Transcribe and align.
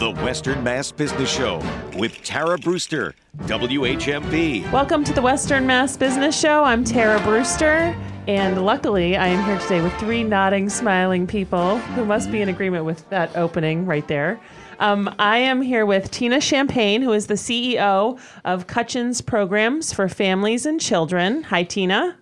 The 0.00 0.12
Western 0.12 0.64
Mass 0.64 0.90
Business 0.90 1.30
Show 1.30 1.62
with 1.94 2.22
Tara 2.22 2.56
Brewster, 2.56 3.14
WHMP. 3.40 4.72
Welcome 4.72 5.04
to 5.04 5.12
the 5.12 5.20
Western 5.20 5.66
Mass 5.66 5.98
Business 5.98 6.40
Show. 6.40 6.64
I'm 6.64 6.84
Tara 6.84 7.20
Brewster, 7.20 7.94
and 8.26 8.64
luckily 8.64 9.18
I 9.18 9.26
am 9.26 9.44
here 9.44 9.58
today 9.58 9.82
with 9.82 9.92
three 10.00 10.24
nodding, 10.24 10.70
smiling 10.70 11.26
people 11.26 11.76
who 11.80 12.06
must 12.06 12.32
be 12.32 12.40
in 12.40 12.48
agreement 12.48 12.86
with 12.86 13.06
that 13.10 13.36
opening 13.36 13.84
right 13.84 14.08
there. 14.08 14.40
Um, 14.78 15.14
I 15.18 15.36
am 15.36 15.60
here 15.60 15.84
with 15.84 16.10
Tina 16.10 16.40
Champagne, 16.40 17.02
who 17.02 17.12
is 17.12 17.26
the 17.26 17.34
CEO 17.34 18.18
of 18.46 18.66
Cutchins 18.66 19.20
Programs 19.20 19.92
for 19.92 20.08
Families 20.08 20.64
and 20.64 20.80
Children. 20.80 21.42
Hi, 21.42 21.62
Tina. 21.62 22.16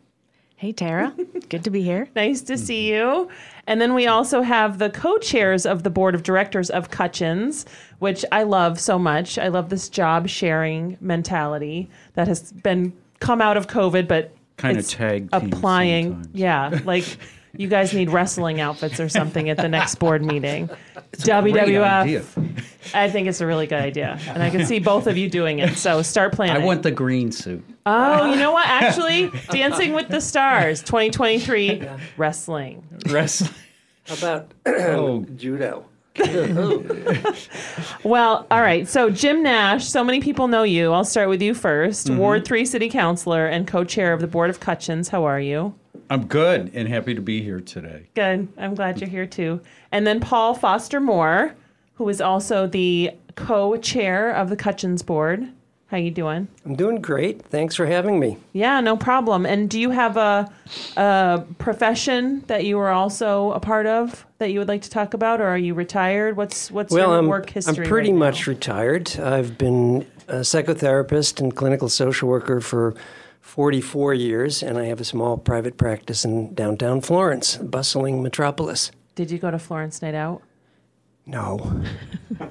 Hey, 0.59 0.72
Tara. 0.72 1.14
Good 1.48 1.62
to 1.64 1.70
be 1.70 1.82
here. 1.82 2.09
Nice 2.16 2.40
to 2.43 2.58
see 2.58 2.93
you. 2.93 3.29
And 3.68 3.80
then 3.80 3.95
we 3.95 4.08
also 4.08 4.43
have 4.43 4.79
the 4.79 4.90
co 4.90 5.16
chairs 5.18 5.64
of 5.64 5.84
the 5.84 5.90
board 5.90 6.16
of 6.16 6.25
directors 6.25 6.68
of 6.68 6.90
Cutchins, 6.90 7.64
which 8.00 8.25
I 8.32 8.43
love 8.43 8.80
so 8.80 8.98
much. 8.98 9.39
I 9.39 9.49
love 9.49 9.68
this 9.68 9.89
job 9.89 10.29
sharing 10.29 10.96
mentality 11.00 11.89
that 12.14 12.26
has 12.26 12.50
been 12.52 12.93
come 13.21 13.40
out 13.40 13.57
of 13.57 13.68
COVID, 13.68 14.08
but 14.08 14.35
Kinda 14.57 14.80
it's 14.80 14.93
tag 14.93 15.29
applying. 15.32 16.14
sometimes. 16.14 16.29
Yeah, 16.35 16.80
like 16.85 17.04
you 17.58 17.67
guys 17.67 17.93
need 17.93 18.08
wrestling 18.08 18.61
outfits 18.61 19.00
or 19.00 19.08
something 19.08 19.50
at 19.50 19.57
the 19.57 19.68
next 19.68 19.96
board 19.96 20.25
meeting. 20.25 20.66
Great 21.25 21.57
idea. 21.57 21.80
WWF. 21.82 22.64
I 22.94 23.11
think 23.11 23.26
it's 23.26 23.40
a 23.40 23.46
really 23.46 23.66
good 23.66 23.80
idea, 23.80 24.18
and 24.29 24.43
I 24.43 24.49
can 24.50 24.64
see 24.64 24.79
both 24.79 25.08
of 25.08 25.16
you 25.16 25.29
doing 25.29 25.58
it. 25.58 25.76
So 25.76 26.00
start 26.02 26.32
planning. 26.32 26.63
I 26.63 26.64
want 26.64 26.85
the 26.85 26.93
green 26.93 27.32
suit. 27.32 27.64
Oh, 27.85 28.30
you 28.30 28.36
know 28.36 28.52
what? 28.52 28.66
Actually, 28.68 29.30
Dancing 29.50 29.93
with 29.93 30.08
the 30.08 30.21
Stars 30.21 30.80
2023 30.82 31.89
wrestling. 32.16 32.84
Wrestling. 33.08 33.50
How 34.05 34.14
about 34.14 34.52
Oh. 34.66 35.25
judo? 35.36 35.84
Well, 38.05 38.47
all 38.50 38.61
right. 38.61 38.88
So, 38.88 39.11
Jim 39.11 39.42
Nash, 39.42 39.86
so 39.86 40.02
many 40.02 40.20
people 40.20 40.48
know 40.48 40.62
you. 40.62 40.92
I'll 40.92 41.05
start 41.05 41.28
with 41.28 41.42
you 41.42 41.52
1st 41.52 42.11
mm-hmm. 42.11 42.16
Ward 42.16 42.44
3 42.44 42.64
City 42.64 42.88
Councilor 42.88 43.46
and 43.46 43.66
co 43.66 43.84
chair 43.84 44.12
of 44.12 44.20
the 44.20 44.27
Board 44.27 44.50
of 44.50 44.61
Cutchins. 44.61 45.08
How 45.08 45.24
are 45.24 45.40
you? 45.40 45.74
I'm 46.11 46.27
good 46.27 46.70
and 46.75 46.89
happy 46.89 47.14
to 47.14 47.20
be 47.20 47.42
here 47.42 47.61
today. 47.61 48.06
Good. 48.14 48.48
I'm 48.56 48.75
glad 48.75 49.01
you're 49.01 49.11
here 49.11 49.27
too. 49.27 49.61
And 49.92 50.06
then 50.06 50.20
Paul 50.20 50.55
Foster 50.55 51.01
Moore, 51.01 51.55
who 51.95 52.09
is 52.09 52.20
also 52.20 52.67
the 52.67 53.12
co 53.37 53.77
chair 53.77 54.31
of 54.31 54.48
the 54.48 54.56
Cutchins 54.56 55.03
Board. 55.03 55.48
How 55.89 55.97
you 55.97 56.11
doing? 56.11 56.48
I'm 56.67 56.77
doing 56.77 57.01
great. 57.01 57.42
Thanks 57.47 57.75
for 57.75 57.86
having 57.86 58.20
me. 58.20 58.36
Yeah, 58.53 58.81
no 58.81 58.95
problem. 58.95 59.47
And 59.47 59.70
do 59.70 59.81
you 59.81 59.89
have 59.89 60.19
a, 60.19 60.53
a 60.98 61.45
profession 61.56 62.45
that 62.47 62.67
you 62.67 62.79
are 62.79 62.91
also 62.91 63.53
a 63.53 63.61
part 63.61 63.86
of 63.86 64.27
that 64.36 64.51
you 64.51 64.59
would 64.59 64.69
like 64.69 64.83
to 64.83 64.91
talk 64.91 65.14
about, 65.14 65.41
or 65.41 65.47
are 65.47 65.56
you 65.56 65.73
retired? 65.73 66.36
What's 66.36 66.70
what's 66.70 66.92
well, 66.92 67.09
your 67.09 67.19
I'm, 67.19 67.27
work 67.27 67.48
history? 67.48 67.84
I'm 67.84 67.89
pretty 67.89 68.11
right 68.11 68.19
now? 68.19 68.27
much 68.27 68.47
retired. 68.47 69.19
I've 69.19 69.56
been 69.56 70.06
a 70.29 70.41
psychotherapist 70.41 71.41
and 71.41 71.56
clinical 71.56 71.89
social 71.89 72.29
worker 72.29 72.61
for 72.61 72.95
44 73.48 74.12
years, 74.12 74.62
and 74.62 74.77
I 74.77 74.84
have 74.84 75.00
a 75.00 75.04
small 75.04 75.38
private 75.38 75.78
practice 75.78 76.22
in 76.22 76.52
downtown 76.54 77.00
Florence, 77.00 77.56
a 77.56 77.64
bustling 77.64 78.22
metropolis. 78.22 78.90
Did 79.14 79.30
you 79.30 79.38
go 79.38 79.50
to 79.50 79.58
Florence 79.58 80.02
Night 80.02 80.14
Out? 80.14 80.42
No. 81.27 81.82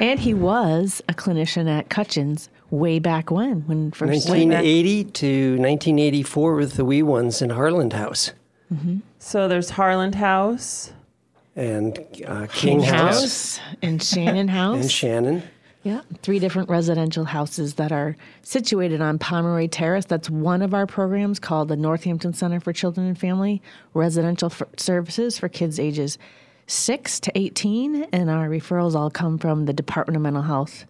And 0.00 0.18
he 0.18 0.32
was 0.34 1.02
a 1.08 1.12
clinician 1.14 1.68
at 1.68 1.88
Cutchins 1.90 2.48
way 2.70 2.98
back 2.98 3.30
when, 3.30 3.60
when 3.66 3.90
first. 3.90 4.28
1980 4.28 5.04
to 5.04 5.50
1984 5.58 6.54
with 6.54 6.72
the 6.74 6.84
wee 6.84 7.02
ones 7.02 7.42
in 7.42 7.50
Harland 7.50 7.92
House 7.92 8.32
So 9.18 9.46
there's 9.48 9.70
Harland 9.70 10.14
House. 10.14 10.92
and 11.54 11.98
uh, 12.26 12.46
King, 12.46 12.80
King 12.80 12.82
House, 12.82 13.58
House 13.58 13.60
and 13.82 14.02
Shannon 14.02 14.48
House. 14.58 14.80
and 14.80 14.90
Shannon. 14.90 15.42
Yeah, 15.82 16.02
three 16.22 16.38
different 16.38 16.68
residential 16.68 17.24
houses 17.24 17.74
that 17.74 17.90
are 17.90 18.16
situated 18.42 19.00
on 19.00 19.18
Pomeroy 19.18 19.66
Terrace. 19.66 20.04
That's 20.04 20.30
one 20.30 20.62
of 20.62 20.74
our 20.74 20.86
programs 20.86 21.40
called 21.40 21.68
the 21.68 21.76
Northampton 21.76 22.34
Center 22.34 22.60
for 22.60 22.72
Children 22.72 23.08
and 23.08 23.18
Family 23.18 23.60
Residential 23.92 24.46
f- 24.46 24.62
Services 24.76 25.38
for 25.38 25.48
kids 25.48 25.80
ages 25.80 26.18
6 26.68 27.20
to 27.20 27.32
18. 27.36 28.04
And 28.12 28.30
our 28.30 28.48
referrals 28.48 28.94
all 28.94 29.10
come 29.10 29.38
from 29.38 29.64
the 29.64 29.72
Department 29.72 30.16
of 30.16 30.22
Mental 30.22 30.42
Health, 30.42 30.84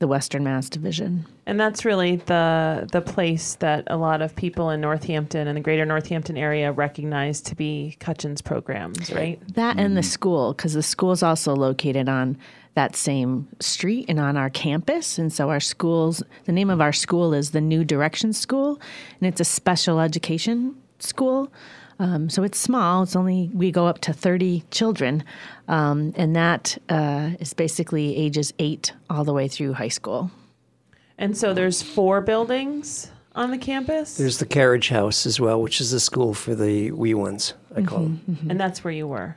the 0.00 0.08
Western 0.08 0.42
Mass 0.42 0.68
Division. 0.68 1.24
And 1.46 1.60
that's 1.60 1.84
really 1.84 2.16
the 2.16 2.88
the 2.90 3.00
place 3.00 3.54
that 3.56 3.84
a 3.86 3.96
lot 3.96 4.22
of 4.22 4.34
people 4.34 4.70
in 4.70 4.80
Northampton 4.80 5.46
and 5.46 5.56
the 5.56 5.60
greater 5.60 5.86
Northampton 5.86 6.36
area 6.36 6.72
recognize 6.72 7.40
to 7.42 7.54
be 7.54 7.96
Cutchins 8.00 8.42
programs, 8.42 9.12
right? 9.12 9.40
That 9.54 9.78
and 9.78 9.96
the 9.96 10.00
mm-hmm. 10.00 10.08
school, 10.08 10.52
because 10.52 10.74
the 10.74 10.82
school 10.82 11.12
is 11.12 11.22
also 11.22 11.54
located 11.54 12.08
on 12.08 12.36
that 12.76 12.94
same 12.94 13.48
street 13.58 14.04
and 14.08 14.20
on 14.20 14.36
our 14.36 14.50
campus. 14.50 15.18
And 15.18 15.32
so 15.32 15.50
our 15.50 15.60
schools, 15.60 16.22
the 16.44 16.52
name 16.52 16.70
of 16.70 16.80
our 16.80 16.92
school 16.92 17.34
is 17.34 17.50
the 17.50 17.60
New 17.60 17.84
Direction 17.84 18.32
School, 18.32 18.78
and 19.18 19.26
it's 19.26 19.40
a 19.40 19.44
special 19.44 19.98
education 19.98 20.76
school. 20.98 21.52
Um, 21.98 22.28
so 22.28 22.42
it's 22.42 22.58
small. 22.58 23.02
It's 23.02 23.16
only 23.16 23.50
we 23.54 23.72
go 23.72 23.86
up 23.86 24.00
to 24.02 24.12
thirty 24.12 24.62
children, 24.70 25.24
um, 25.66 26.12
and 26.16 26.36
that 26.36 26.76
uh, 26.90 27.30
is 27.40 27.54
basically 27.54 28.14
ages 28.14 28.52
eight 28.58 28.92
all 29.08 29.24
the 29.24 29.32
way 29.32 29.48
through 29.48 29.72
high 29.72 29.88
school. 29.88 30.30
And 31.16 31.34
so 31.34 31.54
there's 31.54 31.80
four 31.80 32.20
buildings 32.20 33.10
on 33.34 33.50
the 33.50 33.58
campus, 33.58 34.16
There's 34.16 34.38
the 34.38 34.46
carriage 34.46 34.88
house 34.90 35.24
as 35.26 35.40
well, 35.40 35.60
which 35.60 35.80
is 35.80 35.90
the 35.90 36.00
school 36.00 36.34
for 36.34 36.54
the 36.54 36.90
wee 36.92 37.14
ones, 37.14 37.54
I 37.74 37.82
call 37.82 38.00
them. 38.00 38.46
and 38.48 38.58
that's 38.60 38.82
where 38.84 38.92
you 38.92 39.06
were. 39.06 39.36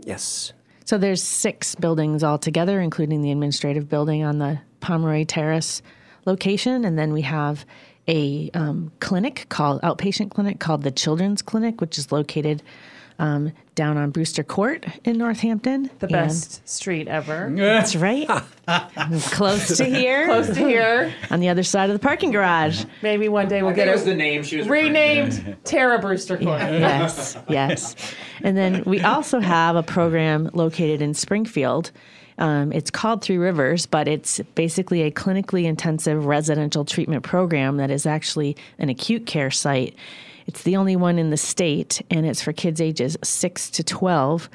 Yes. 0.00 0.52
So 0.86 0.98
there's 0.98 1.20
six 1.20 1.74
buildings 1.74 2.22
altogether, 2.22 2.80
including 2.80 3.20
the 3.20 3.32
administrative 3.32 3.88
building 3.88 4.22
on 4.22 4.38
the 4.38 4.60
Pomeroy 4.78 5.24
Terrace 5.24 5.82
location, 6.26 6.84
and 6.84 6.96
then 6.96 7.12
we 7.12 7.22
have 7.22 7.66
a 8.06 8.52
um, 8.54 8.92
clinic 9.00 9.46
called 9.48 9.82
outpatient 9.82 10.30
clinic 10.30 10.60
called 10.60 10.84
the 10.84 10.92
Children's 10.92 11.42
Clinic, 11.42 11.80
which 11.80 11.98
is 11.98 12.12
located 12.12 12.62
um, 13.18 13.52
down 13.74 13.96
on 13.96 14.10
Brewster 14.10 14.42
Court 14.44 14.84
in 15.04 15.16
Northampton. 15.18 15.90
The 16.00 16.06
best 16.08 16.66
street 16.68 17.08
ever. 17.08 17.50
That's 17.54 17.96
right. 17.96 18.28
Close 19.32 19.76
to 19.78 19.84
here, 19.84 20.26
Close 20.26 20.48
to 20.48 20.54
here. 20.54 21.12
on 21.30 21.40
the 21.40 21.48
other 21.48 21.62
side 21.62 21.88
of 21.90 21.94
the 21.94 21.98
parking 22.00 22.30
garage. 22.30 22.84
Maybe 23.02 23.28
one 23.28 23.48
day 23.48 23.62
we'll 23.62 23.74
get 23.74 23.86
That 23.86 23.92
was 23.92 24.04
the 24.04 24.14
name 24.14 24.42
she 24.42 24.56
was 24.58 24.68
referring 24.68 24.92
to. 24.94 25.00
renamed 25.00 25.56
Tara 25.64 25.98
Brewster 25.98 26.36
Court. 26.36 26.60
yes, 26.60 27.36
yes. 27.48 27.96
And 28.42 28.56
then 28.56 28.82
we 28.84 29.00
also 29.00 29.40
have 29.40 29.76
a 29.76 29.82
program 29.82 30.50
located 30.52 31.00
in 31.02 31.14
Springfield. 31.14 31.92
Um, 32.38 32.70
it's 32.72 32.90
called 32.90 33.22
Three 33.22 33.38
Rivers, 33.38 33.86
but 33.86 34.06
it's 34.08 34.40
basically 34.54 35.02
a 35.02 35.10
clinically 35.10 35.64
intensive 35.64 36.26
residential 36.26 36.84
treatment 36.84 37.22
program 37.22 37.78
that 37.78 37.90
is 37.90 38.04
actually 38.04 38.56
an 38.78 38.90
acute 38.90 39.24
care 39.26 39.50
site. 39.50 39.94
It's 40.46 40.62
the 40.62 40.76
only 40.76 40.96
one 40.96 41.18
in 41.18 41.30
the 41.30 41.36
state, 41.36 42.02
and 42.10 42.24
it's 42.24 42.40
for 42.42 42.52
kids 42.52 42.80
ages 42.80 43.16
6 43.22 43.70
to 43.70 43.84
12. 43.84 44.48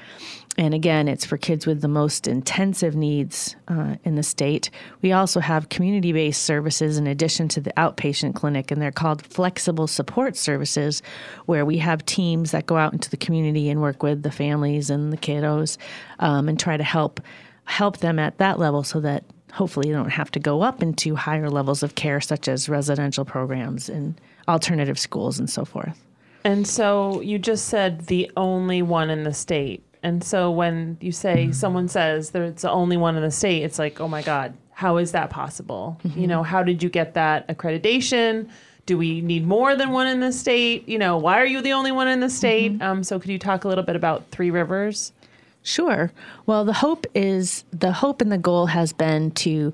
And 0.57 0.73
again, 0.73 1.07
it's 1.07 1.25
for 1.25 1.37
kids 1.37 1.65
with 1.65 1.81
the 1.81 1.87
most 1.87 2.27
intensive 2.27 2.95
needs 2.95 3.55
uh, 3.67 3.95
in 4.03 4.15
the 4.15 4.23
state. 4.23 4.69
We 5.01 5.11
also 5.13 5.39
have 5.39 5.69
community 5.69 6.11
based 6.11 6.43
services 6.43 6.97
in 6.97 7.07
addition 7.07 7.47
to 7.49 7.61
the 7.61 7.73
outpatient 7.77 8.35
clinic, 8.35 8.71
and 8.71 8.81
they're 8.81 8.91
called 8.91 9.25
flexible 9.25 9.87
support 9.87 10.35
services, 10.35 11.01
where 11.45 11.65
we 11.65 11.77
have 11.77 12.05
teams 12.05 12.51
that 12.51 12.65
go 12.65 12.77
out 12.77 12.93
into 12.93 13.09
the 13.09 13.17
community 13.17 13.69
and 13.69 13.81
work 13.81 14.03
with 14.03 14.23
the 14.23 14.31
families 14.31 14.89
and 14.89 15.11
the 15.13 15.17
kiddos 15.17 15.77
um, 16.19 16.49
and 16.49 16.59
try 16.59 16.77
to 16.77 16.83
help 16.83 17.21
help 17.65 17.97
them 17.99 18.19
at 18.19 18.37
that 18.37 18.59
level 18.59 18.83
so 18.83 18.99
that 18.99 19.23
hopefully 19.51 19.89
they 19.89 19.95
don't 19.95 20.09
have 20.09 20.31
to 20.31 20.39
go 20.39 20.61
up 20.61 20.81
into 20.81 21.15
higher 21.15 21.49
levels 21.49 21.83
of 21.83 21.95
care, 21.95 22.21
such 22.21 22.47
as 22.47 22.69
residential 22.69 23.25
programs 23.25 23.89
and 23.89 24.19
alternative 24.47 24.97
schools 24.97 25.39
and 25.39 25.49
so 25.49 25.65
forth. 25.65 26.03
And 26.43 26.67
so 26.67 27.21
you 27.21 27.37
just 27.37 27.65
said 27.65 28.07
the 28.07 28.31
only 28.35 28.81
one 28.81 29.09
in 29.09 29.23
the 29.23 29.33
state. 29.33 29.83
And 30.03 30.23
so 30.23 30.49
when 30.49 30.97
you 30.99 31.11
say 31.11 31.43
mm-hmm. 31.43 31.51
someone 31.51 31.87
says 31.87 32.31
that 32.31 32.41
it's 32.41 32.63
the 32.63 32.71
only 32.71 32.97
one 32.97 33.15
in 33.15 33.21
the 33.21 33.31
state, 33.31 33.63
it's 33.63 33.77
like, 33.77 34.01
oh 34.01 34.07
my 34.07 34.23
God, 34.23 34.53
how 34.71 34.97
is 34.97 35.11
that 35.11 35.29
possible? 35.29 35.99
Mm-hmm. 36.03 36.19
You 36.19 36.27
know, 36.27 36.41
how 36.41 36.63
did 36.63 36.81
you 36.81 36.89
get 36.89 37.13
that 37.13 37.47
accreditation? 37.47 38.49
Do 38.87 38.97
we 38.97 39.21
need 39.21 39.45
more 39.45 39.75
than 39.75 39.91
one 39.91 40.07
in 40.07 40.21
the 40.21 40.31
state? 40.31 40.89
You 40.89 40.97
know, 40.97 41.17
why 41.17 41.39
are 41.39 41.45
you 41.45 41.61
the 41.61 41.73
only 41.73 41.91
one 41.91 42.07
in 42.07 42.19
the 42.19 42.29
state? 42.31 42.73
Mm-hmm. 42.73 42.81
Um, 42.81 43.03
so 43.03 43.19
could 43.19 43.29
you 43.29 43.37
talk 43.37 43.63
a 43.63 43.67
little 43.67 43.83
bit 43.83 43.95
about 43.95 44.27
Three 44.31 44.49
Rivers? 44.49 45.13
Sure. 45.63 46.11
Well, 46.45 46.65
the 46.65 46.73
hope 46.73 47.05
is 47.13 47.63
the 47.71 47.91
hope 47.91 48.21
and 48.21 48.31
the 48.31 48.37
goal 48.37 48.65
has 48.67 48.93
been 48.93 49.31
to 49.31 49.73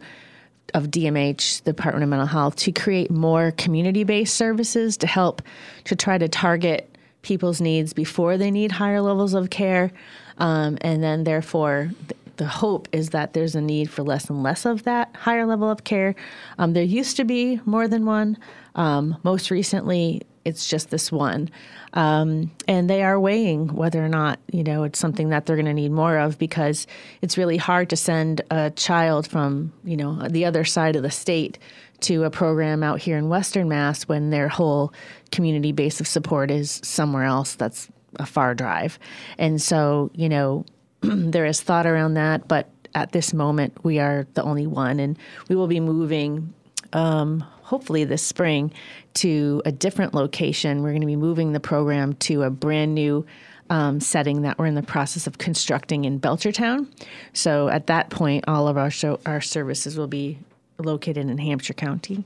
of 0.74 0.88
DMH, 0.88 1.64
the 1.64 1.72
Department 1.72 2.04
of 2.04 2.10
Mental 2.10 2.28
Health, 2.28 2.58
to 2.58 2.74
create 2.74 3.10
more 3.10 3.52
community-based 3.52 4.36
services 4.36 4.98
to 4.98 5.08
help 5.08 5.42
to 5.86 5.96
try 5.96 6.18
to 6.18 6.28
target 6.28 6.94
people's 7.22 7.62
needs 7.62 7.94
before 7.94 8.38
they 8.38 8.52
need 8.52 8.74
higher 8.74 9.00
levels 9.02 9.34
of 9.34 9.50
care, 9.50 9.92
um, 10.38 10.78
and 10.82 11.02
then 11.04 11.24
therefore. 11.24 11.92
th- 12.08 12.20
The 12.38 12.46
hope 12.48 12.88
is 12.92 13.10
that 13.10 13.34
there's 13.34 13.56
a 13.56 13.62
need 13.62 13.90
for 13.90 14.04
less 14.04 14.30
and 14.30 14.44
less 14.44 14.66
of 14.66 14.84
that 14.84 15.10
higher 15.16 15.46
level 15.48 15.72
of 15.72 15.84
care. 15.84 16.14
Um, 16.60 16.74
there 16.74 16.84
used 16.84 17.18
to 17.18 17.24
be 17.26 17.60
more 17.66 17.88
than 17.88 18.06
one. 18.06 18.38
Um, 18.76 19.18
most 19.24 19.50
recently, 19.50 20.22
it's 20.48 20.68
just 20.68 20.90
this 20.90 21.12
one. 21.12 21.50
Um, 21.94 22.52
and 22.68 22.90
they 22.90 23.04
are 23.04 23.20
weighing 23.20 23.76
whether 23.76 24.04
or 24.04 24.08
not, 24.08 24.40
you 24.52 24.64
know, 24.64 24.84
it's 24.84 24.98
something 24.98 25.30
that 25.30 25.46
they're 25.46 25.56
going 25.56 25.66
to 25.66 25.74
need 25.74 25.92
more 25.92 26.18
of 26.18 26.40
because 26.40 26.88
it's 27.22 27.38
really 27.38 27.58
hard 27.58 27.90
to 27.90 27.96
send 27.96 28.42
a 28.50 28.72
child 28.72 29.28
from, 29.28 29.74
you 29.84 29.98
know, 29.98 30.28
the 30.30 30.46
other 30.46 30.64
side 30.64 30.96
of 30.96 31.04
the 31.04 31.12
state 31.12 31.60
to 32.00 32.24
a 32.24 32.30
program 32.30 32.82
out 32.82 33.00
here 33.00 33.18
in 33.18 33.28
Western 33.28 33.68
Mass 33.68 34.04
when 34.04 34.30
their 34.30 34.48
whole 34.48 34.94
community 35.32 35.72
base 35.72 36.00
of 36.00 36.08
support 36.08 36.50
is 36.50 36.80
somewhere 36.84 37.24
else 37.24 37.56
that's 37.56 37.90
a 38.20 38.26
far 38.26 38.56
drive. 38.56 38.98
And 39.38 39.62
so, 39.62 40.12
you 40.14 40.30
know, 40.30 40.66
there 41.02 41.46
is 41.46 41.62
thought 41.62 41.86
around 41.86 42.14
that, 42.14 42.48
but 42.48 42.70
at 42.96 43.12
this 43.12 43.34
moment, 43.34 43.84
we 43.84 44.00
are 44.00 44.26
the 44.34 44.44
only 44.44 44.66
one, 44.66 45.00
and 45.00 45.18
we 45.50 45.56
will 45.56 45.68
be 45.68 45.80
moving 45.80 46.54
um, 46.94 47.42
hopefully 47.68 48.06
this 48.06 48.24
spring 48.24 48.72
to 49.18 49.62
a 49.66 49.72
different 49.72 50.14
location. 50.14 50.82
We're 50.82 50.92
going 50.92 51.02
to 51.02 51.08
be 51.08 51.16
moving 51.16 51.54
the 51.54 51.60
program 51.60 52.14
to 52.14 52.44
a 52.44 52.50
brand 52.50 52.96
new 52.96 53.26
um, 53.70 54.00
setting 54.00 54.44
that 54.44 54.58
we're 54.58 54.66
in 54.66 54.76
the 54.76 54.84
process 54.84 55.28
of 55.28 55.38
constructing 55.38 56.06
in 56.06 56.20
Belchertown. 56.20 56.88
So 57.34 57.68
at 57.70 57.88
that 57.88 58.10
point, 58.10 58.46
all 58.48 58.68
of 58.68 58.78
our 58.78 58.90
show, 58.90 59.20
our 59.26 59.42
services 59.42 59.98
will 59.98 60.08
be 60.08 60.40
located 60.78 61.30
in 61.30 61.38
Hampshire 61.38 61.74
County. 61.74 62.24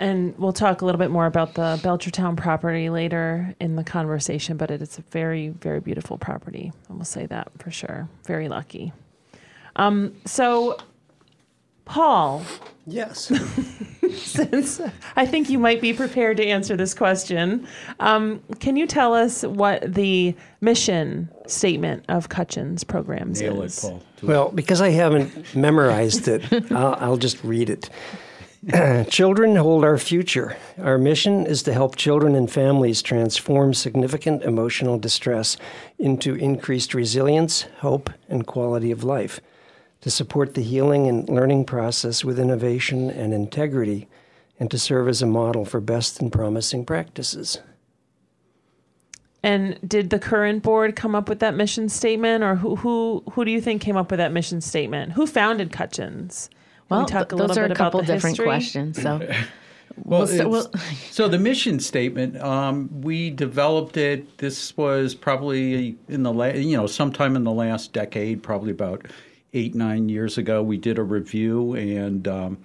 And 0.00 0.36
we'll 0.38 0.52
talk 0.52 0.82
a 0.82 0.84
little 0.84 0.98
bit 0.98 1.10
more 1.10 1.26
about 1.26 1.54
the 1.54 1.78
Belchertown 1.82 2.36
property 2.36 2.90
later 2.90 3.54
in 3.60 3.76
the 3.76 3.84
conversation, 3.84 4.56
but 4.56 4.70
it 4.70 4.82
is 4.82 4.98
a 4.98 5.02
very, 5.02 5.48
very 5.50 5.78
beautiful 5.78 6.18
property. 6.18 6.72
I 6.90 6.92
will 6.94 7.04
say 7.04 7.26
that 7.26 7.48
for 7.58 7.70
sure. 7.70 8.08
Very 8.26 8.48
lucky. 8.48 8.92
Um, 9.76 10.16
so, 10.24 10.78
Paul, 11.84 12.42
Yes. 12.86 13.32
since 14.12 14.80
I 15.16 15.26
think 15.26 15.48
you 15.48 15.58
might 15.58 15.80
be 15.80 15.92
prepared 15.92 16.36
to 16.38 16.46
answer 16.46 16.76
this 16.76 16.94
question, 16.94 17.66
um, 18.00 18.42
can 18.60 18.76
you 18.76 18.86
tell 18.86 19.14
us 19.14 19.42
what 19.42 19.94
the 19.94 20.34
mission 20.60 21.28
statement 21.46 22.04
of 22.08 22.28
Cutchins 22.28 22.84
programs 22.84 23.40
Nail 23.40 23.62
it, 23.62 23.66
is? 23.66 23.80
Paul. 23.80 24.02
Well, 24.22 24.50
because 24.50 24.80
I 24.80 24.90
haven't 24.90 25.54
memorized 25.54 26.28
it, 26.28 26.44
I'll, 26.72 26.94
I'll 26.98 27.16
just 27.16 27.42
read 27.42 27.70
it. 27.70 27.90
children 29.10 29.56
hold 29.56 29.84
our 29.84 29.98
future. 29.98 30.56
Our 30.78 30.96
mission 30.96 31.46
is 31.46 31.62
to 31.64 31.72
help 31.72 31.96
children 31.96 32.34
and 32.34 32.50
families 32.50 33.02
transform 33.02 33.74
significant 33.74 34.42
emotional 34.42 34.98
distress 34.98 35.58
into 35.98 36.34
increased 36.34 36.94
resilience, 36.94 37.62
hope, 37.80 38.10
and 38.28 38.46
quality 38.46 38.90
of 38.90 39.04
life, 39.04 39.40
to 40.04 40.10
support 40.10 40.52
the 40.52 40.60
healing 40.62 41.08
and 41.08 41.26
learning 41.30 41.64
process 41.64 42.22
with 42.22 42.38
innovation 42.38 43.08
and 43.08 43.32
integrity, 43.32 44.06
and 44.60 44.70
to 44.70 44.78
serve 44.78 45.08
as 45.08 45.22
a 45.22 45.26
model 45.26 45.64
for 45.64 45.80
best 45.80 46.20
and 46.20 46.30
promising 46.30 46.84
practices. 46.84 47.58
And 49.42 49.78
did 49.88 50.10
the 50.10 50.18
current 50.18 50.62
board 50.62 50.94
come 50.94 51.14
up 51.14 51.26
with 51.26 51.38
that 51.38 51.54
mission 51.54 51.88
statement, 51.88 52.44
or 52.44 52.54
who 52.54 52.76
who 52.76 53.22
who 53.32 53.46
do 53.46 53.50
you 53.50 53.62
think 53.62 53.80
came 53.80 53.96
up 53.96 54.10
with 54.10 54.18
that 54.18 54.30
mission 54.30 54.60
statement? 54.60 55.12
Who 55.12 55.26
founded 55.26 55.72
Cutchins? 55.72 56.50
Well, 56.90 57.00
we 57.00 57.06
talk 57.06 57.30
th- 57.30 57.32
little 57.32 57.48
those 57.48 57.56
are 57.56 57.62
bit 57.62 57.72
a 57.72 57.74
couple 57.74 58.00
different 58.00 58.36
history? 58.36 58.44
questions. 58.44 59.00
So, 59.00 59.26
Well, 59.96 60.26
We'll 60.26 60.64
st- 60.64 60.82
so 61.12 61.28
the 61.28 61.38
mission 61.38 61.80
statement, 61.80 62.36
um, 62.42 62.90
we 63.00 63.30
developed 63.30 63.96
it. 63.96 64.36
This 64.36 64.76
was 64.76 65.14
probably 65.14 65.96
in 66.08 66.24
the 66.24 66.32
la- 66.32 66.46
you 66.48 66.76
know 66.76 66.86
sometime 66.86 67.36
in 67.36 67.44
the 67.44 67.52
last 67.52 67.94
decade, 67.94 68.42
probably 68.42 68.72
about 68.72 69.06
eight 69.54 69.74
nine 69.74 70.08
years 70.08 70.36
ago. 70.36 70.62
We 70.62 70.76
did 70.76 70.98
a 70.98 71.02
review, 71.02 71.74
and 71.74 72.28
um, 72.28 72.58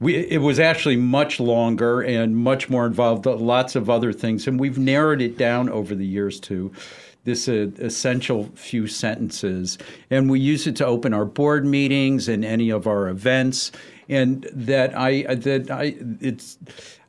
we 0.00 0.16
it 0.16 0.38
was 0.38 0.58
actually 0.58 0.96
much 0.96 1.38
longer 1.38 2.00
and 2.00 2.36
much 2.36 2.68
more 2.68 2.86
involved. 2.86 3.26
Lots 3.26 3.76
of 3.76 3.88
other 3.88 4.12
things, 4.12 4.46
and 4.46 4.58
we've 4.58 4.78
narrowed 4.78 5.22
it 5.22 5.38
down 5.38 5.68
over 5.68 5.94
the 5.94 6.06
years 6.06 6.40
to 6.40 6.72
this 7.24 7.48
uh, 7.48 7.68
essential 7.78 8.50
few 8.54 8.86
sentences, 8.86 9.78
and 10.10 10.30
we 10.30 10.40
use 10.40 10.66
it 10.66 10.76
to 10.76 10.86
open 10.86 11.12
our 11.12 11.24
board 11.24 11.64
meetings 11.66 12.28
and 12.28 12.44
any 12.44 12.70
of 12.70 12.86
our 12.86 13.08
events. 13.08 13.72
And 14.08 14.48
that 14.52 14.96
I 14.96 15.22
that 15.34 15.70
I 15.70 15.96
it's 16.20 16.58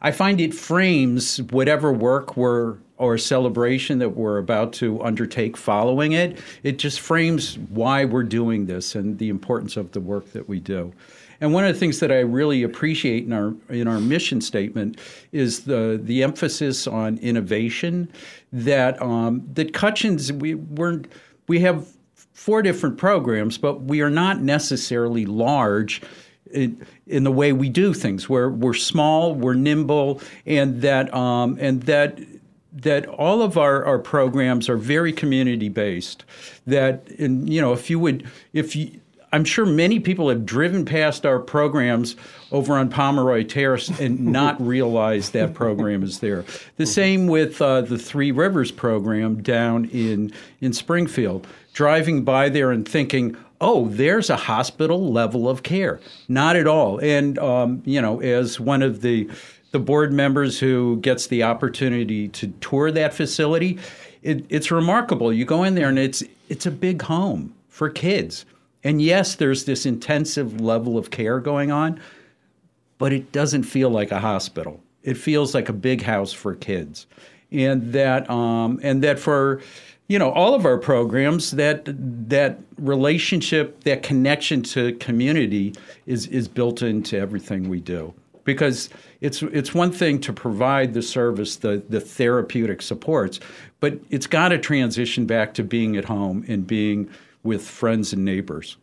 I 0.01 0.11
find 0.11 0.41
it 0.41 0.53
frames 0.53 1.41
whatever 1.41 1.91
work 1.91 2.35
we're 2.37 2.77
or 2.97 3.17
celebration 3.17 3.99
that 3.99 4.09
we're 4.09 4.39
about 4.39 4.73
to 4.73 5.01
undertake 5.03 5.55
following 5.55 6.13
it. 6.13 6.39
It 6.63 6.79
just 6.79 6.99
frames 6.99 7.57
why 7.69 8.05
we're 8.05 8.23
doing 8.23 8.65
this 8.65 8.95
and 8.95 9.19
the 9.19 9.29
importance 9.29 9.77
of 9.77 9.91
the 9.91 10.01
work 10.01 10.31
that 10.31 10.49
we 10.49 10.59
do. 10.59 10.93
And 11.39 11.53
one 11.53 11.63
of 11.65 11.73
the 11.73 11.79
things 11.79 11.99
that 11.99 12.11
I 12.11 12.19
really 12.19 12.63
appreciate 12.63 13.25
in 13.25 13.33
our 13.33 13.53
in 13.69 13.87
our 13.87 13.99
mission 13.99 14.41
statement 14.41 14.99
is 15.31 15.61
the 15.61 15.99
the 16.01 16.23
emphasis 16.23 16.87
on 16.87 17.17
innovation. 17.19 18.11
That 18.51 18.99
um, 19.01 19.47
that 19.53 19.73
Cutchins 19.73 20.33
we 20.33 20.55
we're 20.55 21.03
we 21.47 21.59
have 21.59 21.87
four 22.33 22.61
different 22.61 22.97
programs, 22.97 23.57
but 23.57 23.83
we 23.83 24.01
are 24.01 24.09
not 24.09 24.41
necessarily 24.41 25.25
large. 25.25 26.01
In, 26.51 26.85
in 27.05 27.23
the 27.23 27.31
way 27.31 27.53
we 27.53 27.69
do 27.69 27.93
things, 27.93 28.29
we're 28.29 28.49
we're 28.49 28.73
small, 28.73 29.35
we're 29.35 29.53
nimble, 29.53 30.21
and 30.45 30.81
that 30.81 31.13
um, 31.13 31.57
and 31.59 31.83
that 31.83 32.19
that 32.81 33.07
all 33.07 33.41
of 33.41 33.57
our, 33.57 33.83
our 33.85 33.99
programs 33.99 34.69
are 34.69 34.77
very 34.77 35.11
community 35.11 35.69
based. 35.69 36.23
That 36.65 37.07
in, 37.09 37.47
you 37.47 37.61
know, 37.61 37.73
if 37.73 37.89
you 37.89 37.99
would, 37.99 38.29
if 38.53 38.75
you, 38.75 38.99
I'm 39.31 39.43
sure 39.43 39.65
many 39.65 39.99
people 39.99 40.29
have 40.29 40.45
driven 40.45 40.85
past 40.85 41.25
our 41.25 41.39
programs 41.39 42.15
over 42.51 42.75
on 42.75 42.89
Pomeroy 42.89 43.43
Terrace 43.43 43.89
and 43.99 44.25
not 44.31 44.61
realized 44.65 45.33
that 45.33 45.53
program 45.53 46.03
is 46.03 46.19
there. 46.19 46.45
The 46.77 46.85
same 46.85 47.27
with 47.27 47.61
uh, 47.61 47.81
the 47.81 47.97
Three 47.97 48.31
Rivers 48.31 48.71
program 48.71 49.41
down 49.41 49.85
in 49.85 50.31
in 50.61 50.73
Springfield. 50.73 51.47
Driving 51.73 52.23
by 52.23 52.49
there 52.49 52.71
and 52.71 52.87
thinking, 52.87 53.37
oh, 53.59 53.87
there's 53.87 54.29
a 54.29 54.35
hospital 54.35 55.11
level 55.11 55.49
of 55.49 55.63
care. 55.63 55.99
Not 56.27 56.55
at 56.55 56.67
all. 56.67 56.99
And 56.99 57.37
um, 57.39 57.81
you 57.85 58.01
know, 58.01 58.21
as 58.21 58.59
one 58.59 58.81
of 58.81 59.01
the 59.01 59.29
the 59.71 59.79
board 59.79 60.13
members 60.13 60.59
who 60.59 60.97
gets 61.01 61.27
the 61.27 61.43
opportunity 61.43 62.29
to 62.29 62.47
tour 62.61 62.89
that 62.91 63.13
facility, 63.13 63.77
it, 64.21 64.45
it's 64.49 64.71
remarkable. 64.71 65.33
You 65.33 65.45
go 65.45 65.63
in 65.63 65.75
there 65.75 65.89
and 65.89 65.99
it's 65.99 66.23
it's 66.49 66.65
a 66.65 66.71
big 66.71 67.01
home 67.03 67.53
for 67.69 67.89
kids. 67.89 68.45
And 68.83 69.01
yes, 69.01 69.35
there's 69.35 69.65
this 69.65 69.85
intensive 69.85 70.61
level 70.61 70.97
of 70.97 71.11
care 71.11 71.39
going 71.39 71.71
on, 71.71 71.99
but 72.97 73.11
it 73.11 73.31
doesn't 73.31 73.63
feel 73.63 73.89
like 73.89 74.11
a 74.11 74.19
hospital. 74.19 74.81
It 75.03 75.17
feels 75.17 75.53
like 75.53 75.67
a 75.67 75.73
big 75.73 76.01
house 76.03 76.31
for 76.31 76.55
kids, 76.55 77.05
and 77.51 77.93
that 77.93 78.29
um, 78.29 78.79
and 78.83 79.03
that 79.03 79.19
for 79.19 79.61
you 80.07 80.17
know 80.17 80.31
all 80.31 80.53
of 80.53 80.65
our 80.65 80.77
programs 80.77 81.51
that 81.51 81.83
that 82.29 82.59
relationship, 82.77 83.83
that 83.83 84.03
connection 84.03 84.61
to 84.61 84.93
community 84.93 85.73
is 86.05 86.27
is 86.27 86.47
built 86.47 86.81
into 86.81 87.17
everything 87.17 87.69
we 87.69 87.79
do 87.79 88.13
because 88.43 88.89
it's 89.19 89.43
it's 89.43 89.73
one 89.73 89.91
thing 89.91 90.19
to 90.21 90.31
provide 90.31 90.93
the 90.93 91.01
service, 91.01 91.57
the 91.57 91.83
the 91.89 91.99
therapeutic 91.99 92.81
supports, 92.81 93.39
but 93.79 93.99
it's 94.09 94.27
got 94.27 94.49
to 94.49 94.57
transition 94.57 95.25
back 95.25 95.53
to 95.55 95.63
being 95.63 95.97
at 95.97 96.05
home 96.05 96.45
and 96.47 96.65
being 96.65 97.09
with 97.43 97.67
friends 97.67 98.13
and 98.13 98.23
neighbors. 98.23 98.77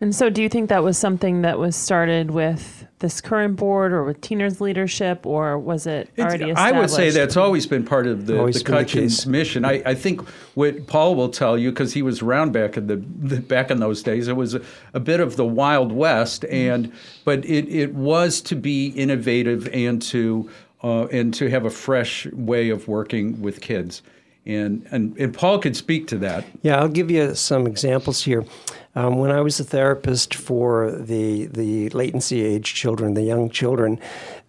And 0.00 0.14
so, 0.14 0.30
do 0.30 0.40
you 0.42 0.48
think 0.48 0.68
that 0.68 0.84
was 0.84 0.96
something 0.96 1.42
that 1.42 1.58
was 1.58 1.74
started 1.74 2.30
with 2.30 2.86
this 3.00 3.20
current 3.20 3.56
board 3.56 3.92
or 3.92 4.04
with 4.04 4.20
Tina's 4.20 4.60
leadership, 4.60 5.26
or 5.26 5.58
was 5.58 5.86
it 5.86 6.08
It's- 6.16 6.26
already 6.26 6.52
I 6.52 6.72
would 6.72 6.90
say 6.90 7.10
that's 7.10 7.36
always 7.36 7.66
been 7.66 7.84
part 7.84 8.06
of 8.06 8.26
the, 8.26 8.38
Always 8.38 8.58
the 8.58 8.64
been 8.64 8.74
Cutchins 8.74 9.26
mission. 9.26 9.64
I, 9.64 9.82
I 9.84 9.94
think 9.94 10.20
what 10.54 10.86
Paul 10.86 11.14
will 11.14 11.28
tell 11.28 11.58
you, 11.58 11.70
because 11.70 11.92
he 11.94 12.02
was 12.02 12.22
around 12.22 12.52
back 12.52 12.76
in 12.76 12.86
the, 12.86 12.96
the 12.96 13.40
back 13.40 13.70
in 13.70 13.80
those 13.80 14.02
days, 14.02 14.28
it 14.28 14.36
was 14.36 14.54
a, 14.54 14.62
a 14.94 15.00
bit 15.00 15.20
of 15.20 15.36
the 15.36 15.44
Wild 15.44 15.92
West, 15.92 16.44
and 16.44 16.92
but 17.24 17.44
it, 17.44 17.68
it 17.68 17.94
was 17.94 18.40
to 18.42 18.56
be 18.56 18.88
innovative 18.88 19.68
and 19.72 20.00
to 20.02 20.48
uh, 20.82 21.06
and 21.06 21.34
to 21.34 21.50
have 21.50 21.64
a 21.64 21.70
fresh 21.70 22.26
way 22.32 22.70
of 22.70 22.86
working 22.86 23.40
with 23.42 23.60
kids. 23.60 24.02
And, 24.48 24.86
and, 24.90 25.14
and 25.18 25.34
Paul 25.34 25.58
could 25.58 25.76
speak 25.76 26.06
to 26.08 26.16
that. 26.18 26.46
Yeah, 26.62 26.80
I'll 26.80 26.88
give 26.88 27.10
you 27.10 27.34
some 27.34 27.66
examples 27.66 28.22
here. 28.24 28.46
Um, 28.94 29.18
when 29.18 29.30
I 29.30 29.42
was 29.42 29.60
a 29.60 29.64
therapist 29.64 30.34
for 30.34 30.90
the 30.90 31.46
the 31.46 31.90
latency 31.90 32.42
age 32.42 32.74
children, 32.74 33.14
the 33.14 33.22
young 33.22 33.50
children, 33.50 34.00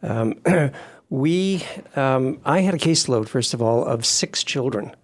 um, 0.02 0.36
we 1.10 1.66
um, 1.98 2.40
I 2.46 2.62
had 2.62 2.74
a 2.74 2.78
caseload 2.78 3.28
first 3.28 3.54
of 3.54 3.62
all 3.62 3.84
of 3.84 4.06
six 4.06 4.42
children, 4.44 4.96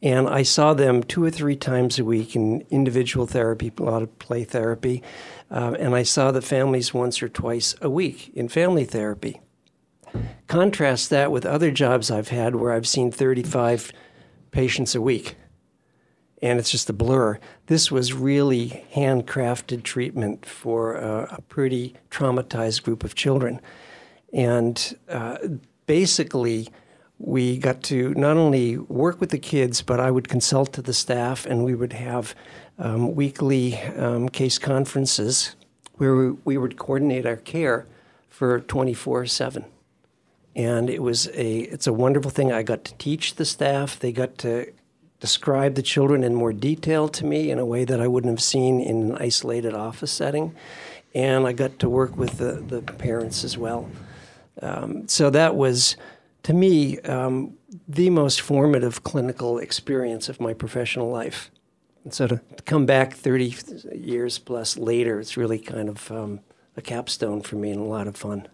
and 0.00 0.28
I 0.28 0.44
saw 0.44 0.74
them 0.74 1.02
two 1.02 1.24
or 1.24 1.30
three 1.30 1.56
times 1.56 1.98
a 1.98 2.04
week 2.04 2.36
in 2.36 2.64
individual 2.70 3.26
therapy, 3.26 3.72
a 3.76 3.82
lot 3.82 4.02
of 4.02 4.18
play 4.20 4.44
therapy, 4.44 5.02
um, 5.50 5.74
and 5.74 5.94
I 5.94 6.04
saw 6.04 6.30
the 6.30 6.40
families 6.40 6.94
once 6.94 7.20
or 7.20 7.28
twice 7.28 7.74
a 7.82 7.90
week 7.90 8.30
in 8.34 8.48
family 8.48 8.84
therapy. 8.84 9.40
Contrast 10.46 11.10
that 11.10 11.32
with 11.32 11.44
other 11.44 11.70
jobs 11.70 12.10
I've 12.10 12.28
had 12.28 12.54
where 12.54 12.72
I've 12.72 12.88
seen 12.88 13.10
35 13.10 13.92
patients 14.50 14.94
a 14.94 15.00
week 15.00 15.36
and 16.42 16.58
it's 16.58 16.70
just 16.70 16.88
a 16.88 16.92
blur. 16.92 17.38
This 17.66 17.90
was 17.90 18.12
really 18.12 18.84
handcrafted 18.94 19.82
treatment 19.82 20.46
for 20.46 20.94
a, 20.94 21.36
a 21.36 21.40
pretty 21.42 21.94
traumatized 22.10 22.82
group 22.82 23.04
of 23.04 23.14
children. 23.14 23.60
And 24.32 24.96
uh, 25.08 25.38
basically, 25.86 26.68
we 27.18 27.58
got 27.58 27.82
to 27.84 28.14
not 28.14 28.36
only 28.36 28.78
work 28.78 29.20
with 29.20 29.30
the 29.30 29.38
kids, 29.38 29.82
but 29.82 30.00
I 30.00 30.10
would 30.10 30.28
consult 30.28 30.72
to 30.74 30.82
the 30.82 30.94
staff, 30.94 31.44
and 31.44 31.64
we 31.64 31.74
would 31.74 31.92
have 31.92 32.34
um, 32.78 33.14
weekly 33.14 33.76
um, 33.76 34.28
case 34.28 34.58
conferences 34.58 35.56
where 35.94 36.16
we, 36.16 36.30
we 36.44 36.56
would 36.56 36.78
coordinate 36.78 37.26
our 37.26 37.36
care 37.36 37.86
for 38.30 38.60
24 38.60 39.26
7 39.26 39.64
and 40.60 40.90
it 40.90 41.02
was 41.02 41.26
a 41.28 41.60
it's 41.74 41.86
a 41.86 41.92
wonderful 41.92 42.30
thing. 42.30 42.52
I 42.52 42.62
got 42.62 42.84
to 42.84 42.94
teach 42.94 43.36
the 43.36 43.44
staff. 43.46 43.98
They 43.98 44.12
got 44.12 44.36
to 44.38 44.70
describe 45.18 45.74
the 45.74 45.82
children 45.82 46.22
in 46.22 46.34
more 46.34 46.52
detail 46.52 47.08
to 47.08 47.24
me 47.24 47.50
in 47.50 47.58
a 47.58 47.64
way 47.64 47.84
that 47.84 48.00
i 48.00 48.08
wouldn't 48.08 48.30
have 48.30 48.42
seen 48.42 48.80
in 48.80 49.10
an 49.10 49.16
isolated 49.16 49.74
office 49.74 50.12
setting. 50.12 50.54
And 51.14 51.46
i 51.46 51.52
got 51.52 51.78
to 51.78 51.88
work 51.88 52.16
with 52.16 52.38
the, 52.38 52.52
the 52.54 52.82
parents 52.82 53.42
as 53.44 53.56
well. 53.56 53.88
Um, 54.62 55.08
so 55.08 55.30
that 55.30 55.56
was 55.56 55.96
to 56.42 56.52
me 56.52 56.98
um, 57.00 57.54
the 57.88 58.10
most 58.10 58.40
formative 58.40 59.02
clinical 59.02 59.58
experience 59.58 60.28
of 60.28 60.40
my 60.40 60.52
professional 60.52 61.10
life. 61.10 61.50
And 62.04 62.12
so 62.12 62.26
to, 62.26 62.40
come 62.66 62.86
back 62.86 63.14
30 63.14 63.54
years 63.94 64.38
plus 64.38 64.76
later 64.76 65.20
it's 65.20 65.36
really 65.36 65.58
kind 65.58 65.88
of 65.88 66.10
um, 66.10 66.40
a 66.76 66.82
capstone 66.82 67.40
for 67.40 67.56
me 67.56 67.70
and 67.70 67.80
a 67.80 67.84
lot 67.84 68.06
of 68.06 68.16
fun 68.16 68.48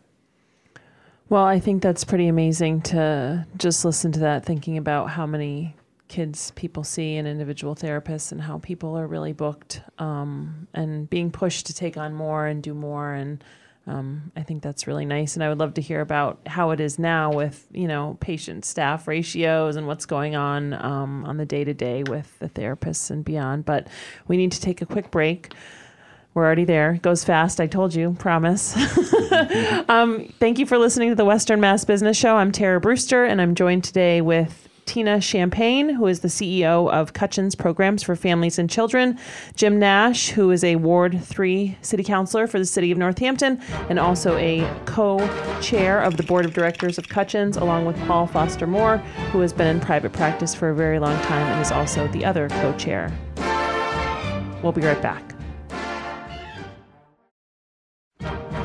Well, 1.29 1.45
I 1.45 1.59
think 1.59 1.83
that's 1.83 2.05
pretty 2.05 2.29
amazing 2.29 2.83
to 2.83 3.45
just 3.57 3.85
listen 3.85 4.13
to 4.13 4.21
that, 4.21 4.45
thinking 4.45 4.79
about 4.79 5.11
how 5.11 5.27
many 5.27 5.75
kids 6.07 6.53
people 6.53 6.85
see 6.85 7.17
and 7.17 7.27
individual 7.27 7.75
therapists 7.75 8.31
and 8.31 8.41
how 8.41 8.59
people 8.59 8.97
are 8.97 9.09
really 9.09 9.33
booked 9.33 9.81
um, 9.99 10.69
and 10.73 11.11
being 11.11 11.33
pushed 11.33 11.67
to 11.67 11.75
take 11.75 11.97
on 11.97 12.15
more 12.15 12.47
and 12.47 12.63
do 12.63 12.75
more. 12.75 13.13
And 13.13 13.43
um, 13.89 14.31
I 14.37 14.45
think 14.45 14.63
that's 14.63 14.87
really 14.87 15.05
nice. 15.05 15.35
And 15.35 15.43
I 15.43 15.49
would 15.49 15.59
love 15.59 15.75
to 15.75 15.81
hear 15.81 16.01
about 16.01 16.39
how 16.47 16.71
it 16.71 16.79
is 16.79 16.97
now 16.97 17.33
with, 17.33 17.67
you 17.73 17.89
know, 17.89 18.17
patient 18.21 18.65
staff 18.65 19.09
ratios 19.09 19.75
and 19.75 19.89
what's 19.89 20.07
going 20.07 20.37
on 20.37 20.75
um, 20.75 21.25
on 21.25 21.39
the 21.39 21.47
day 21.47 21.65
to 21.65 21.75
day 21.75 22.05
with 22.05 22.39
the 22.39 22.49
therapists 22.49 23.11
and 23.11 23.25
beyond. 23.25 23.65
But 23.65 23.89
we 24.29 24.37
need 24.37 24.53
to 24.53 24.61
take 24.61 24.81
a 24.81 24.87
quick 24.87 25.11
break. 25.11 25.53
We're 26.37 26.45
already 26.45 26.67
there. 26.67 26.99
Goes 27.01 27.25
fast. 27.25 27.63
I 27.63 27.67
told 27.67 27.95
you. 27.95 28.15
Promise. 28.19 28.77
um, 29.89 30.31
thank 30.39 30.59
you 30.59 30.67
for 30.67 30.77
listening 30.77 31.09
to 31.09 31.15
the 31.15 31.25
Western 31.25 31.61
Mass 31.61 31.87
Business 31.87 32.15
Show. 32.15 32.37
I'm 32.37 32.53
Tara 32.53 32.79
Brewster, 32.79 33.25
and 33.25 33.41
I'm 33.41 33.55
joined 33.55 33.85
today 33.85 34.21
with 34.21 34.69
Tina 34.85 35.19
Champagne, 35.23 35.89
who 35.89 36.07
is 36.07 36.21
the 36.21 36.29
CEO 36.29 36.93
of 36.93 37.15
Cutchins 37.15 37.55
Programs 37.55 38.03
for 38.03 38.15
Families 38.15 38.59
and 38.59 38.69
Children, 38.69 39.19
Jim 39.55 39.79
Nash, 39.79 40.29
who 40.29 40.51
is 40.51 40.63
a 40.63 40.77
Ward 40.77 41.25
3 41.25 41.79
City 41.81 42.05
Councilor 42.05 42.47
for 42.47 42.59
the 42.59 42.67
City 42.67 42.93
of 42.93 42.99
Northampton, 42.99 43.59
and 43.89 43.99
also 43.99 44.37
a 44.37 44.61
co 44.85 45.27
chair 45.63 46.03
of 46.03 46.19
the 46.19 46.23
Board 46.23 46.45
of 46.45 46.53
Directors 46.53 46.99
of 46.99 47.09
Cutchins, 47.09 47.57
along 47.57 47.87
with 47.87 47.97
Paul 48.01 48.27
Foster 48.27 48.67
Moore, 48.67 48.99
who 49.33 49.41
has 49.41 49.55
been 49.55 49.69
in 49.69 49.81
private 49.81 50.13
practice 50.13 50.55
for 50.55 50.69
a 50.69 50.75
very 50.75 50.99
long 50.99 51.19
time 51.23 51.47
and 51.47 51.63
is 51.63 51.73
also 51.73 52.07
the 52.09 52.27
other 52.27 52.51
co 52.51 52.77
chair. 52.77 53.11
We'll 54.63 54.73
be 54.73 54.83
right 54.83 55.01
back. 55.01 55.26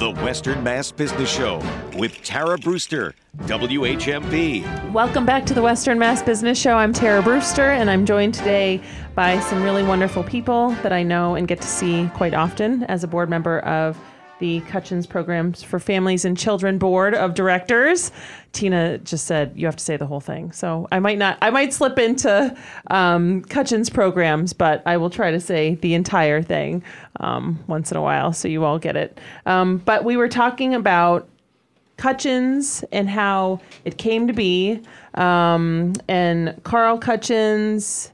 The 0.01 0.09
Western 0.09 0.63
Mass 0.63 0.91
Business 0.91 1.31
Show 1.31 1.61
with 1.95 2.23
Tara 2.23 2.57
Brewster, 2.57 3.13
WHMP. 3.41 4.91
Welcome 4.91 5.27
back 5.27 5.45
to 5.45 5.53
the 5.53 5.61
Western 5.61 5.99
Mass 5.99 6.23
Business 6.23 6.59
Show. 6.59 6.73
I'm 6.73 6.91
Tara 6.91 7.21
Brewster, 7.21 7.69
and 7.69 7.87
I'm 7.87 8.03
joined 8.07 8.33
today 8.33 8.81
by 9.13 9.39
some 9.41 9.61
really 9.61 9.83
wonderful 9.83 10.23
people 10.23 10.71
that 10.81 10.91
I 10.91 11.03
know 11.03 11.35
and 11.35 11.47
get 11.47 11.61
to 11.61 11.67
see 11.67 12.09
quite 12.15 12.33
often 12.33 12.83
as 12.85 13.03
a 13.03 13.07
board 13.07 13.29
member 13.29 13.59
of 13.59 13.95
the 14.41 14.59
Cutchins 14.61 15.05
Programs 15.05 15.61
for 15.61 15.79
Families 15.79 16.25
and 16.25 16.35
Children 16.35 16.79
Board 16.79 17.13
of 17.13 17.35
Directors. 17.35 18.11
Tina 18.53 18.97
just 18.97 19.27
said 19.27 19.53
you 19.55 19.67
have 19.67 19.75
to 19.75 19.83
say 19.83 19.97
the 19.97 20.07
whole 20.07 20.19
thing, 20.19 20.51
so 20.51 20.87
I 20.91 20.99
might 20.99 21.19
not. 21.19 21.37
I 21.43 21.51
might 21.51 21.71
slip 21.73 21.99
into 21.99 22.57
um, 22.87 23.43
Cutchins 23.43 23.89
programs, 23.91 24.51
but 24.51 24.81
I 24.85 24.97
will 24.97 25.11
try 25.11 25.29
to 25.29 25.39
say 25.39 25.75
the 25.75 25.93
entire 25.93 26.41
thing 26.41 26.83
um, 27.19 27.63
once 27.67 27.91
in 27.91 27.97
a 27.97 28.01
while, 28.01 28.33
so 28.33 28.47
you 28.47 28.65
all 28.65 28.79
get 28.79 28.97
it. 28.97 29.19
Um, 29.45 29.77
but 29.77 30.03
we 30.03 30.17
were 30.17 30.27
talking 30.27 30.73
about 30.73 31.29
Cutchins 31.97 32.83
and 32.91 33.07
how 33.07 33.61
it 33.85 33.99
came 33.99 34.25
to 34.25 34.33
be, 34.33 34.81
um, 35.13 35.93
and 36.09 36.59
Carl 36.63 36.97
Cutchins, 36.97 38.11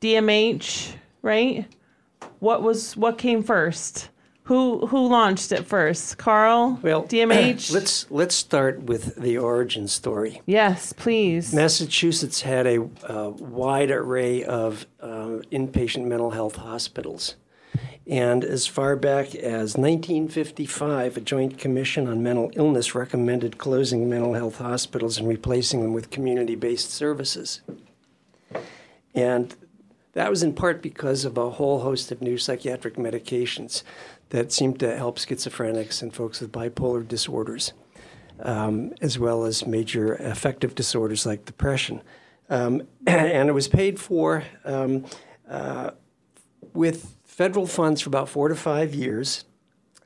DMH, 0.00 0.94
right? 1.20 1.66
What 2.40 2.62
was 2.62 2.96
what 2.96 3.18
came 3.18 3.42
first? 3.42 4.08
Who 4.48 4.86
who 4.86 5.08
launched 5.08 5.52
it 5.52 5.66
first? 5.66 6.16
Carl, 6.16 6.80
Well, 6.80 7.02
DMH. 7.08 7.70
let's 7.70 8.10
let's 8.10 8.34
start 8.34 8.84
with 8.84 9.16
the 9.16 9.36
origin 9.36 9.86
story. 9.88 10.40
yes, 10.46 10.94
please. 10.94 11.52
Massachusetts 11.52 12.40
had 12.40 12.66
a 12.66 12.82
uh, 13.06 13.28
wide 13.28 13.90
array 13.90 14.42
of 14.44 14.86
uh, 15.02 15.42
inpatient 15.52 16.06
mental 16.06 16.30
health 16.30 16.56
hospitals. 16.56 17.34
And 18.06 18.42
as 18.42 18.66
far 18.66 18.96
back 18.96 19.34
as 19.34 19.76
1955, 19.76 21.18
a 21.18 21.20
joint 21.20 21.58
commission 21.58 22.08
on 22.08 22.22
mental 22.22 22.50
illness 22.54 22.94
recommended 22.94 23.58
closing 23.58 24.08
mental 24.08 24.32
health 24.32 24.56
hospitals 24.56 25.18
and 25.18 25.28
replacing 25.28 25.82
them 25.82 25.92
with 25.92 26.08
community 26.08 26.54
based 26.54 26.90
services. 26.90 27.60
And 29.14 29.54
that 30.14 30.30
was 30.30 30.42
in 30.42 30.54
part 30.54 30.80
because 30.80 31.26
of 31.26 31.36
a 31.36 31.50
whole 31.50 31.80
host 31.80 32.10
of 32.10 32.22
new 32.22 32.38
psychiatric 32.38 32.94
medications 32.94 33.82
that 34.30 34.52
seemed 34.52 34.78
to 34.80 34.96
help 34.96 35.18
schizophrenics 35.18 36.02
and 36.02 36.14
folks 36.14 36.40
with 36.40 36.52
bipolar 36.52 37.06
disorders, 37.06 37.72
um, 38.40 38.92
as 39.00 39.18
well 39.18 39.44
as 39.44 39.66
major 39.66 40.14
affective 40.14 40.74
disorders 40.74 41.24
like 41.24 41.44
depression. 41.44 42.02
Um, 42.50 42.82
and 43.06 43.48
it 43.48 43.52
was 43.52 43.68
paid 43.68 43.98
for 43.98 44.44
um, 44.64 45.06
uh, 45.48 45.90
with 46.74 47.16
federal 47.24 47.66
funds 47.66 48.00
for 48.00 48.08
about 48.08 48.28
four 48.28 48.48
to 48.48 48.56
five 48.56 48.94
years. 48.94 49.44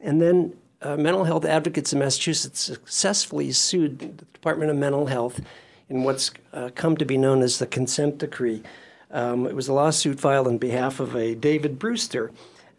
And 0.01 0.21
then 0.21 0.55
uh, 0.81 0.97
mental 0.97 1.25
health 1.25 1.45
advocates 1.45 1.93
in 1.93 1.99
Massachusetts 1.99 2.61
successfully 2.61 3.53
sued 3.53 3.99
the 3.99 4.25
Department 4.33 4.71
of 4.71 4.77
Mental 4.77 5.07
Health 5.07 5.41
in 5.89 6.05
what's 6.05 6.31
uh, 6.53 6.71
come 6.75 6.97
to 6.97 7.05
be 7.05 7.17
known 7.17 7.43
as 7.43 7.59
the 7.59 7.67
consent 7.67 8.19
decree. 8.19 8.63
Um, 9.11 9.47
it 9.47 9.55
was 9.55 9.69
a 9.69 9.73
lawsuit 9.73 10.19
filed 10.19 10.49
on 10.49 10.59
behalf 10.59 10.99
of 10.99 11.15
a 11.15 11.35
David 11.35 11.79
Brewster 11.79 12.33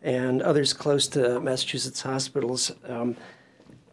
and 0.03 0.41
others 0.41 0.73
close 0.73 1.07
to 1.07 1.39
Massachusetts 1.39 2.01
hospitals 2.01 2.71
um, 2.87 3.15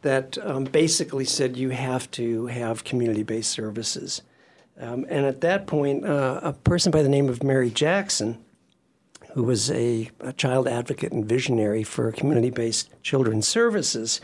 that 0.02 0.37
um, 0.45 0.64
basically 0.64 1.25
said 1.25 1.57
you 1.57 1.71
have 1.71 2.11
to 2.11 2.47
have 2.47 2.85
community 2.85 3.23
based 3.23 3.50
services. 3.50 4.23
Um, 4.79 5.07
and 5.09 5.25
at 5.26 5.40
that 5.43 5.67
point, 5.67 6.05
uh, 6.05 6.40
a 6.43 6.52
person 6.52 6.90
by 6.90 7.02
the 7.02 7.09
name 7.09 7.29
of 7.29 7.43
Mary 7.43 7.71
Jackson, 7.71 8.43
who 9.35 9.45
was 9.45 9.71
a, 9.71 10.11
a 10.21 10.33
child 10.33 10.67
advocate 10.67 11.12
and 11.12 11.25
visionary 11.25 11.85
for 11.85 12.11
community 12.12 12.50
based 12.50 12.90
children's 13.02 13.47
services, 13.47 14.21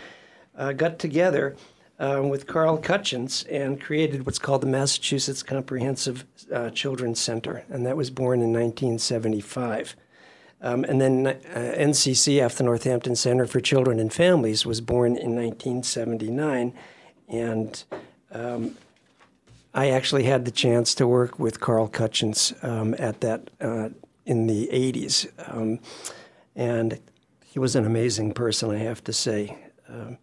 uh, 0.57 0.73
got 0.73 0.99
together 0.99 1.57
um, 1.99 2.31
with 2.31 2.47
Carl 2.47 2.79
Cutchins 2.79 3.45
and 3.45 3.81
created 3.81 4.27
what's 4.27 4.39
called 4.39 4.63
the 4.63 4.67
Massachusetts 4.67 5.43
Comprehensive 5.43 6.25
uh, 6.53 6.71
Children's 6.71 7.21
Center, 7.21 7.65
and 7.69 7.87
that 7.87 7.97
was 7.97 8.11
born 8.11 8.41
in 8.41 8.53
1975. 8.53 9.95
Um, 10.63 10.85
and 10.85 11.01
then 11.01 11.27
uh, 11.27 11.33
NCCF, 11.55 12.57
the 12.57 12.65
Northampton 12.65 13.15
Center 13.15 13.47
for 13.47 13.61
Children 13.61 14.01
and 14.01 14.13
Families, 14.13 14.65
was 14.65 14.81
born 14.81 15.17
in 15.17 15.37
1979. 15.37 16.73
And 17.29 17.85
um, 18.33 18.77
I 19.75 19.91
actually 19.91 20.25
had 20.25 20.45
the 20.45 20.51
chance 20.51 20.95
to 20.95 21.07
work 21.07 21.39
with 21.39 21.61
Carl 21.61 21.89
Cutchins 21.89 22.55
um, 22.63 22.95
at 22.99 23.21
that 23.21 23.51
uh, 23.61 23.91
in 24.25 24.47
the 24.47 24.69
80s. 24.73 25.31
Um, 25.53 25.79
and 26.55 26.99
he 27.45 27.59
was 27.59 27.77
an 27.77 27.85
amazing 27.85 28.33
person, 28.33 28.71
I 28.71 28.79
have 28.79 29.05
to 29.05 29.13
say. 29.13 29.57
Um, 29.89 30.19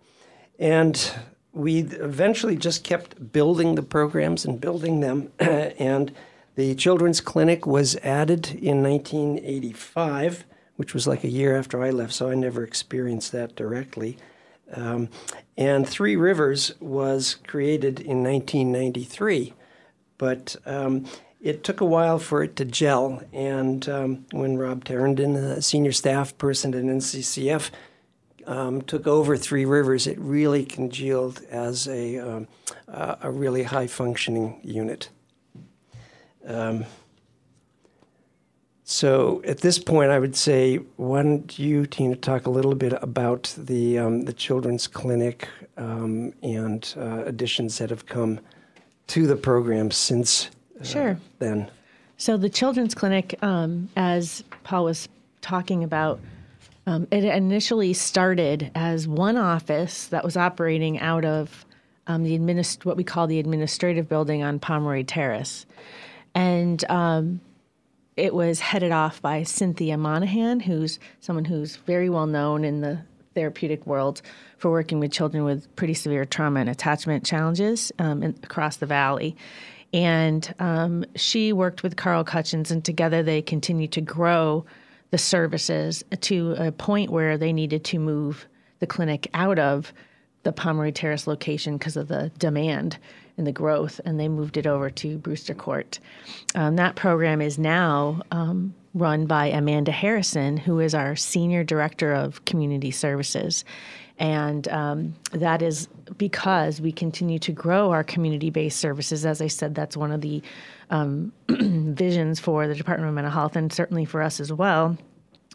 and 0.58 1.12
we 1.52 1.80
eventually 1.82 2.56
just 2.56 2.84
kept 2.84 3.32
building 3.32 3.76
the 3.76 3.84
programs 3.84 4.46
and 4.46 4.60
building 4.60 5.00
them. 5.00 5.32
and 5.40 6.12
the 6.56 6.76
children's 6.76 7.22
clinic 7.22 7.66
was 7.66 7.96
added 7.98 8.50
in 8.50 8.84
1985, 8.84 10.46
which 10.76 10.94
was 10.94 11.08
like 11.08 11.24
a 11.24 11.30
year 11.30 11.58
after 11.58 11.82
I 11.82 11.90
left, 11.90 12.14
so 12.14 12.30
I 12.30 12.36
never 12.36 12.64
experienced 12.64 13.32
that 13.32 13.56
directly. 13.56 14.18
Um, 14.74 15.10
and 15.58 15.88
Three 15.88 16.16
Rivers 16.16 16.74
was 16.80 17.36
created 17.48 18.00
in 18.00 18.24
1993, 18.24 19.54
but 20.18 20.56
um, 20.66 21.06
it 21.42 21.64
took 21.64 21.82
a 21.82 21.86
while 21.86 22.20
for 22.20 22.44
it 22.44 22.56
to 22.58 22.66
gel. 22.66 23.22
And 23.34 23.88
um, 23.90 24.26
when 24.32 24.58
Rob 24.58 24.86
Terrenden, 24.86 25.36
a 25.36 25.62
senior 25.62 25.92
staff 25.92 26.38
person 26.38 26.74
at 26.74 26.84
NCCF, 26.84 27.70
um, 28.46 28.82
took 28.82 29.08
over 29.08 29.38
Three 29.38 29.66
Rivers, 29.66 30.08
it 30.08 30.20
really 30.20 30.66
congealed 30.66 31.42
as 31.50 31.88
a, 31.88 32.20
um, 32.20 32.48
a 32.88 33.32
really 33.32 33.64
high 33.64 33.88
functioning 33.88 34.60
unit. 34.64 35.10
Um, 36.46 36.86
so 38.84 39.42
at 39.46 39.60
this 39.60 39.80
point, 39.80 40.12
I 40.12 40.20
would 40.20 40.36
say, 40.36 40.78
why 40.98 41.24
don't 41.24 41.58
you, 41.58 41.86
Tina, 41.86 42.16
talk 42.16 42.46
a 42.48 42.50
little 42.50 42.76
bit 42.76 42.94
about 43.02 43.54
the 43.58 43.98
um, 43.98 44.26
the 44.26 44.34
children's 44.34 44.88
clinic 44.88 45.48
um, 45.78 46.34
and 46.44 46.94
uh, 46.98 47.24
additions 47.26 47.78
that 47.78 47.90
have 47.90 48.06
come 48.06 48.40
to 49.08 49.26
the 49.26 49.36
program 49.36 49.90
since 49.90 50.50
uh, 50.80 50.84
Sure. 50.84 51.18
then? 51.40 51.72
So 52.18 52.38
the 52.38 52.50
children's 52.50 52.94
clinic, 52.94 53.36
um, 53.42 53.90
as 53.96 54.44
Paul 54.64 54.86
was 54.86 55.10
talking 55.42 55.84
about, 55.84 56.20
um, 56.86 57.08
it 57.12 57.24
initially 57.24 57.94
started 57.94 58.70
as 58.76 59.08
one 59.08 59.38
office 59.38 60.08
that 60.08 60.24
was 60.24 60.36
operating 60.36 61.00
out 61.00 61.26
of 61.26 61.66
um, 62.08 62.24
the 62.24 62.38
administ- 62.38 62.84
what 62.84 62.98
we 62.98 63.04
call 63.04 63.28
the 63.28 63.40
administrative 63.40 64.10
building 64.10 64.44
on 64.44 64.60
Pomeroy 64.60 65.04
Terrace, 65.04 65.66
and 66.36 66.84
um, 66.90 67.42
it 68.16 68.34
was 68.34 68.60
headed 68.60 68.92
off 68.92 69.22
by 69.22 69.44
Cynthia 69.44 69.98
Monahan, 69.98 70.60
who's 70.60 71.00
someone 71.20 71.46
who's 71.46 71.78
very 71.78 72.10
well 72.10 72.28
known 72.28 72.64
in 72.64 72.82
the 72.82 73.00
therapeutic 73.34 73.86
world 73.88 74.22
for 74.58 74.70
working 74.70 75.00
with 75.00 75.12
children 75.12 75.44
with 75.44 75.74
pretty 75.76 75.94
severe 75.94 76.26
trauma 76.26 76.60
and 76.60 76.70
attachment 76.70 77.26
challenges 77.26 77.92
um, 78.00 78.22
in, 78.22 78.36
across 78.44 78.78
the 78.78 78.86
valley. 78.86 79.36
And 79.92 80.54
um, 80.60 81.06
she 81.16 81.54
worked 81.54 81.84
with 81.84 81.96
Carl 81.96 82.24
Cutchins, 82.24 82.72
and 82.72 82.84
together 82.84 83.22
they 83.22 83.42
continued 83.42 83.92
to 83.94 84.02
grow 84.02 84.66
the 85.12 85.18
services 85.18 86.04
to 86.22 86.56
a 86.58 86.72
point 86.72 87.12
where 87.12 87.38
they 87.38 87.54
needed 87.54 87.84
to 87.86 88.00
move 88.00 88.48
the 88.80 88.88
clinic 88.88 89.30
out 89.34 89.60
of 89.60 89.94
the 90.42 90.52
Pomeroy 90.52 90.92
Terrace 90.92 91.28
location 91.28 91.78
because 91.78 91.96
of 91.96 92.08
the 92.08 92.32
demand 92.38 92.98
and 93.38 93.48
the 93.48 93.52
growth, 93.52 94.00
and 94.06 94.20
they 94.20 94.28
moved 94.28 94.58
it 94.58 94.68
over 94.68 94.90
to 94.90 95.18
Brewster 95.18 95.54
Court. 95.54 96.00
Um, 96.56 96.76
that 96.76 96.96
program 96.96 97.42
is 97.42 97.58
now 97.58 98.22
um, 98.32 98.74
run 98.94 99.26
by 99.26 99.48
Amanda 99.48 99.92
Harrison, 99.92 100.58
who 100.58 100.80
is 100.80 100.94
our 100.94 101.16
Senior 101.16 101.64
Director 101.64 102.14
of 102.14 102.46
Community 102.46 102.92
Services. 102.92 103.66
And 104.20 104.68
um, 104.68 105.16
that 105.32 105.62
is 105.64 105.88
because 106.18 106.80
we 106.80 106.92
continue 106.92 107.40
to 107.40 107.52
grow 107.52 107.92
our 107.92 108.04
community 108.04 108.52
based 108.52 108.80
services. 108.80 109.26
As 109.26 109.42
I 109.42 109.48
said, 109.48 109.74
that's 109.74 109.98
one 109.98 110.12
of 110.12 110.22
the 110.22 110.42
um, 110.92 111.34
visions 111.50 112.40
for 112.40 112.68
the 112.68 112.76
Department 112.76 113.10
of 113.10 113.16
Mental 113.16 113.32
Health 113.32 113.56
and 113.56 113.74
certainly 113.74 114.06
for 114.06 114.22
us 114.22 114.40
as 114.40 114.54
well 114.54 114.98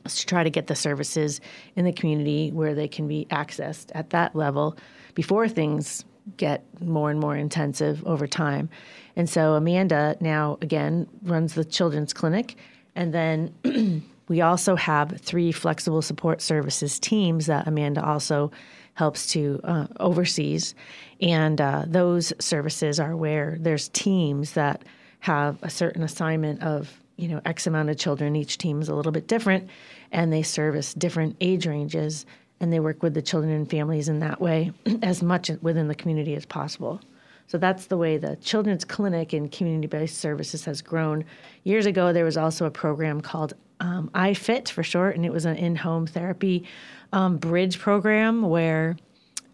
to 0.05 0.27
try 0.27 0.43
to 0.43 0.51
get 0.51 0.67
the 0.67 0.75
services 0.75 1.41
in 1.77 1.85
the 1.85 1.93
community 1.93 2.51
where 2.51 2.75
they 2.75 2.89
can 2.89 3.07
be 3.07 3.27
accessed 3.31 3.91
at 3.95 4.11
that 4.11 4.35
level 4.35 4.77
before 5.15 5.49
things 5.49 6.05
get 6.37 6.65
more 6.81 7.11
and 7.11 7.19
more 7.21 7.37
intensive 7.37 8.05
over 8.07 8.27
time. 8.27 8.69
And 9.17 9.29
so 9.29 9.55
Amanda 9.55 10.17
now 10.21 10.59
again 10.61 11.09
runs 11.23 11.55
the 11.55 11.65
children's 11.65 12.13
clinic. 12.13 12.57
And 12.95 13.13
then 13.13 14.05
we 14.29 14.41
also 14.41 14.77
have 14.77 15.21
three 15.21 15.53
flexible 15.53 16.03
support 16.03 16.41
services 16.41 16.99
teams 16.99 17.47
that 17.47 17.67
Amanda 17.67 18.05
also 18.05 18.51
helps 18.95 19.29
to 19.29 19.61
uh, 19.65 19.87
oversees. 20.01 20.75
And 21.21 21.61
uh, 21.61 21.85
those 21.87 22.33
services 22.41 22.99
are 22.99 23.17
where 23.17 23.57
there's 23.61 23.89
teams 23.91 24.53
that 24.53 24.85
have 25.21 25.59
a 25.63 25.71
certain 25.71 26.03
assignment 26.03 26.63
of 26.63 27.01
you 27.17 27.29
know 27.29 27.41
x 27.45 27.67
amount 27.67 27.91
of 27.91 27.97
children. 27.97 28.37
Each 28.37 28.59
team 28.59 28.81
is 28.81 28.89
a 28.89 28.95
little 28.95 29.13
bit 29.13 29.27
different 29.27 29.69
and 30.13 30.33
they 30.33 30.43
service 30.43 30.95
different 30.95 31.37
age 31.41 31.67
ranges 31.67 32.25
and 32.61 32.73
they 32.73 32.81
work 32.81 33.03
with 33.03 33.15
the 33.15 33.23
children 33.23 33.53
and 33.53 33.71
families 33.71 34.09
in 34.09 34.19
that 34.21 34.41
way 34.41 34.73
as 35.03 35.23
much 35.23 35.51
within 35.63 35.89
the 35.89 35.95
community 35.95 36.35
as 36.35 36.47
possible. 36.47 37.01
So 37.47 37.57
that's 37.57 37.87
the 37.87 37.97
way 37.97 38.19
the 38.19 38.37
children's 38.37 38.85
clinic 38.85 39.33
and 39.33 39.51
community-based 39.51 40.19
services 40.19 40.67
has 40.67 40.83
grown. 40.83 41.25
Years 41.65 41.87
ago 41.87 42.13
there 42.13 42.25
was 42.25 42.37
also 42.37 42.67
a 42.67 42.71
program 42.71 43.21
called 43.21 43.55
um, 43.81 44.11
ifit 44.15 44.69
for 44.69 44.83
short 44.83 45.17
and 45.17 45.25
it 45.25 45.33
was 45.33 45.45
an 45.45 45.57
in-home 45.57 46.07
therapy 46.07 46.65
um, 47.13 47.39
bridge 47.39 47.79
program 47.79 48.43
where 48.43 48.97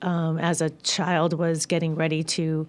um, 0.03 0.39
as 0.39 0.61
a 0.61 0.71
child 0.71 1.39
was 1.39 1.67
getting 1.67 1.95
ready 1.95 2.23
to 2.23 2.67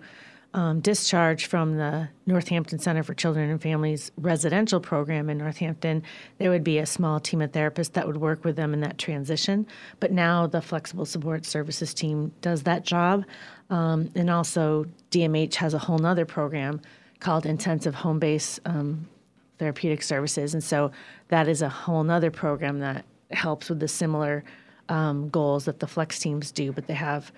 um, 0.55 0.79
discharge 0.79 1.47
from 1.47 1.75
the 1.75 2.07
Northampton 2.25 2.79
Center 2.79 3.03
for 3.03 3.13
Children 3.13 3.50
and 3.50 3.62
Families 3.62 4.09
residential 4.17 4.79
program 4.79 5.29
in 5.29 5.38
Northampton, 5.38 6.01
there 6.38 6.50
would 6.50 6.63
be 6.63 6.77
a 6.77 6.85
small 6.85 7.19
team 7.19 7.41
of 7.41 7.51
therapists 7.51 7.91
that 7.91 8.07
would 8.07 8.15
work 8.15 8.45
with 8.45 8.55
them 8.55 8.74
in 8.74 8.79
that 8.79 8.97
transition. 8.97 9.67
But 10.00 10.13
now 10.13 10.47
the 10.47 10.62
Flexible 10.62 11.05
Support 11.05 11.45
Services 11.45 11.93
team 11.93 12.31
does 12.39 12.63
that 12.63 12.85
job. 12.85 13.25
Um, 13.69 14.10
and 14.15 14.30
also, 14.30 14.86
DMH 15.12 15.56
has 15.56 15.73
a 15.73 15.80
whole 15.80 15.97
nother 15.97 16.25
program 16.25 16.80
called 17.19 17.45
Intensive 17.45 17.95
Home 17.95 18.19
Base 18.19 18.58
um, 18.63 19.10
Therapeutic 19.60 20.03
Services. 20.03 20.53
And 20.53 20.63
so 20.63 20.89
that 21.27 21.49
is 21.49 21.62
a 21.63 21.69
whole 21.69 22.03
nother 22.06 22.32
program 22.32 22.80
that 22.80 23.03
helps 23.32 23.67
with 23.67 23.82
the 23.82 23.89
similar 23.89 24.45
um, 24.88 25.27
goals 25.27 25.65
that 25.65 25.82
the 25.82 25.88
Flex 25.88 26.17
teams 26.17 26.53
do, 26.53 26.71
but 26.71 26.88
they 26.88 26.93
have 26.93 27.34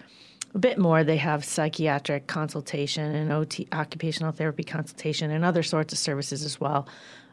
a 0.54 0.58
bit 0.58 0.78
more. 0.78 1.04
They 1.04 1.18
have 1.18 1.44
psychiatric 1.46 2.28
consultation 2.28 3.14
and 3.16 3.32
OT, 3.32 3.68
occupational 3.72 4.32
therapy 4.32 4.64
consultation, 4.64 5.32
and 5.32 5.44
other 5.44 5.64
sorts 5.64 5.94
of 5.94 6.00
services 6.00 6.44
as 6.44 6.60
well, 6.60 6.88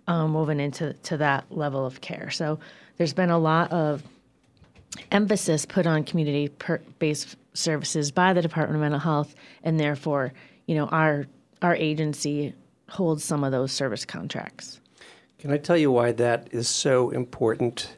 um, 0.06 0.34
woven 0.34 0.60
into 0.60 0.92
to 0.94 1.16
that 1.18 1.44
level 1.50 1.86
of 1.86 2.00
care. 2.00 2.30
So 2.30 2.58
there's 2.96 3.14
been 3.14 3.30
a 3.30 3.38
lot 3.38 3.72
of 3.72 4.02
emphasis 5.10 5.66
put 5.66 5.86
on 5.86 6.04
community-based 6.04 7.36
services 7.54 8.10
by 8.10 8.32
the 8.32 8.42
Department 8.42 8.76
of 8.76 8.80
Mental 8.82 9.00
Health, 9.00 9.34
and 9.62 9.78
therefore, 9.78 10.32
you 10.66 10.74
know, 10.74 10.86
our 10.86 11.26
our 11.62 11.74
agency 11.74 12.54
holds 12.88 13.24
some 13.24 13.42
of 13.42 13.52
those 13.52 13.72
service 13.72 14.04
contracts. 14.04 14.80
Can 15.38 15.50
I 15.50 15.56
tell 15.56 15.76
you 15.76 15.90
why 15.90 16.12
that 16.12 16.48
is 16.52 16.68
so 16.68 17.10
important? 17.10 17.96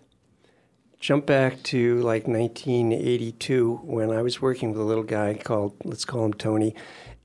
Jump 0.99 1.27
back 1.27 1.63
to 1.65 1.97
like 1.97 2.27
1982 2.27 3.81
when 3.83 4.11
I 4.11 4.23
was 4.23 4.41
working 4.41 4.73
with 4.73 4.81
a 4.81 4.85
little 4.85 5.05
guy 5.05 5.35
called, 5.35 5.75
let's 5.85 6.05
call 6.05 6.25
him 6.25 6.33
Tony. 6.35 6.75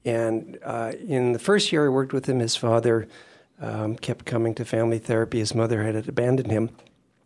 And 0.03 0.60
uh, 0.63 0.93
in 1.07 1.31
the 1.31 1.39
first 1.39 1.71
year 1.71 1.86
I 1.86 1.89
worked 1.89 2.13
with 2.13 2.27
him, 2.27 2.39
his 2.39 2.55
father 2.55 3.07
um, 3.62 3.95
kept 3.95 4.25
coming 4.25 4.55
to 4.55 4.65
family 4.65 4.99
therapy. 4.99 5.39
His 5.39 5.55
mother 5.55 5.84
had 5.84 5.95
abandoned 6.07 6.51
him. 6.51 6.69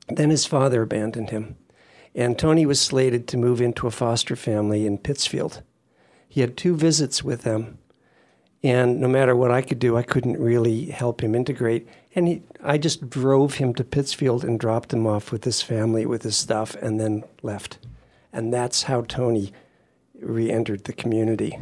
Then 0.08 0.30
his 0.30 0.46
father 0.46 0.84
abandoned 0.84 1.32
him. 1.32 1.56
And 2.14 2.38
Tony 2.38 2.66
was 2.66 2.80
slated 2.80 3.28
to 3.30 3.38
move 3.38 3.60
into 3.60 3.88
a 3.88 3.92
foster 3.92 4.36
family 4.36 4.86
in 4.86 4.98
Pittsfield. 4.98 5.64
He 6.30 6.42
had 6.42 6.56
two 6.56 6.76
visits 6.76 7.24
with 7.24 7.42
them. 7.42 7.80
And 8.64 9.00
no 9.00 9.08
matter 9.08 9.36
what 9.36 9.52
I 9.52 9.62
could 9.62 9.80
do, 9.80 9.96
I 9.96 10.04
couldn't 10.04 10.40
really 10.40 10.86
help 10.86 11.22
him 11.22 11.36
integrate. 11.36 11.88
And 12.16 12.28
he, 12.28 12.42
I 12.64 12.78
just 12.78 13.10
drove 13.10 13.56
him 13.56 13.74
to 13.76 13.84
Pittsfield 13.84 14.44
and 14.44 14.60
dropped 14.60 14.92
him 14.92 15.06
off 15.06 15.32
with 15.32 15.44
his 15.44 15.62
family, 15.62 16.06
with 16.06 16.24
his 16.24 16.36
stuff, 16.36 16.76
and 16.76 17.00
then 17.00 17.24
left. 17.44 17.78
And 18.34 18.54
that's 18.54 18.84
how 18.84 19.02
Tony 19.02 19.54
re 20.20 20.50
entered 20.50 20.86
the 20.86 20.94
community. 20.94 21.60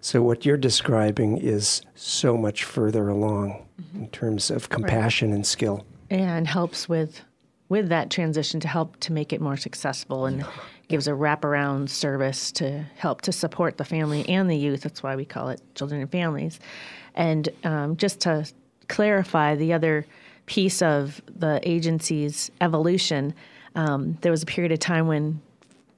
So, 0.00 0.22
what 0.22 0.44
you're 0.44 0.56
describing 0.56 1.38
is 1.38 1.82
so 1.94 2.36
much 2.36 2.64
further 2.64 3.08
along 3.08 3.66
mm-hmm. 3.80 4.04
in 4.04 4.08
terms 4.10 4.50
of 4.50 4.68
compassion 4.68 5.32
and 5.32 5.46
skill. 5.46 5.86
and 6.10 6.46
helps 6.46 6.88
with 6.88 7.22
with 7.68 7.88
that 7.88 8.10
transition 8.10 8.60
to 8.60 8.68
help 8.68 8.98
to 9.00 9.12
make 9.12 9.32
it 9.32 9.40
more 9.40 9.56
successful 9.56 10.26
and 10.26 10.44
gives 10.88 11.08
a 11.08 11.12
wraparound 11.12 11.88
service 11.88 12.52
to 12.52 12.84
help 12.96 13.22
to 13.22 13.32
support 13.32 13.78
the 13.78 13.84
family 13.84 14.28
and 14.28 14.50
the 14.50 14.56
youth. 14.56 14.82
That's 14.82 15.02
why 15.02 15.16
we 15.16 15.24
call 15.24 15.48
it 15.48 15.60
children 15.74 16.00
and 16.00 16.10
families. 16.10 16.60
And 17.14 17.48
um, 17.64 17.96
just 17.96 18.20
to 18.20 18.46
clarify 18.88 19.54
the 19.54 19.72
other 19.72 20.06
piece 20.46 20.82
of 20.82 21.22
the 21.34 21.60
agency's 21.62 22.50
evolution, 22.60 23.34
um, 23.74 24.18
there 24.20 24.30
was 24.30 24.42
a 24.42 24.46
period 24.46 24.72
of 24.72 24.78
time 24.78 25.06
when 25.06 25.40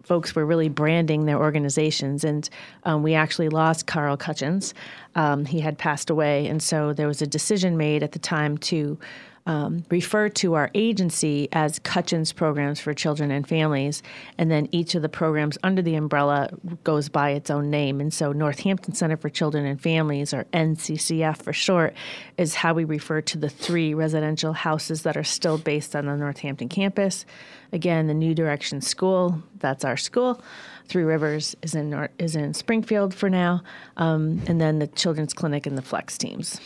folks 0.05 0.37
were 0.37 0.47
really 0.47 0.69
branding 0.69 1.27
their 1.27 1.39
organizations. 1.39 2.23
And 2.23 2.49
um, 2.85 3.03
we 3.03 3.15
actually 3.15 3.49
lost 3.49 3.89
Carl 3.89 4.17
Cutchins. 4.17 4.73
Um, 5.17 5.45
he 5.45 5.61
had 5.61 5.79
passed 5.79 6.11
away. 6.11 6.47
And 6.47 6.63
so 6.63 6.93
there 6.93 7.09
was 7.09 7.23
a 7.23 7.27
decision 7.27 7.77
made 7.77 8.05
at 8.05 8.13
the 8.13 8.21
time 8.21 8.57
to 8.59 8.99
um, 9.47 9.85
refer 9.91 10.29
to 10.29 10.55
our 10.55 10.71
agency 10.75 11.49
as 11.53 11.79
Cutchins 11.79 12.33
Programs 12.33 12.81
for 12.81 12.93
Children 12.93 13.31
and 13.31 13.49
Families. 13.49 14.03
And 14.39 14.51
then 14.51 14.69
each 14.73 14.95
of 14.95 15.03
the 15.03 15.09
programs 15.09 15.57
under 15.63 15.83
the 15.83 15.95
umbrella 15.95 16.51
goes 16.85 17.09
by 17.09 17.31
its 17.31 17.49
own 17.51 17.71
name. 17.71 18.01
And 18.01 18.13
so 18.13 18.33
Northampton 18.33 18.95
Center 18.95 19.17
for 19.17 19.29
Children 19.29 19.65
and 19.65 19.81
Families, 19.81 20.35
or 20.35 20.45
NCCF 20.53 21.39
for 21.39 21.53
short, 21.53 21.95
is 22.37 22.57
how 22.57 22.75
we 22.75 22.85
refer 22.85 23.21
to 23.23 23.39
the 23.39 23.49
three 23.49 23.95
residential 23.95 24.53
houses 24.53 25.03
that 25.03 25.17
are 25.17 25.25
still 25.25 25.59
based 25.59 25.95
on 25.95 26.07
the 26.07 26.17
Northampton 26.17 26.69
campus. 26.69 27.25
Again, 27.73 28.09
the 28.09 28.15
New 28.15 28.35
Direction 28.35 28.81
School, 28.81 29.43
that's 29.59 29.85
our 29.85 29.97
school. 29.97 30.43
Three 30.89 31.03
Rivers 31.03 31.57
is 31.63 31.75
in 31.75 31.91
Nor- 31.91 32.11
is 32.19 32.37
in 32.37 32.55
Springfield 32.55 33.13
for 33.13 33.29
now, 33.29 33.63
um, 33.97 34.41
and 34.47 34.61
then 34.61 34.79
the 34.79 34.87
Children's 34.87 35.35
Clinic 35.35 35.67
and 35.67 35.77
the 35.77 35.83
Flex 35.83 36.17
teams. 36.17 36.61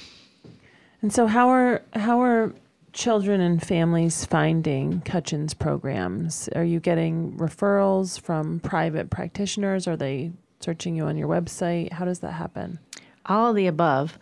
And 1.01 1.11
so, 1.13 1.27
how 1.27 1.49
are 1.49 1.83
how 1.95 2.21
are 2.21 2.53
children 2.93 3.41
and 3.41 3.63
families 3.63 4.25
finding 4.25 5.01
Cutchins 5.03 5.55
programs? 5.55 6.49
Are 6.55 6.65
you 6.65 6.81
getting 6.81 7.37
referrals 7.37 8.21
from 8.21 8.61
private 8.61 9.11
practitioners? 9.11 9.87
Are 9.87 9.97
they 9.97 10.33
searching 10.61 10.95
you 10.97 11.05
on 11.05 11.17
your 11.17 11.29
website? 11.29 11.93
How 11.93 12.05
does 12.05 12.21
that 12.21 12.33
happen? 12.33 12.79
all 13.27 13.53
the 13.53 13.67
above. 13.67 14.19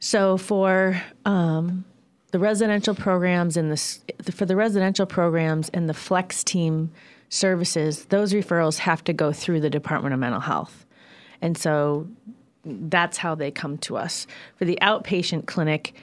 So 0.00 0.36
for 0.36 1.00
um, 1.24 1.84
the 2.32 2.38
residential 2.38 2.94
programs 2.94 3.56
and 3.56 3.70
the 3.70 4.32
for 4.32 4.46
the 4.46 4.56
residential 4.56 5.06
programs 5.06 5.68
and 5.70 5.88
the 5.88 5.94
flex 5.94 6.42
team 6.42 6.90
services, 7.28 8.06
those 8.06 8.32
referrals 8.32 8.78
have 8.78 9.04
to 9.04 9.12
go 9.12 9.32
through 9.32 9.60
the 9.60 9.70
Department 9.70 10.12
of 10.12 10.20
Mental 10.20 10.40
Health, 10.40 10.84
and 11.40 11.56
so 11.56 12.08
that's 12.64 13.18
how 13.18 13.34
they 13.34 13.50
come 13.50 13.78
to 13.78 13.96
us. 13.96 14.26
For 14.56 14.64
the 14.64 14.78
outpatient 14.82 15.46
clinic, 15.46 15.94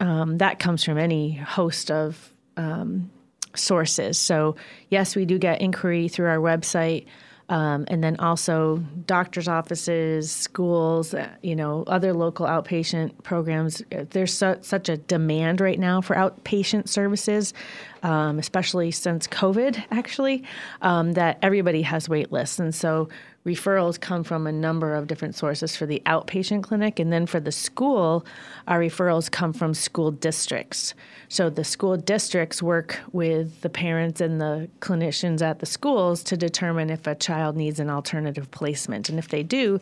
um, 0.00 0.38
that 0.38 0.58
comes 0.58 0.84
from 0.84 0.98
any 0.98 1.32
host 1.34 1.90
of 1.90 2.32
um, 2.56 3.10
sources. 3.54 4.18
So, 4.18 4.56
yes, 4.90 5.16
we 5.16 5.24
do 5.24 5.38
get 5.38 5.60
inquiry 5.60 6.08
through 6.08 6.28
our 6.28 6.38
website. 6.38 7.06
Um, 7.50 7.86
and 7.88 8.04
then 8.04 8.16
also 8.16 8.76
doctors' 9.06 9.48
offices, 9.48 10.30
schools, 10.30 11.14
uh, 11.14 11.30
you 11.42 11.56
know, 11.56 11.82
other 11.86 12.12
local 12.12 12.44
outpatient 12.44 13.22
programs. 13.22 13.80
Uh, 13.90 14.04
there's 14.10 14.34
su- 14.34 14.58
such 14.60 14.90
a 14.90 14.98
demand 14.98 15.62
right 15.62 15.78
now 15.78 16.02
for 16.02 16.14
outpatient 16.14 16.88
services, 16.88 17.54
um, 18.02 18.38
especially 18.38 18.90
since 18.90 19.26
COVID, 19.26 19.82
actually, 19.90 20.44
um, 20.82 21.12
that 21.12 21.38
everybody 21.40 21.80
has 21.80 22.06
wait 22.06 22.30
lists. 22.30 22.58
And 22.58 22.74
so 22.74 23.08
referrals 23.48 23.98
come 24.00 24.22
from 24.22 24.46
a 24.46 24.52
number 24.52 24.94
of 24.94 25.06
different 25.06 25.34
sources 25.34 25.74
for 25.74 25.86
the 25.86 26.02
outpatient 26.06 26.62
clinic. 26.62 26.98
And 26.98 27.12
then 27.12 27.26
for 27.26 27.40
the 27.40 27.52
school, 27.52 28.26
our 28.66 28.78
referrals 28.78 29.30
come 29.30 29.52
from 29.52 29.74
school 29.74 30.10
districts. 30.10 30.94
So 31.28 31.48
the 31.50 31.64
school 31.64 31.96
districts 31.96 32.62
work 32.62 33.00
with 33.12 33.60
the 33.62 33.70
parents 33.70 34.20
and 34.20 34.40
the 34.40 34.68
clinicians 34.80 35.42
at 35.42 35.60
the 35.60 35.66
schools 35.66 36.22
to 36.24 36.36
determine 36.36 36.90
if 36.90 37.06
a 37.06 37.14
child 37.14 37.56
needs 37.56 37.80
an 37.80 37.90
alternative 37.90 38.50
placement. 38.50 39.08
And 39.08 39.18
if 39.18 39.28
they 39.28 39.42
do, 39.42 39.80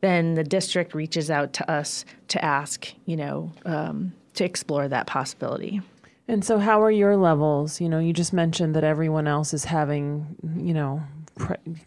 then 0.00 0.34
the 0.34 0.44
district 0.44 0.94
reaches 0.94 1.30
out 1.30 1.52
to 1.54 1.70
us 1.70 2.04
to 2.28 2.44
ask, 2.44 2.92
you 3.06 3.16
know, 3.16 3.52
um, 3.64 4.12
to 4.34 4.44
explore 4.44 4.88
that 4.88 5.06
possibility. 5.06 5.80
And 6.28 6.44
so, 6.44 6.58
how 6.58 6.82
are 6.82 6.90
your 6.90 7.16
levels? 7.16 7.80
You 7.80 7.88
know, 7.88 8.00
you 8.00 8.12
just 8.12 8.32
mentioned 8.32 8.74
that 8.74 8.84
everyone 8.84 9.28
else 9.28 9.54
is 9.54 9.64
having, 9.64 10.36
you 10.56 10.74
know, 10.74 11.02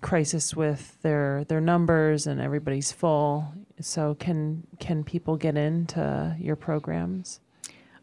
crisis 0.01 0.55
with 0.55 1.01
their 1.01 1.43
their 1.45 1.61
numbers 1.61 2.27
and 2.27 2.39
everybody's 2.39 2.91
full. 2.91 3.51
So, 3.81 4.15
can 4.15 4.63
can 4.79 5.03
people 5.03 5.37
get 5.37 5.57
into 5.57 6.35
your 6.39 6.55
programs? 6.55 7.39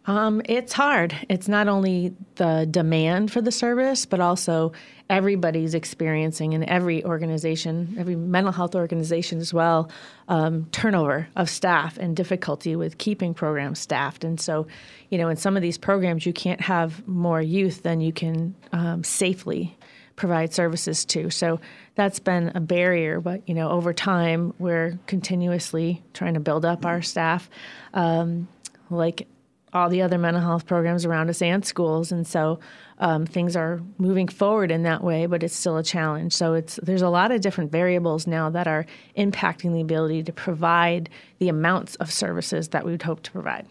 Um, 0.06 0.40
it's 0.44 0.72
hard. 0.72 1.16
It's 1.28 1.48
not 1.48 1.66
only 1.66 2.14
the 2.36 2.66
demand 2.70 3.32
for 3.32 3.40
the 3.40 3.50
service, 3.50 4.06
but 4.06 4.20
also 4.20 4.72
everybody's 5.10 5.74
experiencing 5.74 6.52
in 6.52 6.68
every 6.68 7.04
organization, 7.04 7.96
every 7.98 8.14
mental 8.14 8.52
health 8.52 8.76
organization 8.76 9.40
as 9.40 9.52
well, 9.52 9.90
um, 10.28 10.66
turnover 10.70 11.28
of 11.34 11.50
staff 11.50 11.98
and 11.98 12.14
difficulty 12.14 12.76
with 12.76 12.98
keeping 12.98 13.34
programs 13.34 13.80
staffed. 13.80 14.22
And 14.22 14.40
so, 14.40 14.68
you 15.10 15.18
know, 15.18 15.28
in 15.28 15.36
some 15.36 15.56
of 15.56 15.62
these 15.62 15.78
programs, 15.78 16.24
you 16.24 16.32
can't 16.32 16.60
have 16.60 17.06
more 17.08 17.42
youth 17.42 17.82
than 17.82 18.00
you 18.00 18.12
can 18.12 18.54
um, 18.72 19.02
safely 19.02 19.76
provide 20.16 20.52
services 20.52 21.04
to. 21.04 21.30
So 21.30 21.60
that's 21.94 22.18
been 22.18 22.52
a 22.54 22.60
barrier. 22.60 23.20
But, 23.20 23.48
you 23.48 23.54
know, 23.54 23.70
over 23.70 23.92
time, 23.92 24.54
we're 24.58 24.98
continuously 25.06 26.02
trying 26.14 26.34
to 26.34 26.40
build 26.40 26.64
up 26.64 26.84
our 26.84 27.02
staff. 27.02 27.48
Um, 27.94 28.48
like 28.90 29.26
all 29.72 29.88
the 29.88 30.02
other 30.02 30.18
mental 30.18 30.42
health 30.42 30.66
programs 30.66 31.04
around 31.04 31.28
us 31.28 31.42
and 31.42 31.64
schools, 31.64 32.10
and 32.10 32.26
so 32.26 32.58
um, 32.98 33.26
things 33.26 33.56
are 33.56 33.82
moving 33.98 34.26
forward 34.26 34.70
in 34.70 34.84
that 34.84 35.02
way. 35.04 35.26
But 35.26 35.42
it's 35.42 35.54
still 35.54 35.76
a 35.76 35.82
challenge. 35.82 36.32
So 36.32 36.54
it's 36.54 36.80
there's 36.82 37.02
a 37.02 37.08
lot 37.08 37.30
of 37.30 37.40
different 37.40 37.70
variables 37.72 38.26
now 38.26 38.48
that 38.50 38.66
are 38.66 38.86
impacting 39.16 39.72
the 39.72 39.80
ability 39.80 40.22
to 40.24 40.32
provide 40.32 41.10
the 41.38 41.48
amounts 41.48 41.96
of 41.96 42.10
services 42.10 42.68
that 42.68 42.84
we 42.84 42.92
would 42.92 43.02
hope 43.02 43.22
to 43.24 43.30
provide. 43.30 43.66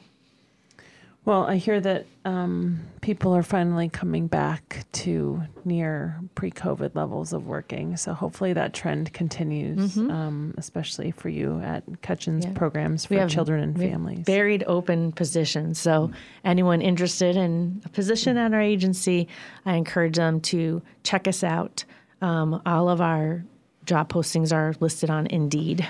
Well, 1.26 1.44
I 1.44 1.56
hear 1.56 1.82
that 1.82 2.06
um, 2.24 2.82
people 3.02 3.36
are 3.36 3.42
finally 3.42 3.90
coming 3.90 4.28
back 4.28 4.86
to 4.92 5.42
near 5.66 6.20
pre-COVID 6.36 6.94
levels 6.94 7.34
of 7.34 7.48
working. 7.48 7.98
So 7.98 8.14
hopefully 8.14 8.54
that 8.54 8.76
trend 8.76 9.12
continues, 9.12 9.96
mm-hmm. 9.96 10.12
um, 10.12 10.54
especially 10.58 11.10
for 11.10 11.30
you 11.30 11.60
at 11.62 11.84
Cutchins 12.04 12.46
yeah. 12.46 12.52
programs 12.54 13.06
for 13.06 13.28
children 13.28 13.64
and 13.64 13.76
families. 13.76 14.20
Varied 14.20 14.64
open 14.68 15.12
positions. 15.14 15.80
So 15.80 16.12
anyone 16.44 16.84
interested 16.84 17.36
in 17.36 17.82
a 17.86 17.90
position 17.90 18.38
at 18.38 18.54
our 18.54 18.62
agency, 18.62 19.28
I 19.66 19.78
encourage 19.78 20.18
them 20.18 20.42
to 20.42 20.84
check 21.02 21.28
us 21.28 21.44
out. 21.44 21.86
Um, 22.22 22.62
all 22.68 22.88
of 22.88 23.02
our 23.02 23.44
job 23.86 24.10
postings 24.10 24.54
are 24.54 24.76
listed 24.80 25.10
on 25.10 25.26
Indeed. 25.26 25.88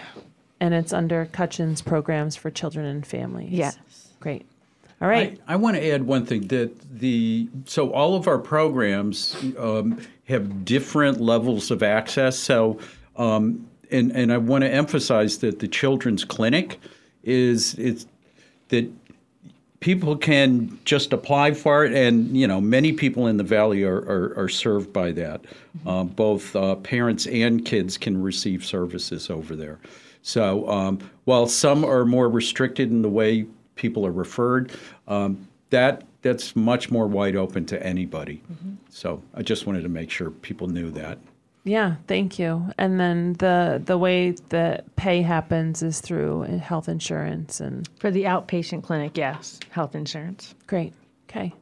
And 0.61 0.73
it's 0.73 0.93
under 0.93 1.25
Cutchins 1.25 1.81
programs 1.81 2.37
for 2.37 2.49
children 2.49 2.85
and 2.85 3.05
families. 3.05 3.51
Yes. 3.51 3.77
Great. 4.21 4.45
All 5.01 5.07
right. 5.07 5.39
I, 5.47 5.53
I 5.53 5.55
want 5.57 5.75
to 5.75 5.85
add 5.91 6.03
one 6.03 6.25
thing 6.25 6.47
that 6.47 6.71
the 6.99 7.49
so 7.65 7.91
all 7.91 8.15
of 8.15 8.27
our 8.27 8.39
programs 8.39 9.35
um, 9.57 9.99
have 10.27 10.63
different 10.63 11.19
levels 11.19 11.69
of 11.69 11.83
access. 11.83 12.37
So, 12.37 12.79
um, 13.17 13.67
and 13.91 14.11
and 14.11 14.31
I 14.31 14.37
want 14.37 14.63
to 14.63 14.69
emphasize 14.69 15.39
that 15.39 15.59
the 15.59 15.67
children's 15.67 16.23
clinic 16.23 16.79
is 17.23 17.75
it's 17.75 18.05
that 18.69 18.89
people 19.81 20.15
can 20.15 20.79
just 20.85 21.11
apply 21.11 21.53
for 21.53 21.85
it, 21.85 21.93
and 21.93 22.35
you 22.35 22.47
know 22.47 22.61
many 22.61 22.93
people 22.93 23.27
in 23.27 23.35
the 23.35 23.43
valley 23.43 23.83
are 23.83 23.97
are, 23.97 24.33
are 24.37 24.49
served 24.49 24.93
by 24.93 25.11
that. 25.11 25.43
Mm-hmm. 25.43 25.87
Uh, 25.87 26.03
both 26.05 26.55
uh, 26.55 26.75
parents 26.75 27.27
and 27.27 27.65
kids 27.65 27.97
can 27.97 28.21
receive 28.21 28.63
services 28.65 29.29
over 29.29 29.57
there. 29.57 29.79
So 30.21 30.67
um, 30.69 30.99
while 31.25 31.47
some 31.47 31.83
are 31.83 32.05
more 32.05 32.29
restricted 32.29 32.89
in 32.89 33.01
the 33.03 33.09
way 33.09 33.45
people 33.75 34.05
are 34.05 34.11
referred. 34.11 34.71
Um, 35.07 35.47
that 35.69 36.03
that's 36.21 36.55
much 36.55 36.89
more 36.89 37.07
wide 37.07 37.35
open 37.35 37.65
to 37.67 37.85
anybody. 37.85 38.41
Mm-hmm. 38.51 38.73
So 38.89 39.21
I 39.33 39.41
just 39.41 39.67
wanted 39.67 39.83
to 39.83 39.89
make 39.89 40.09
sure 40.09 40.31
people 40.31 40.67
knew 40.67 40.89
that. 40.91 41.19
Yeah, 41.63 41.95
thank 42.07 42.37
you. 42.37 42.67
And 42.77 42.99
then 42.99 43.33
the 43.33 43.81
the 43.83 43.97
way 43.97 44.31
that 44.49 44.95
pay 44.95 45.21
happens 45.21 45.81
is 45.81 45.99
through 45.99 46.43
health 46.43 46.87
insurance 46.87 47.59
and 47.59 47.89
for 47.99 48.11
the 48.11 48.23
outpatient 48.23 48.83
clinic, 48.83 49.17
yes, 49.17 49.59
health 49.71 49.95
insurance. 49.95 50.53
Great. 50.67 50.93
Okay. 51.27 51.53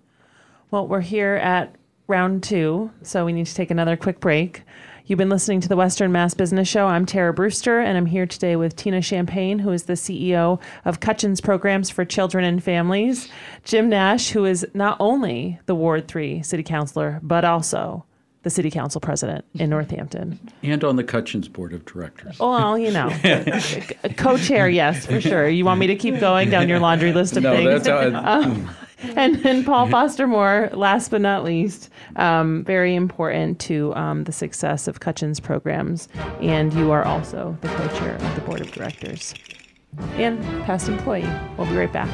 Well, 0.72 0.88
we're 0.88 1.02
here 1.02 1.36
at 1.36 1.76
round 2.08 2.44
2, 2.44 2.92
so 3.04 3.26
we 3.26 3.32
need 3.32 3.46
to 3.46 3.56
take 3.56 3.72
another 3.72 3.96
quick 3.96 4.20
break. 4.20 4.64
You've 5.06 5.20
been 5.20 5.30
listening 5.30 5.60
to 5.60 5.68
the 5.68 5.76
Western 5.76 6.14
Mass 6.14 6.34
Business 6.34 6.66
Show. 6.66 6.88
I'm 6.88 7.06
Tara 7.06 7.34
Brewster, 7.34 7.82
and 7.82 7.98
I'm 7.98 8.06
here 8.06 8.26
today 8.26 8.56
with 8.56 8.78
Tina 8.78 9.02
Champagne, 9.02 9.60
who 9.60 9.72
is 9.72 9.84
the 9.84 9.94
CEO 9.94 10.62
of 10.86 11.02
Cutchins 11.02 11.42
Programs 11.42 11.90
for 11.90 12.06
Children 12.06 12.46
and 12.46 12.64
Families, 12.64 13.28
Jim 13.66 13.90
Nash, 13.90 14.30
who 14.30 14.46
is 14.46 14.66
not 14.74 14.96
only 15.02 15.60
the 15.66 15.76
Ward 15.76 16.08
3 16.08 16.42
City 16.42 16.64
Councilor, 16.64 17.20
but 17.22 17.44
also 17.44 18.06
the 18.44 18.50
City 18.50 18.72
Council 18.72 19.02
President 19.02 19.44
in 19.56 19.70
Northampton. 19.70 20.40
And 20.62 20.82
on 20.86 20.96
the 20.96 21.04
Cutchins 21.04 21.50
Board 21.50 21.74
of 21.74 21.84
Directors. 21.84 22.40
Well, 22.40 22.78
you 22.78 22.92
know, 22.92 23.10
co 24.16 24.38
chair, 24.38 24.70
yes, 24.70 25.06
for 25.06 25.20
sure. 25.20 25.50
You 25.50 25.66
want 25.66 25.82
me 25.82 25.88
to 25.88 25.98
keep 25.98 26.18
going 26.22 26.50
down 26.50 26.70
your 26.70 26.80
laundry 26.80 27.12
list 27.12 27.36
of 27.36 27.44
no, 27.44 27.58
things? 27.58 27.84
That's, 27.84 27.88
uh, 28.16 28.22
um, 28.24 28.70
and 29.16 29.36
then 29.44 29.64
Paul 29.64 29.88
Foster 29.88 30.28
Moore, 30.28 30.70
last 30.74 31.12
but 31.12 31.22
not 31.22 31.44
least, 31.44 31.90
um, 32.16 32.64
very 32.64 32.96
important 32.96 33.60
to 33.62 33.94
um, 33.96 34.24
the 34.24 34.32
success 34.32 34.88
of 34.88 35.00
Cutchins 35.00 35.40
programs. 35.40 36.08
And 36.40 36.74
you 36.74 36.92
are 36.92 37.04
also 37.04 37.58
the 37.62 37.68
co 37.70 37.88
chair 38.00 38.16
of 38.16 38.36
the 38.36 38.42
board 38.42 38.62
of 38.62 38.72
directors 38.72 39.34
and 40.16 40.42
past 40.64 40.88
employee. 40.88 41.30
We'll 41.58 41.68
be 41.68 41.76
right 41.76 41.92
back. 41.92 42.10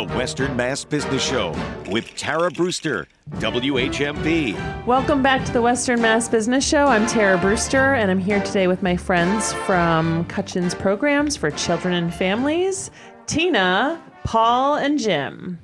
The 0.00 0.16
Western 0.16 0.56
Mass 0.56 0.82
Business 0.82 1.22
Show 1.22 1.54
with 1.90 2.16
Tara 2.16 2.50
Brewster, 2.50 3.06
WHMP. 3.32 4.86
Welcome 4.86 5.22
back 5.22 5.44
to 5.44 5.52
the 5.52 5.60
Western 5.60 6.00
Mass 6.00 6.26
Business 6.26 6.66
Show. 6.66 6.86
I'm 6.86 7.06
Tara 7.06 7.36
Brewster, 7.36 7.92
and 7.92 8.10
I'm 8.10 8.18
here 8.18 8.42
today 8.42 8.66
with 8.66 8.82
my 8.82 8.96
friends 8.96 9.52
from 9.52 10.24
Cutchins 10.24 10.74
Programs 10.74 11.36
for 11.36 11.50
Children 11.50 11.92
and 11.92 12.14
Families, 12.14 12.90
Tina, 13.26 14.02
Paul, 14.24 14.76
and 14.76 14.98
Jim. 14.98 15.58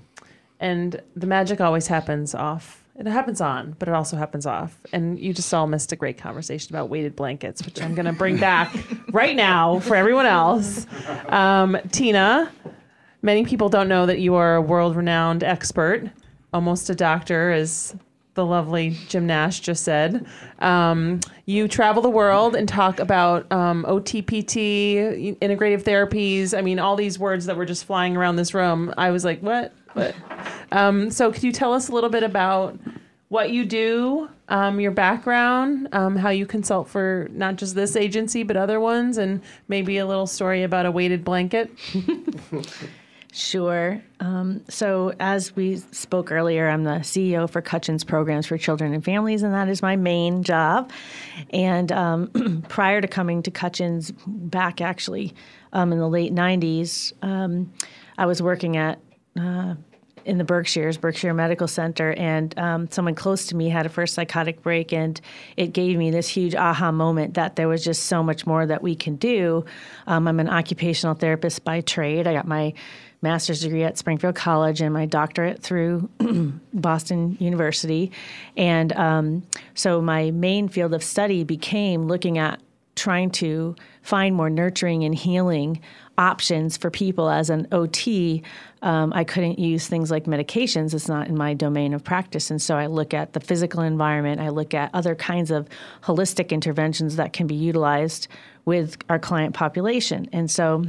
And 0.60 1.00
the 1.14 1.26
magic 1.26 1.62
always 1.62 1.86
happens 1.86 2.34
off. 2.34 2.84
It 2.94 3.06
happens 3.06 3.40
on, 3.40 3.74
but 3.78 3.88
it 3.88 3.94
also 3.94 4.18
happens 4.18 4.44
off. 4.44 4.78
And 4.92 5.18
you 5.18 5.32
just 5.32 5.52
all 5.54 5.66
missed 5.66 5.92
a 5.92 5.96
great 5.96 6.18
conversation 6.18 6.76
about 6.76 6.90
weighted 6.90 7.16
blankets, 7.16 7.64
which 7.64 7.80
I'm 7.80 7.94
going 7.94 8.04
to 8.04 8.12
bring 8.12 8.36
back 8.36 8.76
right 9.12 9.34
now 9.34 9.80
for 9.80 9.96
everyone 9.96 10.26
else. 10.26 10.86
Um, 11.30 11.78
Tina, 11.90 12.52
Many 13.22 13.44
people 13.44 13.68
don't 13.68 13.88
know 13.88 14.06
that 14.06 14.20
you 14.20 14.34
are 14.34 14.56
a 14.56 14.62
world 14.62 14.96
renowned 14.96 15.42
expert, 15.42 16.10
almost 16.52 16.90
a 16.90 16.94
doctor, 16.94 17.50
as 17.50 17.94
the 18.36 18.44
lovely 18.44 18.90
Jim 19.08 19.26
Nash 19.26 19.60
just 19.60 19.82
said. 19.82 20.26
Um, 20.60 21.20
you 21.46 21.66
travel 21.66 22.02
the 22.02 22.10
world 22.10 22.54
and 22.54 22.68
talk 22.68 23.00
about 23.00 23.50
um, 23.50 23.84
OTPT, 23.88 25.38
integrative 25.38 25.82
therapies. 25.82 26.56
I 26.56 26.60
mean, 26.60 26.78
all 26.78 26.94
these 26.94 27.18
words 27.18 27.46
that 27.46 27.56
were 27.56 27.64
just 27.64 27.84
flying 27.84 28.16
around 28.16 28.36
this 28.36 28.54
room. 28.54 28.94
I 28.96 29.10
was 29.10 29.24
like, 29.24 29.40
what? 29.40 29.72
Um, 30.70 31.10
so, 31.10 31.32
could 31.32 31.42
you 31.42 31.52
tell 31.52 31.72
us 31.72 31.88
a 31.88 31.92
little 31.92 32.10
bit 32.10 32.22
about 32.22 32.78
what 33.28 33.50
you 33.50 33.64
do, 33.64 34.28
um, 34.48 34.78
your 34.78 34.92
background, 34.92 35.88
um, 35.92 36.14
how 36.14 36.28
you 36.28 36.46
consult 36.46 36.88
for 36.88 37.28
not 37.32 37.56
just 37.56 37.74
this 37.74 37.96
agency, 37.96 38.42
but 38.42 38.56
other 38.56 38.78
ones, 38.78 39.18
and 39.18 39.40
maybe 39.68 39.98
a 39.98 40.06
little 40.06 40.26
story 40.26 40.62
about 40.62 40.86
a 40.86 40.90
weighted 40.90 41.24
blanket? 41.24 41.70
Sure. 43.36 44.02
Um, 44.18 44.62
so, 44.70 45.12
as 45.20 45.54
we 45.54 45.76
spoke 45.76 46.32
earlier, 46.32 46.70
I'm 46.70 46.84
the 46.84 47.00
CEO 47.00 47.50
for 47.50 47.60
Cutchins 47.60 48.02
Programs 48.02 48.46
for 48.46 48.56
Children 48.56 48.94
and 48.94 49.04
Families, 49.04 49.42
and 49.42 49.52
that 49.52 49.68
is 49.68 49.82
my 49.82 49.94
main 49.94 50.42
job. 50.42 50.90
And 51.50 51.92
um, 51.92 52.62
prior 52.68 53.02
to 53.02 53.06
coming 53.06 53.42
to 53.42 53.50
Cutchins, 53.50 54.10
back 54.26 54.80
actually 54.80 55.34
um, 55.74 55.92
in 55.92 55.98
the 55.98 56.08
late 56.08 56.34
90s, 56.34 57.12
um, 57.20 57.70
I 58.16 58.24
was 58.24 58.40
working 58.40 58.78
at 58.78 59.00
uh, 59.38 59.74
in 60.26 60.38
the 60.38 60.44
Berkshires, 60.44 60.96
Berkshire 60.96 61.34
Medical 61.34 61.68
Center, 61.68 62.12
and 62.14 62.58
um, 62.58 62.90
someone 62.90 63.14
close 63.14 63.46
to 63.48 63.56
me 63.56 63.68
had 63.68 63.86
a 63.86 63.88
first 63.88 64.14
psychotic 64.14 64.60
break, 64.62 64.92
and 64.94 65.20
it 65.56 65.74
gave 65.74 65.96
me 65.96 66.10
this 66.10 66.26
huge 66.26 66.54
aha 66.54 66.90
moment 66.90 67.34
that 67.34 67.56
there 67.56 67.68
was 67.68 67.84
just 67.84 68.04
so 68.04 68.22
much 68.22 68.44
more 68.46 68.66
that 68.66 68.82
we 68.82 68.96
can 68.96 69.16
do. 69.16 69.64
Um, 70.06 70.26
I'm 70.26 70.40
an 70.40 70.48
occupational 70.48 71.14
therapist 71.14 71.64
by 71.64 71.82
trade. 71.82 72.26
I 72.26 72.32
got 72.32 72.46
my 72.46 72.72
master's 73.22 73.60
degree 73.60 73.82
at 73.82 73.98
Springfield 73.98 74.34
College 74.34 74.80
and 74.80 74.92
my 74.92 75.06
doctorate 75.06 75.62
through 75.62 76.08
Boston 76.74 77.36
University, 77.40 78.12
and 78.56 78.92
um, 78.94 79.42
so 79.74 80.00
my 80.00 80.30
main 80.30 80.68
field 80.68 80.94
of 80.94 81.02
study 81.02 81.44
became 81.44 82.06
looking 82.06 82.38
at 82.38 82.60
trying 82.96 83.30
to 83.30 83.76
find 84.02 84.34
more 84.34 84.50
nurturing 84.50 85.04
and 85.04 85.14
healing 85.14 85.80
options 86.18 86.76
for 86.76 86.90
people 86.90 87.28
as 87.28 87.50
an 87.50 87.68
OT. 87.70 88.42
Um, 88.82 89.12
I 89.14 89.22
couldn't 89.22 89.58
use 89.58 89.86
things 89.86 90.10
like 90.10 90.24
medications. 90.24 90.94
It's 90.94 91.08
not 91.08 91.28
in 91.28 91.36
my 91.36 91.52
domain 91.54 91.92
of 91.92 92.02
practice. 92.02 92.50
And 92.50 92.60
so 92.60 92.76
I 92.76 92.86
look 92.86 93.12
at 93.12 93.34
the 93.34 93.40
physical 93.40 93.82
environment. 93.82 94.40
I 94.40 94.48
look 94.48 94.72
at 94.72 94.90
other 94.94 95.14
kinds 95.14 95.50
of 95.50 95.68
holistic 96.02 96.50
interventions 96.50 97.16
that 97.16 97.34
can 97.34 97.46
be 97.46 97.54
utilized 97.54 98.28
with 98.64 98.96
our 99.10 99.18
client 99.18 99.54
population. 99.54 100.28
And 100.32 100.50
so 100.50 100.84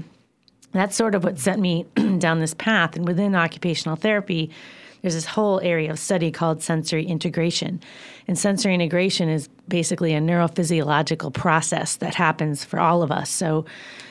that's 0.78 0.96
sort 0.96 1.16
of 1.16 1.24
what 1.24 1.40
sent 1.40 1.60
me 1.60 1.84
down 2.20 2.40
this 2.40 2.54
path. 2.54 2.96
And 2.96 3.08
within 3.08 3.36
occupational 3.36 3.96
therapy, 3.96 4.50
there's 5.02 5.14
this 5.14 5.26
whole 5.26 5.60
area 5.62 5.92
of 5.92 6.00
study 6.00 6.32
called 6.32 6.62
sensory 6.62 7.06
integration. 7.06 7.80
And 8.28 8.38
sensory 8.38 8.74
integration 8.74 9.30
is 9.30 9.50
basically 9.68 10.14
a 10.14 10.20
neurophysiological 10.20 11.34
process 11.34 11.98
that 11.98 12.16
happens 12.16 12.64
for 12.64 12.80
all 12.80 13.04
of 13.04 13.12
us. 13.12 13.30
So 13.30 13.66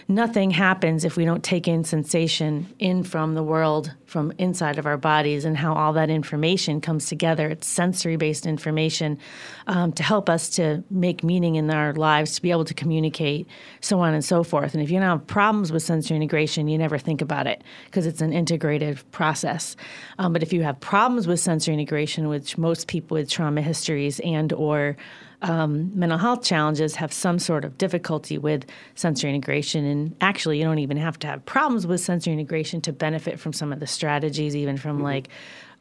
nothing 0.09 0.51
happens 0.51 1.05
if 1.05 1.17
we 1.17 1.25
don't 1.25 1.43
take 1.43 1.67
in 1.67 1.83
sensation 1.83 2.73
in 2.79 3.03
from 3.03 3.35
the 3.35 3.43
world 3.43 3.93
from 4.05 4.33
inside 4.39 4.79
of 4.79 4.87
our 4.87 4.97
bodies 4.97 5.45
and 5.45 5.57
how 5.57 5.75
all 5.75 5.93
that 5.93 6.11
information 6.11 6.81
comes 6.81 7.07
together. 7.07 7.49
It's 7.49 7.67
sensory 7.67 8.17
based 8.17 8.47
information 8.47 9.19
um, 9.67 9.93
to 9.93 10.03
help 10.03 10.31
us 10.31 10.49
to 10.51 10.85
make 10.91 11.25
meaning 11.25 11.57
in 11.57 11.69
our 11.71 11.93
lives, 11.95 12.37
to 12.37 12.43
be 12.43 12.53
able 12.53 12.65
to 12.67 12.75
communicate, 12.75 13.49
so 13.81 13.99
on 14.01 14.15
and 14.15 14.25
so 14.25 14.45
forth. 14.45 14.75
And 14.75 14.83
if 14.83 14.91
you 14.91 15.01
don't 15.01 15.09
have 15.09 15.27
problems 15.27 15.73
with 15.73 15.83
sensory 15.83 16.17
integration, 16.17 16.69
you 16.69 16.79
never 16.79 16.99
think 16.99 17.21
about 17.21 17.47
it 17.47 17.65
because 17.87 18.07
it's 18.07 18.21
an 18.21 18.31
integrative 18.31 19.03
process. 19.11 19.77
Um, 20.19 20.33
but 20.33 20.43
if 20.43 20.53
you 20.53 20.63
have 20.63 20.79
problems 20.79 21.27
with 21.27 21.41
sensory 21.41 21.75
integration, 21.75 22.29
which 22.29 22.57
most 22.57 22.87
people 22.87 23.17
with 23.17 23.29
trauma 23.29 23.61
histories 23.61 24.21
and 24.21 24.53
or 24.53 24.97
um, 25.43 25.91
mental 25.99 26.19
health 26.19 26.43
challenges 26.43 26.97
have 26.97 27.13
some 27.13 27.39
sort 27.39 27.65
of 27.65 27.77
difficulty 27.79 28.39
with 28.39 28.65
sensory 28.95 29.35
integration. 29.35 29.85
And 29.85 30.17
actually, 30.21 30.59
you 30.59 30.65
don't 30.65 30.79
even 30.79 30.97
have 30.97 31.19
to 31.21 31.27
have 31.27 31.45
problems 31.45 31.87
with 31.87 32.01
sensory 32.01 32.33
integration 32.33 32.81
to 32.83 32.93
benefit 32.93 33.39
from 33.39 33.53
some 33.53 33.73
of 33.73 33.81
the 33.81 33.87
strategies, 33.87 34.57
even 34.57 34.77
from 34.77 34.97
mm-hmm. 34.97 35.05
like 35.05 35.29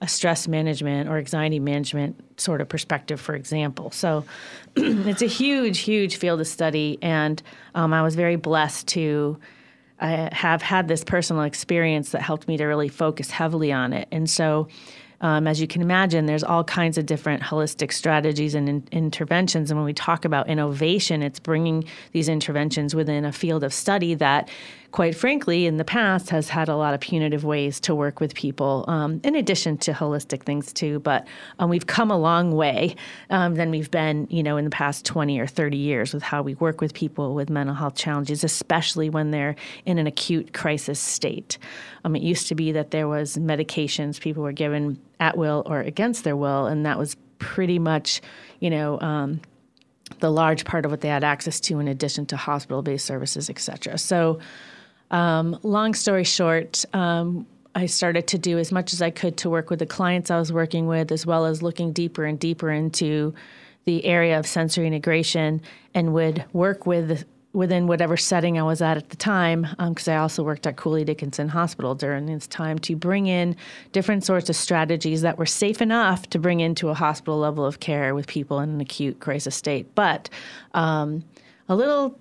a 0.02 0.08
stress 0.08 0.48
management 0.48 1.10
or 1.10 1.18
anxiety 1.18 1.60
management 1.60 2.22
sort 2.40 2.60
of 2.60 2.68
perspective, 2.68 3.20
for 3.20 3.34
example. 3.34 3.92
So 3.92 4.26
it's 4.76 5.22
a 5.22 5.28
huge, 5.28 5.80
huge 5.80 6.18
field 6.18 6.42
of 6.42 6.48
study. 6.48 6.98
And 7.02 7.42
um, 7.76 7.94
I 7.94 8.02
was 8.02 8.16
very 8.16 8.36
blessed 8.36 8.88
to. 8.90 9.38
I 9.98 10.30
have 10.34 10.62
had 10.62 10.90
this 10.90 11.06
personal 11.06 11.44
experience 11.44 12.10
that 12.10 12.22
helped 12.22 12.50
me 12.50 12.58
to 12.58 12.66
really 12.66 12.90
focus 12.90 13.32
heavily 13.32 13.72
on 13.72 13.94
it. 13.94 14.10
And 14.12 14.30
so 14.30 14.68
um, 15.22 15.48
as 15.48 15.62
you 15.62 15.68
can 15.68 15.82
imagine, 15.82 16.26
there's 16.26 16.44
all 16.44 16.64
kinds 16.64 16.98
of 16.98 17.06
different 17.06 17.42
holistic 17.44 17.92
strategies 17.92 18.56
and 18.56 18.68
in- 18.68 18.88
interventions. 18.92 19.72
And 19.72 19.80
when 19.80 19.86
we 19.86 19.94
talk 19.94 20.26
about 20.26 20.48
innovation, 20.50 21.22
it's 21.22 21.40
bringing 21.40 21.86
these 22.12 22.30
interventions 22.30 22.94
within 22.94 23.26
a 23.26 23.32
field 23.32 23.64
of 23.64 23.74
study 23.74 24.14
that 24.16 24.50
quite 24.96 25.14
frankly, 25.14 25.66
in 25.66 25.76
the 25.76 25.84
past, 25.84 26.30
has 26.30 26.48
had 26.48 26.70
a 26.70 26.76
lot 26.78 26.94
of 26.94 27.02
punitive 27.02 27.44
ways 27.44 27.82
to 27.82 27.94
work 27.94 28.22
with 28.22 28.34
people, 28.34 28.86
um, 28.88 29.20
in 29.26 29.36
addition 29.36 29.78
to 29.78 29.92
holistic 29.92 30.44
things 30.44 30.72
too. 30.72 31.00
But 31.00 31.28
um, 31.60 31.70
we've 31.70 31.86
come 31.86 32.10
a 32.10 32.18
long 32.18 32.54
way 32.54 32.96
um, 33.30 33.56
than 33.56 33.72
we've 33.72 33.92
been, 33.92 34.26
you 34.30 34.42
know, 34.42 34.56
in 34.56 34.64
the 34.64 34.72
past 34.72 35.04
20 35.06 35.38
or 35.38 35.48
30 35.48 35.76
years 35.76 36.14
with 36.14 36.24
how 36.24 36.42
we 36.42 36.56
work 36.56 36.80
with 36.80 36.94
people 36.94 37.36
with 37.36 37.50
mental 37.50 37.76
health 37.76 37.96
challenges, 37.96 38.46
especially 38.46 39.10
when 39.10 39.32
they're 39.32 39.58
in 39.86 39.98
an 39.98 40.08
acute 40.08 40.54
crisis 40.54 40.98
state. 40.98 41.58
Um, 42.06 42.16
it 42.16 42.22
used 42.22 42.48
to 42.48 42.56
be 42.56 42.72
that 42.72 42.92
there 42.92 43.10
was 43.10 43.36
medications 43.36 44.18
people 44.18 44.44
were 44.44 44.54
given 44.54 44.98
at 45.20 45.36
will 45.36 45.64
or 45.66 45.82
against 45.82 46.24
their 46.24 46.38
will, 46.38 46.68
and 46.68 46.86
that 46.86 46.98
was 46.98 47.18
pretty 47.38 47.80
much, 47.80 48.22
you 48.62 48.70
know 48.70 48.98
um, 49.02 49.42
the 50.20 50.32
large 50.32 50.64
part 50.64 50.86
of 50.86 50.92
what 50.92 51.02
they 51.02 51.10
had 51.10 51.26
access 51.26 51.60
to 51.60 51.80
in 51.80 51.90
addition 51.90 52.26
to 52.28 52.38
hospital-based 52.38 53.06
services, 53.06 53.50
et 53.50 53.60
cetera. 53.60 53.98
So 53.98 54.40
um, 55.12 55.60
long 55.64 55.94
story 55.94 56.24
short, 56.24 56.84
um, 56.94 57.46
I 57.76 57.88
started 57.88 58.28
to 58.28 58.38
do 58.38 58.58
as 58.58 58.72
much 58.72 58.94
as 58.94 59.02
I 59.02 59.10
could 59.10 59.38
to 59.38 59.50
work 59.50 59.70
with 59.70 59.80
the 59.80 59.86
clients 59.86 60.32
I 60.32 60.40
was 60.40 60.52
working 60.52 60.88
with, 60.88 61.12
as 61.12 61.26
well 61.26 61.46
as 61.46 61.62
looking 61.62 61.92
deeper 61.92 62.24
and 62.26 62.40
deeper 62.40 62.72
into 62.72 63.34
the 63.84 64.04
area 64.06 64.40
of 64.40 64.48
sensory 64.48 64.88
integration, 64.88 65.62
and 65.94 66.14
would 66.14 66.46
work 66.54 66.86
with 66.86 67.26
within 67.56 67.88
whatever 67.88 68.18
setting 68.18 68.60
I 68.60 68.64
was 68.64 68.82
at 68.82 68.98
at 68.98 69.10
the 69.10 69.16
time, 69.16 69.66
because 69.80 70.08
um, 70.10 70.14
I 70.14 70.18
also 70.18 70.44
worked 70.44 70.68
at 70.68 70.76
Cooley 70.76 71.06
Dickinson 71.06 71.48
Hospital 71.48 71.96
during 71.96 72.26
this 72.26 72.48
time 72.48 72.78
to 72.80 72.96
bring 72.98 73.28
in 73.28 73.56
different 73.94 74.26
sorts 74.26 74.50
of 74.50 74.58
strategies 74.58 75.22
that 75.22 75.38
were 75.38 75.46
safe 75.46 75.82
enough 75.82 76.30
to 76.32 76.40
bring 76.40 76.60
into 76.60 76.90
a 76.90 76.94
hospital 76.94 77.40
level 77.40 77.66
of 77.66 77.80
care 77.80 78.14
with 78.14 78.28
people 78.28 78.60
in 78.60 78.70
an 78.70 78.82
acute 78.82 79.22
crisis 79.22 79.56
state, 79.56 79.96
but 79.96 80.30
um, 80.74 81.24
a 81.70 81.76
little 81.76 82.20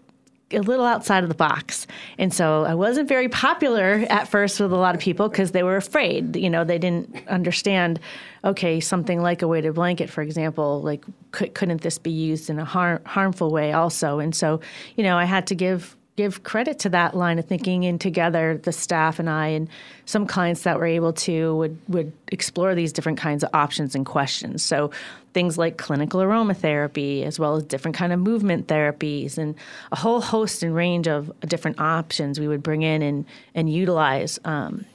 a 0.54 0.62
little 0.62 0.84
outside 0.84 1.22
of 1.22 1.28
the 1.28 1.34
box. 1.34 1.86
And 2.18 2.32
so 2.32 2.64
I 2.64 2.74
wasn't 2.74 3.08
very 3.08 3.28
popular 3.28 4.06
at 4.08 4.28
first 4.28 4.60
with 4.60 4.72
a 4.72 4.76
lot 4.76 4.94
of 4.94 5.00
people 5.00 5.28
because 5.28 5.52
they 5.52 5.62
were 5.62 5.76
afraid. 5.76 6.36
You 6.36 6.50
know, 6.50 6.64
they 6.64 6.78
didn't 6.78 7.26
understand, 7.28 8.00
okay, 8.44 8.80
something 8.80 9.20
like 9.20 9.42
a 9.42 9.48
weighted 9.48 9.74
blanket, 9.74 10.10
for 10.10 10.22
example, 10.22 10.82
like 10.82 11.04
could, 11.32 11.54
couldn't 11.54 11.82
this 11.82 11.98
be 11.98 12.10
used 12.10 12.50
in 12.50 12.58
a 12.58 12.64
har- 12.64 13.02
harmful 13.04 13.50
way 13.50 13.72
also? 13.72 14.18
And 14.18 14.34
so, 14.34 14.60
you 14.96 15.04
know, 15.04 15.16
I 15.16 15.24
had 15.24 15.46
to 15.48 15.54
give 15.54 15.96
give 16.16 16.44
credit 16.44 16.78
to 16.78 16.88
that 16.88 17.16
line 17.16 17.38
of 17.40 17.44
thinking 17.44 17.84
and 17.84 18.00
together 18.00 18.60
the 18.62 18.70
staff 18.70 19.18
and 19.18 19.28
I 19.28 19.48
and 19.48 19.68
some 20.06 20.26
clients 20.26 20.62
that 20.62 20.78
were 20.78 20.86
able 20.86 21.12
to 21.12 21.56
would 21.56 21.78
would 21.88 22.12
explore 22.30 22.74
these 22.74 22.92
different 22.92 23.18
kinds 23.18 23.42
of 23.42 23.50
options 23.52 23.94
and 23.94 24.06
questions. 24.06 24.62
So 24.62 24.90
things 25.34 25.58
like 25.58 25.76
clinical 25.76 26.20
aromatherapy 26.20 27.24
as 27.24 27.38
well 27.38 27.56
as 27.56 27.64
different 27.64 27.96
kind 27.96 28.12
of 28.12 28.20
movement 28.20 28.68
therapies 28.68 29.36
and 29.36 29.56
a 29.92 29.96
whole 29.96 30.20
host 30.20 30.62
and 30.62 30.74
range 30.74 31.08
of 31.08 31.30
different 31.40 31.78
options 31.80 32.40
we 32.40 32.48
would 32.48 32.62
bring 32.62 32.82
in 32.82 33.02
and 33.02 33.26
and 33.54 33.70
utilize 33.70 34.38
um, 34.44 34.86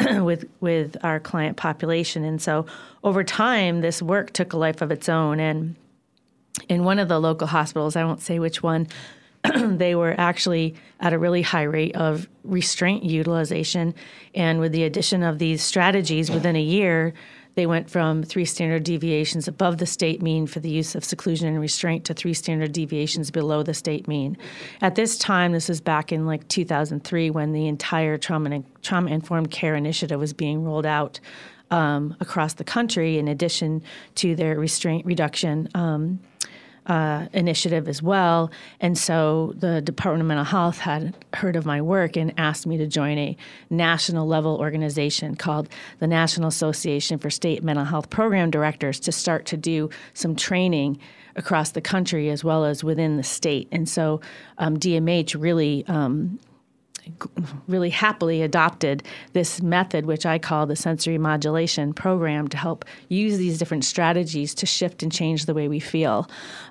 with 0.22 0.44
with 0.60 0.96
our 1.02 1.20
client 1.20 1.56
population. 1.56 2.24
And 2.24 2.42
so 2.42 2.66
over 3.02 3.24
time 3.24 3.80
this 3.80 4.02
work 4.02 4.32
took 4.32 4.52
a 4.52 4.58
life 4.58 4.82
of 4.82 4.90
its 4.90 5.08
own 5.08 5.40
and 5.40 5.76
in 6.68 6.84
one 6.84 6.98
of 6.98 7.08
the 7.08 7.20
local 7.20 7.46
hospitals, 7.46 7.96
I 7.96 8.04
won't 8.04 8.22
say 8.22 8.38
which 8.38 8.62
one, 8.62 8.88
they 9.54 9.94
were 9.94 10.14
actually 10.18 10.74
at 11.00 11.12
a 11.12 11.18
really 11.18 11.42
high 11.42 11.62
rate 11.62 11.94
of 11.94 12.28
restraint 12.44 13.04
utilization. 13.04 13.94
And 14.34 14.58
with 14.58 14.72
the 14.72 14.84
addition 14.84 15.22
of 15.22 15.38
these 15.38 15.62
strategies 15.62 16.30
within 16.30 16.56
a 16.56 16.62
year, 16.62 17.14
they 17.56 17.66
went 17.66 17.90
from 17.90 18.22
three 18.22 18.44
standard 18.44 18.84
deviations 18.84 19.48
above 19.48 19.78
the 19.78 19.86
state 19.86 20.22
mean 20.22 20.46
for 20.46 20.60
the 20.60 20.68
use 20.68 20.94
of 20.94 21.04
seclusion 21.04 21.48
and 21.48 21.58
restraint 21.58 22.04
to 22.04 22.14
three 22.14 22.34
standard 22.34 22.72
deviations 22.72 23.30
below 23.30 23.62
the 23.62 23.72
state 23.72 24.06
mean. 24.06 24.36
At 24.82 24.94
this 24.94 25.16
time, 25.16 25.52
this 25.52 25.68
was 25.68 25.80
back 25.80 26.12
in 26.12 26.26
like 26.26 26.46
2003 26.48 27.30
when 27.30 27.52
the 27.52 27.66
entire 27.66 28.18
trauma 28.18 28.62
trauma 28.82 29.10
informed 29.10 29.50
care 29.50 29.74
initiative 29.74 30.20
was 30.20 30.34
being 30.34 30.64
rolled 30.64 30.86
out 30.86 31.18
um, 31.70 32.14
across 32.20 32.54
the 32.54 32.64
country, 32.64 33.18
in 33.18 33.26
addition 33.26 33.82
to 34.16 34.36
their 34.36 34.58
restraint 34.58 35.04
reduction. 35.06 35.68
Um, 35.74 36.20
uh, 36.86 37.26
initiative 37.32 37.88
as 37.88 38.02
well. 38.02 38.50
And 38.80 38.96
so 38.96 39.54
the 39.56 39.80
Department 39.80 40.22
of 40.22 40.28
Mental 40.28 40.44
Health 40.44 40.78
had 40.78 41.16
heard 41.34 41.56
of 41.56 41.66
my 41.66 41.82
work 41.82 42.16
and 42.16 42.32
asked 42.36 42.66
me 42.66 42.76
to 42.78 42.86
join 42.86 43.18
a 43.18 43.36
national 43.70 44.26
level 44.26 44.56
organization 44.56 45.34
called 45.34 45.68
the 45.98 46.06
National 46.06 46.48
Association 46.48 47.18
for 47.18 47.30
State 47.30 47.62
Mental 47.62 47.84
Health 47.84 48.10
Program 48.10 48.50
Directors 48.50 49.00
to 49.00 49.12
start 49.12 49.46
to 49.46 49.56
do 49.56 49.90
some 50.14 50.36
training 50.36 50.98
across 51.34 51.72
the 51.72 51.80
country 51.80 52.30
as 52.30 52.42
well 52.42 52.64
as 52.64 52.82
within 52.82 53.16
the 53.16 53.22
state. 53.22 53.68
And 53.70 53.88
so 53.88 54.20
um, 54.58 54.78
DMH 54.78 55.40
really 55.40 55.84
um, 55.86 56.38
really 57.68 57.90
happily 57.90 58.42
adopted 58.42 59.02
this 59.32 59.62
method, 59.62 60.06
which 60.06 60.26
I 60.26 60.38
call 60.38 60.66
the 60.66 60.76
sensory 60.76 61.18
modulation 61.18 61.92
program, 61.92 62.48
to 62.48 62.56
help 62.56 62.84
use 63.08 63.38
these 63.38 63.58
different 63.58 63.84
strategies 63.84 64.54
to 64.54 64.66
shift 64.66 65.02
and 65.02 65.12
change 65.12 65.46
the 65.46 65.54
way 65.54 65.68
we 65.68 65.80
feel. 65.80 66.28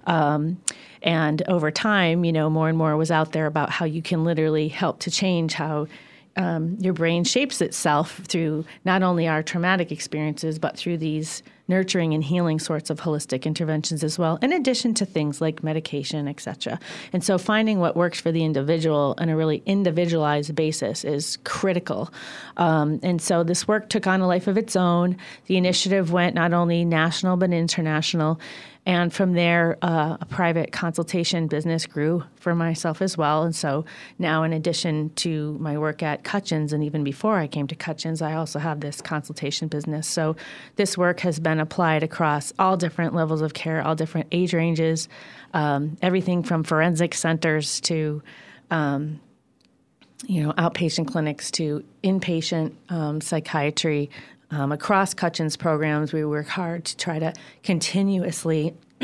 Um, 0.08 0.58
and 1.02 1.44
over 1.48 1.70
time, 1.70 2.26
you 2.26 2.32
know, 2.32 2.50
more 2.50 2.68
and 2.68 2.78
more 2.78 2.98
was 2.98 3.12
out 3.12 3.32
there 3.32 3.46
about 3.46 3.70
how 3.70 3.86
you 3.86 4.02
can 4.02 4.24
literally 4.24 4.68
help 4.68 5.00
to 5.02 5.12
change 5.12 5.54
how 5.54 5.88
um, 6.36 6.78
your 6.80 6.94
brain 6.94 7.24
shapes 7.24 7.62
itself 7.62 8.22
through 8.28 8.66
not 8.84 9.04
only 9.04 9.28
our 9.28 9.42
traumatic 9.42 9.92
experiences, 9.92 10.60
but 10.60 10.78
through 10.78 10.98
these 10.98 11.44
nurturing 11.68 12.14
and 12.14 12.24
healing 12.24 12.60
sorts 12.60 12.90
of 12.90 13.00
holistic 13.00 13.44
interventions 13.44 14.04
as 14.04 14.20
well, 14.20 14.38
in 14.42 14.54
addition 14.54 14.94
to 14.94 15.06
things 15.06 15.42
like 15.42 15.64
medication, 15.64 16.28
etc. 16.28 16.80
And 17.12 17.24
so 17.24 17.38
finding 17.38 17.80
what 17.80 17.96
works 17.96 18.20
for 18.20 18.32
the 18.32 18.44
individual 18.44 19.16
on 19.18 19.30
a 19.30 19.36
really 19.36 19.64
individualized 19.66 20.54
basis 20.54 21.04
is 21.04 21.38
critical. 21.44 22.14
Um, 22.58 23.00
and 23.02 23.22
so 23.22 23.44
this 23.44 23.68
work 23.68 23.90
took 23.90 24.06
on 24.06 24.22
a 24.22 24.28
life 24.28 24.48
of 24.48 24.58
its 24.58 24.76
own. 24.76 25.18
The 25.48 25.58
initiative 25.58 26.12
went 26.12 26.36
not 26.36 26.54
only 26.54 26.86
national 26.86 27.38
but 27.38 27.52
international. 27.52 28.40
And 28.86 29.12
from 29.12 29.34
there, 29.34 29.78
uh, 29.82 30.18
a 30.22 30.26
private 30.26 30.72
consultation 30.72 31.48
business 31.48 31.88
grew 31.88 32.24
for 32.36 32.54
myself 32.54 33.02
as 33.02 33.18
well. 33.18 33.44
And 33.44 33.56
so 33.56 33.84
now, 34.20 34.44
in 34.44 34.54
addition 34.54 35.10
to 35.16 35.58
my 35.60 35.78
work 35.78 36.04
at 36.04 36.24
Cutchins, 36.24 36.72
and 36.72 36.84
even 36.84 37.04
before 37.04 37.38
I 37.38 37.48
came 37.48 37.66
to 37.68 37.76
Cutchins, 37.76 38.22
I 38.22 38.34
also 38.34 38.60
have 38.60 38.82
this 38.82 39.02
consultation 39.02 39.70
business. 39.70 40.08
So 40.08 40.36
this 40.76 40.98
work 40.98 41.22
has 41.22 41.40
been 41.40 41.60
applied 41.60 42.04
across 42.04 42.54
all 42.60 42.78
different 42.78 43.16
levels 43.16 43.42
of 43.42 43.56
care, 43.56 43.82
all 43.82 43.96
different 43.96 44.28
age 44.32 44.54
ranges, 44.54 45.10
um, 45.56 45.98
everything 46.04 46.44
from 46.44 46.64
forensic 46.64 47.16
centers 47.16 47.82
to 47.82 48.22
um, 48.70 49.20
you 50.28 50.44
know, 50.44 50.54
outpatient 50.54 51.08
clinics 51.08 51.52
to 51.52 51.84
inpatient 52.04 52.74
um, 52.90 53.22
psychiatry, 53.22 54.10
um, 54.56 54.72
across 54.72 55.14
Cutchins 55.14 55.58
programs, 55.58 56.14
we 56.14 56.24
work 56.24 56.48
hard 56.48 56.86
to 56.86 56.96
try 56.96 57.20
to 57.20 57.34
continuously 57.64 58.74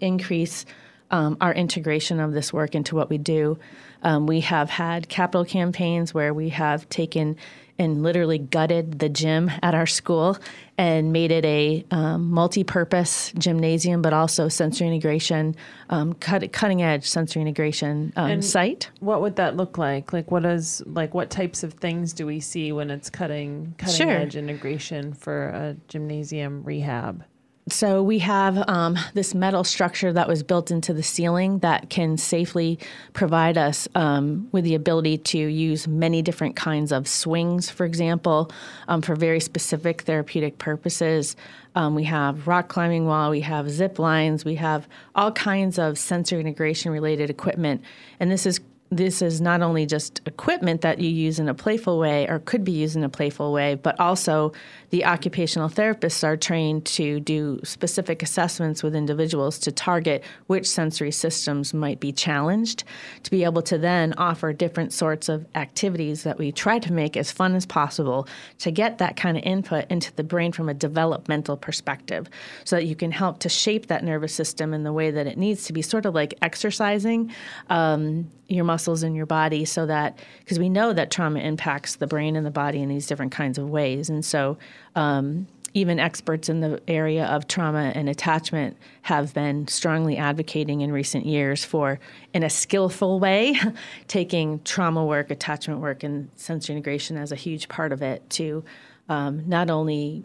increase 0.00 0.66
um, 1.12 1.36
our 1.40 1.54
integration 1.54 2.18
of 2.18 2.32
this 2.32 2.52
work 2.52 2.74
into 2.74 2.96
what 2.96 3.08
we 3.08 3.16
do. 3.16 3.58
Um, 4.02 4.26
we 4.26 4.40
have 4.40 4.70
had 4.70 5.08
capital 5.08 5.44
campaigns 5.44 6.12
where 6.12 6.34
we 6.34 6.48
have 6.48 6.88
taken 6.88 7.36
and 7.78 8.02
literally 8.02 8.38
gutted 8.38 8.98
the 8.98 9.08
gym 9.08 9.50
at 9.62 9.74
our 9.74 9.86
school 9.86 10.36
and 10.76 11.12
made 11.12 11.30
it 11.30 11.44
a 11.44 11.84
um, 11.90 12.30
multi-purpose 12.30 13.32
gymnasium, 13.38 14.02
but 14.02 14.12
also 14.12 14.48
sensory 14.48 14.86
integration, 14.86 15.54
um, 15.90 16.12
cut, 16.14 16.52
cutting 16.52 16.82
edge 16.82 17.06
sensory 17.06 17.42
integration 17.42 18.12
um, 18.16 18.42
site. 18.42 18.90
What 19.00 19.20
would 19.20 19.36
that 19.36 19.56
look 19.56 19.78
like? 19.78 20.12
Like, 20.12 20.30
what 20.30 20.44
is 20.44 20.82
like 20.86 21.14
what 21.14 21.30
types 21.30 21.62
of 21.62 21.74
things 21.74 22.12
do 22.12 22.26
we 22.26 22.40
see 22.40 22.72
when 22.72 22.90
it's 22.90 23.10
cutting 23.10 23.74
cutting 23.78 23.96
Sure. 23.96 24.10
edge 24.10 24.36
integration 24.36 25.12
for 25.12 25.48
a 25.48 25.76
gymnasium 25.88 26.62
rehab? 26.64 27.24
So 27.70 28.02
we 28.02 28.20
have 28.20 28.68
um, 28.68 28.98
this 29.14 29.34
metal 29.34 29.64
structure 29.64 30.12
that 30.12 30.28
was 30.28 30.42
built 30.42 30.70
into 30.70 30.92
the 30.92 31.02
ceiling 31.02 31.58
that 31.58 31.90
can 31.90 32.16
safely 32.16 32.78
provide 33.12 33.58
us 33.58 33.88
um, 33.94 34.48
with 34.52 34.64
the 34.64 34.74
ability 34.74 35.18
to 35.18 35.38
use 35.38 35.86
many 35.86 36.22
different 36.22 36.56
kinds 36.56 36.92
of 36.92 37.06
swings, 37.06 37.68
for 37.68 37.84
example, 37.84 38.50
um, 38.88 39.02
for 39.02 39.14
very 39.14 39.40
specific 39.40 40.02
therapeutic 40.02 40.58
purposes. 40.58 41.36
Um, 41.74 41.94
we 41.94 42.04
have 42.04 42.46
rock 42.46 42.68
climbing 42.68 43.06
wall, 43.06 43.30
we 43.30 43.42
have 43.42 43.70
zip 43.70 43.98
lines, 43.98 44.44
we 44.44 44.56
have 44.56 44.88
all 45.14 45.30
kinds 45.32 45.78
of 45.78 45.98
sensor 45.98 46.40
integration 46.40 46.90
related 46.90 47.30
equipment, 47.30 47.82
and 48.18 48.30
this 48.30 48.46
is 48.46 48.60
this 48.90 49.20
is 49.20 49.40
not 49.40 49.60
only 49.60 49.84
just 49.84 50.20
equipment 50.26 50.80
that 50.80 50.98
you 50.98 51.10
use 51.10 51.38
in 51.38 51.48
a 51.48 51.54
playful 51.54 51.98
way 51.98 52.26
or 52.26 52.38
could 52.38 52.64
be 52.64 52.72
used 52.72 52.96
in 52.96 53.04
a 53.04 53.08
playful 53.08 53.52
way, 53.52 53.74
but 53.74 53.98
also 54.00 54.52
the 54.90 55.04
occupational 55.04 55.68
therapists 55.68 56.24
are 56.24 56.38
trained 56.38 56.86
to 56.86 57.20
do 57.20 57.60
specific 57.64 58.22
assessments 58.22 58.82
with 58.82 58.94
individuals 58.94 59.58
to 59.58 59.70
target 59.70 60.24
which 60.46 60.66
sensory 60.66 61.10
systems 61.10 61.74
might 61.74 62.00
be 62.00 62.12
challenged, 62.12 62.84
to 63.22 63.30
be 63.30 63.44
able 63.44 63.60
to 63.60 63.76
then 63.76 64.14
offer 64.14 64.54
different 64.54 64.92
sorts 64.92 65.28
of 65.28 65.46
activities 65.54 66.22
that 66.22 66.38
we 66.38 66.50
try 66.50 66.78
to 66.78 66.92
make 66.92 67.16
as 67.16 67.30
fun 67.30 67.54
as 67.54 67.66
possible 67.66 68.26
to 68.58 68.70
get 68.70 68.96
that 68.96 69.16
kind 69.16 69.36
of 69.36 69.42
input 69.42 69.84
into 69.90 70.14
the 70.14 70.24
brain 70.24 70.50
from 70.50 70.70
a 70.70 70.74
developmental 70.74 71.58
perspective 71.58 72.26
so 72.64 72.76
that 72.76 72.86
you 72.86 72.96
can 72.96 73.12
help 73.12 73.38
to 73.38 73.50
shape 73.50 73.88
that 73.88 74.02
nervous 74.02 74.34
system 74.34 74.72
in 74.72 74.82
the 74.82 74.92
way 74.92 75.10
that 75.10 75.26
it 75.26 75.36
needs 75.36 75.64
to 75.64 75.74
be, 75.74 75.82
sort 75.82 76.06
of 76.06 76.14
like 76.14 76.32
exercising. 76.40 77.30
Um, 77.68 78.30
your 78.48 78.64
muscles 78.64 79.02
in 79.02 79.14
your 79.14 79.26
body 79.26 79.64
so 79.64 79.86
that 79.86 80.18
because 80.40 80.58
we 80.58 80.68
know 80.68 80.92
that 80.92 81.10
trauma 81.10 81.38
impacts 81.40 81.96
the 81.96 82.06
brain 82.06 82.34
and 82.34 82.46
the 82.46 82.50
body 82.50 82.80
in 82.80 82.88
these 82.88 83.06
different 83.06 83.30
kinds 83.30 83.58
of 83.58 83.68
ways. 83.68 84.08
And 84.08 84.24
so 84.24 84.56
um, 84.96 85.46
even 85.74 85.98
experts 85.98 86.48
in 86.48 86.60
the 86.60 86.80
area 86.88 87.26
of 87.26 87.46
trauma 87.46 87.92
and 87.94 88.08
attachment 88.08 88.76
have 89.02 89.34
been 89.34 89.68
strongly 89.68 90.16
advocating 90.16 90.80
in 90.80 90.90
recent 90.90 91.26
years 91.26 91.64
for 91.64 92.00
in 92.32 92.42
a 92.42 92.50
skillful 92.50 93.20
way 93.20 93.54
taking 94.08 94.60
trauma 94.64 95.04
work 95.04 95.30
attachment 95.30 95.80
work 95.80 96.02
and 96.02 96.30
sensory 96.36 96.74
integration 96.74 97.16
as 97.16 97.30
a 97.32 97.36
huge 97.36 97.68
part 97.68 97.92
of 97.92 98.02
it 98.02 98.28
to 98.30 98.64
um, 99.10 99.46
not 99.48 99.70
only 99.70 100.22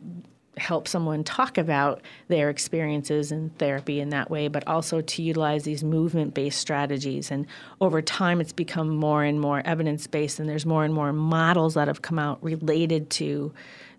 help 0.57 0.87
someone 0.87 1.23
talk 1.23 1.57
about 1.57 2.01
their 2.27 2.49
experiences 2.49 3.31
in 3.31 3.49
therapy 3.51 3.99
in 3.99 4.09
that 4.09 4.29
way, 4.29 4.47
but 4.47 4.67
also 4.67 5.01
to 5.01 5.21
utilize 5.21 5.63
these 5.63 5.83
movement 5.83 6.33
based 6.33 6.59
strategies. 6.59 7.31
And 7.31 7.47
over 7.81 8.01
time, 8.01 8.39
it's 8.39 8.53
become 8.53 8.89
more 8.89 9.23
and 9.23 9.39
more 9.39 9.61
evidence 9.65 10.07
based, 10.07 10.39
and 10.39 10.47
there's 10.47 10.65
more 10.65 10.85
and 10.85 10.93
more 10.93 11.13
models 11.13 11.73
that 11.73 11.87
have 11.87 12.01
come 12.01 12.19
out 12.19 12.43
related 12.43 13.09
to 13.11 13.53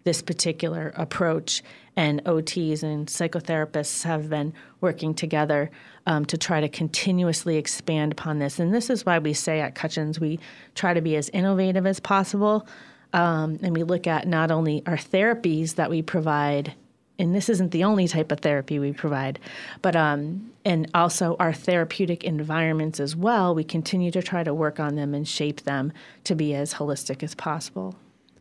this 0.04 0.22
particular 0.22 0.92
approach. 0.96 1.62
And 1.96 2.22
OTs 2.24 2.82
and 2.82 3.06
psychotherapists 3.06 4.02
have 4.02 4.28
been 4.28 4.52
working 4.80 5.14
together 5.14 5.70
um, 6.06 6.24
to 6.26 6.36
try 6.36 6.60
to 6.60 6.68
continuously 6.68 7.56
expand 7.56 8.12
upon 8.12 8.38
this. 8.38 8.58
And 8.58 8.74
this 8.74 8.90
is 8.90 9.06
why 9.06 9.18
we 9.18 9.32
say 9.32 9.60
at 9.60 9.74
Cutchins 9.74 10.20
we 10.20 10.40
try 10.74 10.92
to 10.92 11.00
be 11.00 11.16
as 11.16 11.28
innovative 11.30 11.86
as 11.86 12.00
possible. 12.00 12.66
Um, 13.14 13.60
and 13.62 13.74
we 13.74 13.84
look 13.84 14.06
at 14.06 14.26
not 14.26 14.50
only 14.50 14.82
our 14.86 14.96
therapies 14.96 15.76
that 15.76 15.88
we 15.88 16.02
provide, 16.02 16.74
and 17.18 17.34
this 17.34 17.48
isn't 17.48 17.70
the 17.70 17.84
only 17.84 18.08
type 18.08 18.32
of 18.32 18.40
therapy 18.40 18.80
we 18.80 18.92
provide, 18.92 19.38
but 19.82 19.94
um, 19.94 20.50
and 20.64 20.90
also 20.94 21.36
our 21.38 21.52
therapeutic 21.52 22.24
environments 22.24 22.98
as 22.98 23.14
well. 23.14 23.54
We 23.54 23.62
continue 23.62 24.10
to 24.10 24.20
try 24.20 24.42
to 24.42 24.52
work 24.52 24.80
on 24.80 24.96
them 24.96 25.14
and 25.14 25.26
shape 25.26 25.60
them 25.60 25.92
to 26.24 26.34
be 26.34 26.54
as 26.54 26.74
holistic 26.74 27.22
as 27.22 27.36
possible. 27.36 27.94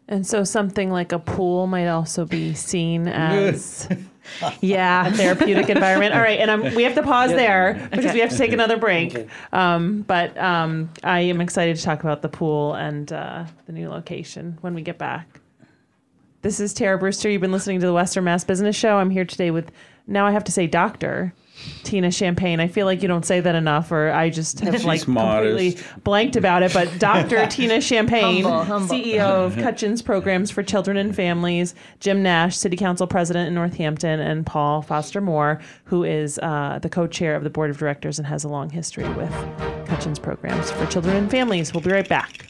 And 0.07 0.25
so 0.25 0.43
something 0.43 0.89
like 0.89 1.11
a 1.11 1.19
pool 1.19 1.67
might 1.67 1.87
also 1.87 2.25
be 2.25 2.55
seen 2.55 3.07
as 3.07 3.87
Yeah, 4.61 5.07
a 5.07 5.11
therapeutic 5.11 5.69
environment. 5.69 6.13
All 6.13 6.21
right, 6.21 6.39
and 6.39 6.49
I'm, 6.49 6.75
we 6.75 6.83
have 6.83 6.95
to 6.95 7.03
pause 7.03 7.31
there 7.31 7.87
because 7.91 8.13
we 8.13 8.19
have 8.19 8.29
to 8.29 8.37
take 8.37 8.53
another 8.53 8.77
break. 8.77 9.27
Um, 9.51 10.01
but 10.03 10.37
um, 10.37 10.89
I 11.03 11.21
am 11.21 11.41
excited 11.41 11.75
to 11.75 11.83
talk 11.83 12.01
about 12.01 12.21
the 12.21 12.29
pool 12.29 12.73
and 12.73 13.11
uh, 13.11 13.45
the 13.65 13.73
new 13.73 13.89
location 13.89 14.57
when 14.61 14.73
we 14.73 14.81
get 14.81 14.97
back. 14.97 15.41
This 16.41 16.59
is 16.59 16.73
Tara 16.73 16.97
Brewster. 16.97 17.29
You've 17.29 17.41
been 17.41 17.51
listening 17.51 17.79
to 17.79 17.85
the 17.85 17.93
Western 17.93 18.25
Mass 18.25 18.43
Business 18.43 18.75
Show. 18.75 18.97
I'm 18.97 19.09
here 19.09 19.25
today 19.25 19.51
with 19.51 19.71
now 20.07 20.25
I 20.25 20.31
have 20.31 20.43
to 20.45 20.51
say 20.51 20.67
Doctor 20.67 21.33
Tina 21.83 22.11
Champagne. 22.11 22.59
I 22.59 22.67
feel 22.67 22.85
like 22.85 23.01
you 23.01 23.07
don't 23.07 23.25
say 23.25 23.39
that 23.39 23.55
enough, 23.55 23.91
or 23.91 24.11
I 24.11 24.29
just 24.29 24.59
have 24.61 24.83
like 24.83 25.03
completely 25.03 25.77
blanked 26.03 26.35
about 26.35 26.63
it. 26.63 26.73
But 26.73 26.99
Dr. 26.99 27.45
Tina 27.49 27.81
Champagne, 27.81 28.43
Humble, 28.43 28.63
humble. 28.63 28.95
CEO 28.95 29.45
of 29.45 29.55
Cutchins 29.55 30.01
Programs 30.01 30.51
for 30.51 30.63
Children 30.63 30.97
and 30.97 31.15
Families, 31.15 31.75
Jim 31.99 32.23
Nash, 32.23 32.57
City 32.57 32.77
Council 32.77 33.07
President 33.07 33.47
in 33.47 33.53
Northampton, 33.53 34.19
and 34.19 34.45
Paul 34.45 34.81
Foster 34.81 35.21
Moore, 35.21 35.61
who 35.85 36.03
is 36.03 36.39
uh, 36.39 36.79
the 36.81 36.89
co-chair 36.89 37.35
of 37.35 37.43
the 37.43 37.49
board 37.49 37.69
of 37.69 37.77
directors 37.77 38.17
and 38.17 38.27
has 38.27 38.43
a 38.43 38.49
long 38.49 38.69
history 38.69 39.07
with 39.13 39.31
Cutchins 39.85 40.19
Programs 40.19 40.71
for 40.71 40.85
Children 40.87 41.15
and 41.15 41.31
Families. 41.31 41.73
We'll 41.73 41.81
be 41.81 41.91
right 41.91 42.07
back. 42.07 42.47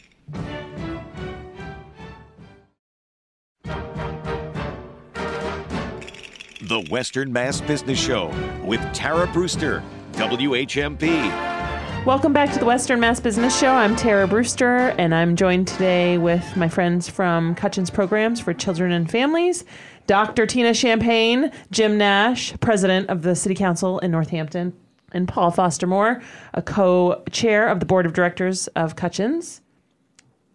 The 6.68 6.80
Western 6.88 7.30
Mass 7.30 7.60
Business 7.60 8.02
Show 8.02 8.32
with 8.64 8.80
Tara 8.94 9.26
Brewster, 9.26 9.82
WHMP. 10.12 12.06
Welcome 12.06 12.32
back 12.32 12.54
to 12.54 12.58
the 12.58 12.64
Western 12.64 13.00
Mass 13.00 13.20
Business 13.20 13.58
Show. 13.58 13.70
I'm 13.70 13.94
Tara 13.96 14.26
Brewster, 14.26 14.94
and 14.96 15.14
I'm 15.14 15.36
joined 15.36 15.68
today 15.68 16.16
with 16.16 16.56
my 16.56 16.70
friends 16.70 17.06
from 17.06 17.54
Cutchins 17.54 17.90
Programs 17.90 18.40
for 18.40 18.54
Children 18.54 18.92
and 18.92 19.10
Families, 19.10 19.66
Dr. 20.06 20.46
Tina 20.46 20.72
Champagne, 20.72 21.52
Jim 21.70 21.98
Nash, 21.98 22.58
President 22.60 23.10
of 23.10 23.20
the 23.20 23.36
City 23.36 23.54
Council 23.54 23.98
in 23.98 24.10
Northampton, 24.10 24.72
and 25.12 25.28
Paul 25.28 25.50
Foster 25.50 25.86
Moore, 25.86 26.22
a 26.54 26.62
co-chair 26.62 27.68
of 27.68 27.78
the 27.80 27.84
Board 27.84 28.06
of 28.06 28.14
Directors 28.14 28.68
of 28.68 28.96
Cutchins. 28.96 29.60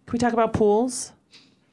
Can 0.06 0.14
we 0.14 0.18
talk 0.18 0.32
about 0.32 0.54
pools? 0.54 1.12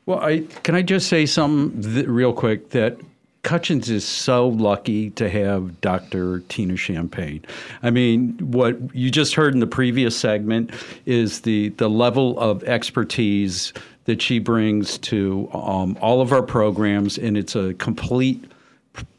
Well, 0.06 0.20
I 0.20 0.42
can 0.62 0.76
I 0.76 0.84
just 0.84 1.08
say 1.08 1.26
something 1.26 1.82
th- 1.82 2.06
real 2.06 2.34
quick 2.34 2.70
that 2.70 3.00
Cutchins 3.44 3.90
is 3.90 4.06
so 4.06 4.48
lucky 4.50 5.10
to 5.12 5.30
have 5.30 5.80
Dr. 5.80 6.40
Tina 6.50 6.76
Champagne. 6.76 7.44
I 7.82 7.92
mean, 7.92 8.38
what 8.40 8.78
you 8.94 9.10
just 9.10 9.36
heard 9.36 9.54
in 9.54 9.60
the 9.60 9.68
previous 9.68 10.18
segment 10.18 10.72
is 11.06 11.42
the 11.42 11.70
the 11.70 11.90
level 11.90 12.38
of 12.40 12.64
expertise 12.66 13.72
that 14.06 14.22
she 14.22 14.40
brings 14.40 14.98
to 15.00 15.50
um, 15.54 15.98
all 16.02 16.22
of 16.22 16.32
our 16.34 16.42
programs, 16.42 17.18
and 17.18 17.38
it's 17.38 17.56
a 17.56 17.74
complete 17.76 18.44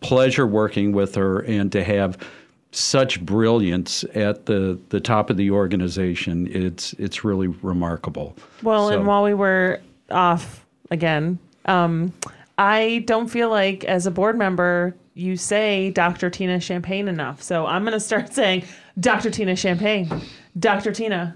pleasure 0.01 0.47
working 0.47 0.93
with 0.93 1.15
her 1.15 1.41
and 1.41 1.71
to 1.73 1.85
have 1.85 2.19
such 2.73 3.25
brilliance 3.25 4.05
at 4.15 4.47
the, 4.47 4.79
the 4.91 5.01
top 5.01 5.31
of 5.31 5.37
the 5.37 5.51
organization. 5.51 6.47
It's 6.51 6.93
it's 6.95 7.25
really 7.25 7.49
remarkable. 7.49 8.37
Well, 8.63 8.89
So- 8.89 8.99
and 8.99 9.07
while 9.07 9.23
we 9.23 9.35
were 9.35 9.81
off 10.11 10.67
again. 10.91 11.39
Um, 11.65 12.13
I 12.59 13.05
don't 13.07 13.29
feel 13.29 13.51
like 13.51 13.85
as 13.85 14.07
a 14.07 14.11
board 14.11 14.37
member 14.37 14.97
you 15.15 15.37
say 15.37 15.91
Dr. 15.91 16.31
Tina 16.31 16.61
Champagne 16.61 17.09
enough. 17.09 17.43
So 17.43 17.67
I'm 17.67 17.83
going 17.83 17.93
to 17.93 18.01
start 18.01 18.33
saying 18.35 18.65
Dr. 19.01 19.31
Tina 19.31 19.57
Champagne. 19.57 20.11
Dr. 20.59 20.93
Tina. 20.93 21.35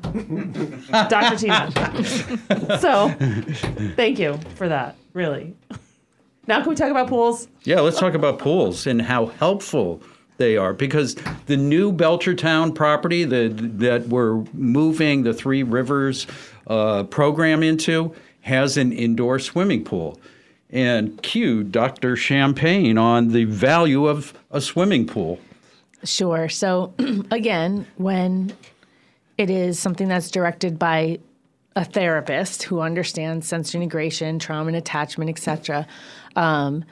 Dr. 1.08 1.36
Tina. 1.36 1.70
so 2.80 3.14
thank 3.96 4.18
you 4.18 4.38
for 4.56 4.68
that, 4.68 4.96
really. 5.12 5.54
Now 6.48 6.60
can 6.60 6.70
we 6.70 6.74
talk 6.74 6.90
about 6.90 7.08
pools? 7.08 7.46
Yeah, 7.62 7.80
let's 7.80 8.00
talk 8.00 8.14
about 8.14 8.40
pools 8.40 8.86
and 8.86 9.00
how 9.00 9.26
helpful 9.26 10.02
they 10.38 10.56
are 10.56 10.72
because 10.74 11.14
the 11.46 11.56
new 11.56 11.92
Belchertown 11.92 12.74
property 12.74 13.22
that 13.24 13.78
that 13.78 14.08
we're 14.08 14.42
moving 14.52 15.22
the 15.22 15.32
Three 15.32 15.62
Rivers 15.62 16.26
uh, 16.66 17.04
program 17.04 17.62
into 17.62 18.12
has 18.40 18.76
an 18.76 18.92
indoor 18.92 19.38
swimming 19.38 19.84
pool. 19.84 20.20
And 20.72 21.22
cue 21.22 21.62
Dr. 21.62 22.16
Champagne 22.16 22.96
on 22.96 23.28
the 23.28 23.44
value 23.44 24.06
of 24.06 24.32
a 24.50 24.60
swimming 24.60 25.06
pool. 25.06 25.38
Sure. 26.04 26.48
So, 26.48 26.94
again, 27.30 27.86
when 27.96 28.52
it 29.38 29.50
is 29.50 29.78
something 29.78 30.08
that's 30.08 30.30
directed 30.30 30.78
by 30.78 31.18
a 31.76 31.84
therapist 31.84 32.64
who 32.64 32.80
understands 32.80 33.46
sensory 33.46 33.82
integration, 33.82 34.38
trauma 34.38 34.68
and 34.68 34.76
attachment, 34.76 35.30
etc., 35.30 35.86
um, 36.36 36.84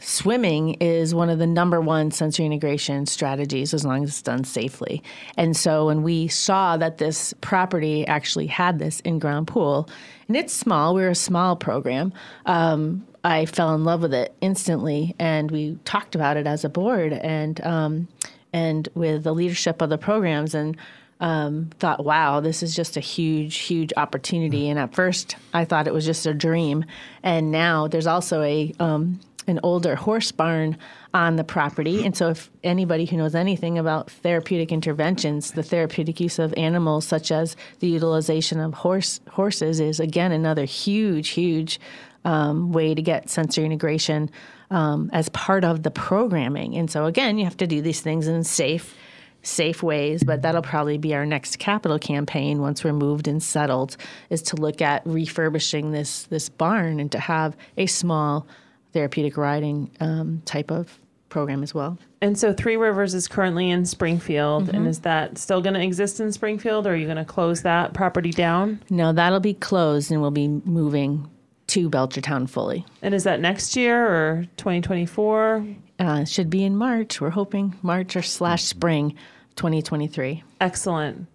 swimming 0.00 0.74
is 0.74 1.14
one 1.14 1.28
of 1.28 1.38
the 1.38 1.46
number 1.46 1.80
one 1.80 2.10
sensory 2.10 2.46
integration 2.46 3.04
strategies 3.04 3.74
as 3.74 3.84
long 3.84 4.04
as 4.04 4.10
it's 4.10 4.22
done 4.22 4.44
safely. 4.44 5.02
And 5.36 5.56
so 5.56 5.86
when 5.86 6.02
we 6.02 6.28
saw 6.28 6.76
that 6.76 6.98
this 6.98 7.34
property 7.40 8.06
actually 8.06 8.46
had 8.46 8.78
this 8.78 9.00
in-ground 9.00 9.48
pool, 9.48 9.88
and 10.28 10.36
it's 10.36 10.52
small, 10.52 10.94
we're 10.94 11.10
a 11.10 11.16
small 11.16 11.56
program. 11.56 12.12
Um, 12.46 13.04
I 13.28 13.44
fell 13.44 13.74
in 13.74 13.84
love 13.84 14.00
with 14.00 14.14
it 14.14 14.34
instantly, 14.40 15.14
and 15.18 15.50
we 15.50 15.78
talked 15.84 16.14
about 16.14 16.38
it 16.38 16.46
as 16.46 16.64
a 16.64 16.70
board 16.70 17.12
and 17.12 17.60
um, 17.60 18.08
and 18.54 18.88
with 18.94 19.24
the 19.24 19.34
leadership 19.34 19.82
of 19.82 19.90
the 19.90 19.98
programs 19.98 20.54
and. 20.54 20.76
Um, 21.20 21.70
thought, 21.80 22.04
wow, 22.04 22.38
this 22.38 22.62
is 22.62 22.76
just 22.76 22.96
a 22.96 23.00
huge, 23.00 23.56
huge 23.56 23.92
opportunity. 23.96 24.68
And 24.68 24.78
at 24.78 24.94
first, 24.94 25.34
I 25.52 25.64
thought 25.64 25.88
it 25.88 25.92
was 25.92 26.04
just 26.04 26.24
a 26.26 26.32
dream. 26.32 26.84
And 27.24 27.50
now 27.50 27.88
there's 27.88 28.06
also 28.06 28.40
a 28.42 28.72
um, 28.78 29.18
an 29.48 29.58
older 29.64 29.96
horse 29.96 30.30
barn 30.30 30.76
on 31.14 31.36
the 31.36 31.42
property. 31.42 32.04
And 32.04 32.16
so, 32.16 32.28
if 32.28 32.50
anybody 32.62 33.04
who 33.04 33.16
knows 33.16 33.34
anything 33.34 33.78
about 33.78 34.10
therapeutic 34.10 34.70
interventions, 34.70 35.52
the 35.52 35.62
therapeutic 35.64 36.20
use 36.20 36.38
of 36.38 36.54
animals, 36.56 37.04
such 37.04 37.32
as 37.32 37.56
the 37.80 37.88
utilization 37.88 38.60
of 38.60 38.74
horse 38.74 39.20
horses, 39.30 39.80
is 39.80 39.98
again 39.98 40.30
another 40.30 40.66
huge, 40.66 41.30
huge 41.30 41.80
um, 42.24 42.72
way 42.72 42.94
to 42.94 43.02
get 43.02 43.30
sensory 43.30 43.64
integration 43.64 44.30
um, 44.70 45.10
as 45.12 45.28
part 45.30 45.64
of 45.64 45.82
the 45.82 45.90
programming. 45.90 46.76
And 46.76 46.90
so, 46.90 47.06
again, 47.06 47.38
you 47.38 47.44
have 47.44 47.56
to 47.58 47.66
do 47.66 47.80
these 47.80 48.00
things 48.00 48.26
in 48.26 48.44
safe 48.44 48.94
safe 49.42 49.82
ways, 49.82 50.24
but 50.24 50.42
that'll 50.42 50.62
probably 50.62 50.98
be 50.98 51.14
our 51.14 51.24
next 51.24 51.58
capital 51.58 51.98
campaign 51.98 52.60
once 52.60 52.82
we're 52.82 52.92
moved 52.92 53.28
and 53.28 53.42
settled 53.42 53.96
is 54.30 54.42
to 54.42 54.56
look 54.56 54.82
at 54.82 55.06
refurbishing 55.06 55.92
this 55.92 56.24
this 56.24 56.48
barn 56.48 57.00
and 57.00 57.10
to 57.12 57.18
have 57.18 57.56
a 57.76 57.86
small 57.86 58.46
therapeutic 58.92 59.36
riding 59.36 59.90
um, 60.00 60.42
type 60.44 60.70
of 60.70 60.98
program 61.28 61.62
as 61.62 61.74
well. 61.74 61.98
And 62.20 62.38
so 62.38 62.52
Three 62.52 62.76
Rivers 62.76 63.14
is 63.14 63.28
currently 63.28 63.70
in 63.70 63.84
Springfield, 63.84 64.70
and 64.70 64.88
is 64.88 65.00
that 65.00 65.38
still 65.38 65.60
going 65.60 65.74
to 65.74 65.82
exist 65.82 66.20
in 66.20 66.32
Springfield, 66.32 66.86
or 66.86 66.92
are 66.92 66.96
you 66.96 67.04
going 67.04 67.18
to 67.18 67.24
close 67.24 67.62
that 67.62 67.94
property 67.94 68.30
down? 68.30 68.82
No, 68.90 69.12
that'll 69.12 69.38
be 69.38 69.54
closed 69.54 70.10
and 70.10 70.20
we'll 70.20 70.30
be 70.30 70.48
moving 70.48 71.28
to 71.68 71.88
Belchertown 71.88 72.48
fully. 72.48 72.84
And 73.02 73.14
is 73.14 73.24
that 73.24 73.40
next 73.40 73.76
year 73.76 74.06
or 74.06 74.46
2024? 74.56 75.66
Uh, 75.98 76.24
should 76.24 76.50
be 76.50 76.64
in 76.64 76.76
March. 76.76 77.20
We're 77.20 77.30
hoping 77.30 77.74
March 77.82 78.16
or 78.16 78.22
slash 78.22 78.64
spring 78.64 79.16
2023. 79.56 80.42
Excellent. 80.60 81.26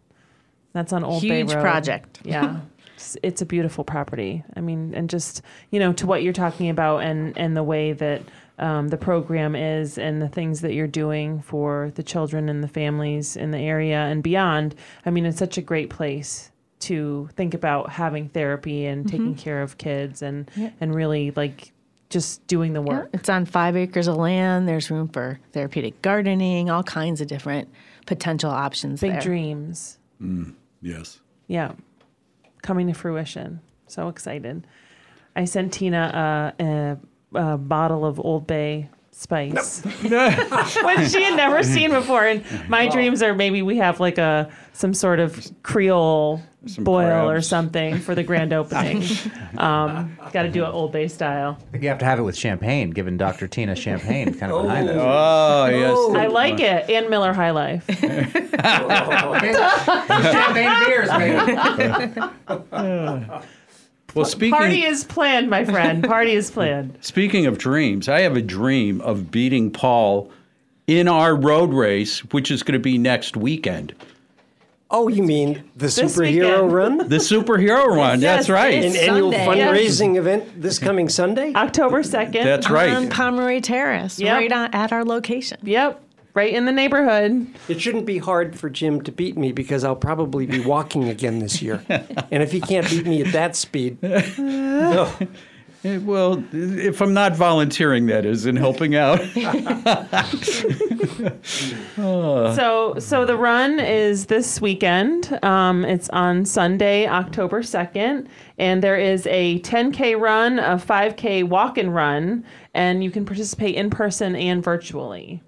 That's 0.73 0.91
on 0.91 1.03
Old 1.03 1.21
Bay 1.21 1.39
Huge 1.39 1.53
Road. 1.53 1.61
project. 1.61 2.19
Yeah. 2.23 2.61
It's, 2.95 3.17
it's 3.21 3.41
a 3.41 3.45
beautiful 3.45 3.83
property. 3.83 4.43
I 4.55 4.61
mean, 4.61 4.93
and 4.95 5.09
just, 5.09 5.41
you 5.69 5.79
know, 5.79 5.93
to 5.93 6.07
what 6.07 6.23
you're 6.23 6.33
talking 6.33 6.69
about 6.69 6.99
and, 6.99 7.37
and 7.37 7.55
the 7.55 7.63
way 7.63 7.93
that 7.93 8.21
um, 8.59 8.87
the 8.87 8.97
program 8.97 9.55
is 9.55 9.97
and 9.97 10.21
the 10.21 10.29
things 10.29 10.61
that 10.61 10.73
you're 10.73 10.87
doing 10.87 11.41
for 11.41 11.91
the 11.95 12.03
children 12.03 12.49
and 12.49 12.63
the 12.63 12.67
families 12.67 13.35
in 13.35 13.51
the 13.51 13.59
area 13.59 13.97
and 13.97 14.23
beyond. 14.23 14.75
I 15.05 15.09
mean, 15.09 15.25
it's 15.25 15.37
such 15.37 15.57
a 15.57 15.61
great 15.61 15.89
place 15.89 16.51
to 16.83 17.29
think 17.35 17.53
about 17.53 17.89
having 17.89 18.29
therapy 18.29 18.85
and 18.85 19.05
mm-hmm. 19.05 19.17
taking 19.17 19.35
care 19.35 19.61
of 19.61 19.77
kids 19.77 20.21
and, 20.21 20.49
and 20.79 20.93
really 20.93 21.31
like 21.31 21.71
just 22.09 22.45
doing 22.47 22.73
the 22.73 22.81
work. 22.81 23.09
It's 23.13 23.29
on 23.29 23.45
five 23.45 23.75
acres 23.75 24.07
of 24.07 24.17
land. 24.17 24.67
There's 24.67 24.91
room 24.91 25.07
for 25.07 25.39
therapeutic 25.51 26.01
gardening, 26.01 26.69
all 26.69 26.83
kinds 26.83 27.21
of 27.21 27.27
different 27.27 27.69
potential 28.05 28.51
options 28.51 29.01
Big 29.01 29.13
there. 29.13 29.21
dreams. 29.21 29.97
Mm, 30.21 30.53
yes. 30.81 31.19
Yeah, 31.47 31.73
coming 32.61 32.87
to 32.87 32.93
fruition. 32.93 33.61
So 33.87 34.07
excited. 34.07 34.65
I 35.35 35.45
sent 35.45 35.73
Tina 35.73 36.53
a, 36.59 36.63
a, 36.63 36.97
a 37.53 37.57
bottle 37.57 38.05
of 38.05 38.19
Old 38.19 38.45
Bay 38.45 38.89
spice, 39.13 39.81
which 40.01 41.09
she 41.11 41.23
had 41.23 41.35
never 41.37 41.63
seen 41.63 41.91
before. 41.91 42.25
And 42.25 42.43
my 42.69 42.87
dreams 42.89 43.21
are 43.21 43.33
maybe 43.33 43.61
we 43.61 43.77
have 43.77 43.99
like 43.99 44.17
a 44.17 44.49
some 44.73 44.93
sort 44.93 45.19
of 45.19 45.51
Creole 45.61 46.41
Some 46.65 46.83
boil 46.83 47.29
or 47.29 47.33
crabs. 47.35 47.47
something 47.47 47.99
for 47.99 48.15
the 48.15 48.23
grand 48.23 48.51
opening. 48.53 49.03
um, 49.57 50.17
Got 50.31 50.43
to 50.43 50.49
do 50.49 50.63
it 50.65 50.69
Old 50.69 50.91
Bay 50.91 51.07
style. 51.07 51.57
I 51.59 51.63
think 51.71 51.83
you 51.83 51.89
have 51.89 51.99
to 51.99 52.05
have 52.05 52.17
it 52.17 52.23
with 52.23 52.35
champagne, 52.35 52.89
given 52.89 53.17
Dr. 53.17 53.47
Tina 53.47 53.75
champagne 53.75 54.33
kind 54.33 54.51
of 54.51 54.63
behind 54.63 54.89
it. 54.89 54.95
Oh, 54.99 55.65
yes. 55.67 56.17
I 56.17 56.25
like 56.27 56.59
it, 56.59 56.89
and 56.89 57.07
Miller 57.09 57.33
High 57.33 57.51
Life. 57.51 57.85
champagne 60.23 60.85
beers, 60.85 61.09
baby. 61.09 61.39
Well, 64.15 64.25
speaking 64.25 64.51
Party 64.57 64.83
is 64.83 65.03
planned, 65.03 65.49
my 65.49 65.65
friend. 65.65 66.03
Party 66.07 66.33
is 66.33 66.51
planned. 66.51 66.97
Speaking 67.01 67.45
of 67.45 67.57
dreams, 67.57 68.07
I 68.07 68.21
have 68.21 68.35
a 68.37 68.41
dream 68.41 69.01
of 69.01 69.31
beating 69.31 69.71
Paul 69.71 70.29
in 70.87 71.07
our 71.07 71.35
road 71.35 71.73
race, 71.73 72.19
which 72.31 72.51
is 72.51 72.61
going 72.63 72.73
to 72.73 72.79
be 72.79 72.97
next 72.97 73.35
weekend. 73.37 73.93
Oh, 74.91 75.07
you 75.07 75.23
mean 75.23 75.63
the 75.75 75.85
This 75.87 75.97
superhero 75.97 76.55
weekend. 76.67 76.71
run? 76.73 76.97
The 77.09 77.15
superhero 77.17 77.87
run. 77.87 78.19
That's 78.19 78.47
right. 78.47 78.75
An 78.75 78.83
it's 78.83 78.97
annual 78.97 79.31
Sunday. 79.31 79.45
fundraising 79.63 80.17
event 80.17 80.61
this 80.61 80.77
coming 80.77 81.09
Sunday? 81.09 81.51
October 81.55 82.03
second. 82.03 82.43
That's 82.45 82.69
right. 82.69 82.91
On 82.91 83.03
right. 83.03 83.11
Pomeroy 83.11 83.59
Terrace, 83.61 84.19
Yep. 84.19 84.31
right 84.37 84.51
on, 84.51 84.69
at 84.75 84.91
our 84.93 85.03
location. 85.03 85.57
Yep, 85.63 85.99
right 86.33 86.53
in 86.53 86.65
the 86.65 86.71
neighborhood. 86.71 87.47
It 87.67 87.81
shouldn't 87.81 88.05
be 88.05 88.17
hard 88.17 88.59
for 88.59 88.69
Jim 88.69 89.01
to 89.03 89.11
beat 89.11 89.37
me 89.37 89.51
because 89.51 89.83
I'll 89.83 89.95
probably 89.95 90.45
be 90.45 90.59
walking 90.59 91.09
again 91.09 91.39
this 91.39 91.61
year. 91.61 91.83
and 91.89 92.43
if 92.43 92.51
he 92.51 92.61
can't 92.61 92.89
beat 92.89 93.05
me 93.05 93.21
at 93.23 93.33
that 93.33 93.55
speed, 93.55 94.01
no. 94.37 95.11
Eh, 95.83 95.97
Well, 95.97 96.41
if 96.53 97.01
I'm 97.01 97.13
not 97.13 97.35
volunteering, 97.35 98.05
that 98.05 98.25
is, 98.25 98.45
and 98.45 98.57
helping 98.57 98.95
out. 98.95 99.19
So, 102.55 102.95
so 102.99 103.25
the 103.25 103.37
run 103.37 103.79
is 103.79 104.27
this 104.27 104.61
weekend. 104.61 105.37
Um, 105.43 105.85
it's 105.85 106.09
on 106.09 106.45
Sunday, 106.45 107.07
October 107.07 107.63
second, 107.63 108.27
and 108.57 108.83
there 108.83 108.97
is 108.97 109.27
a 109.27 109.59
10k 109.59 110.19
run, 110.19 110.59
a 110.59 110.75
5k 110.77 111.47
walk 111.47 111.77
and 111.77 111.93
run, 111.93 112.43
and 112.73 113.03
you 113.03 113.11
can 113.11 113.25
participate 113.25 113.75
in 113.75 113.89
person 113.89 114.35
and 114.35 114.63
virtually. 114.63 115.41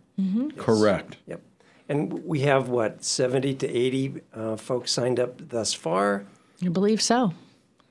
Correct. 0.57 1.18
Yep. 1.28 1.41
And 1.89 2.26
we 2.26 2.39
have 2.41 2.70
what, 2.70 3.03
70 3.03 3.53
to 3.55 3.68
80 3.70 4.13
uh, 4.34 4.55
folks 4.55 4.91
signed 4.91 5.20
up 5.20 5.49
thus 5.49 5.74
far, 5.74 6.26
I 6.63 6.70
believe 6.70 7.01
so. 7.01 7.34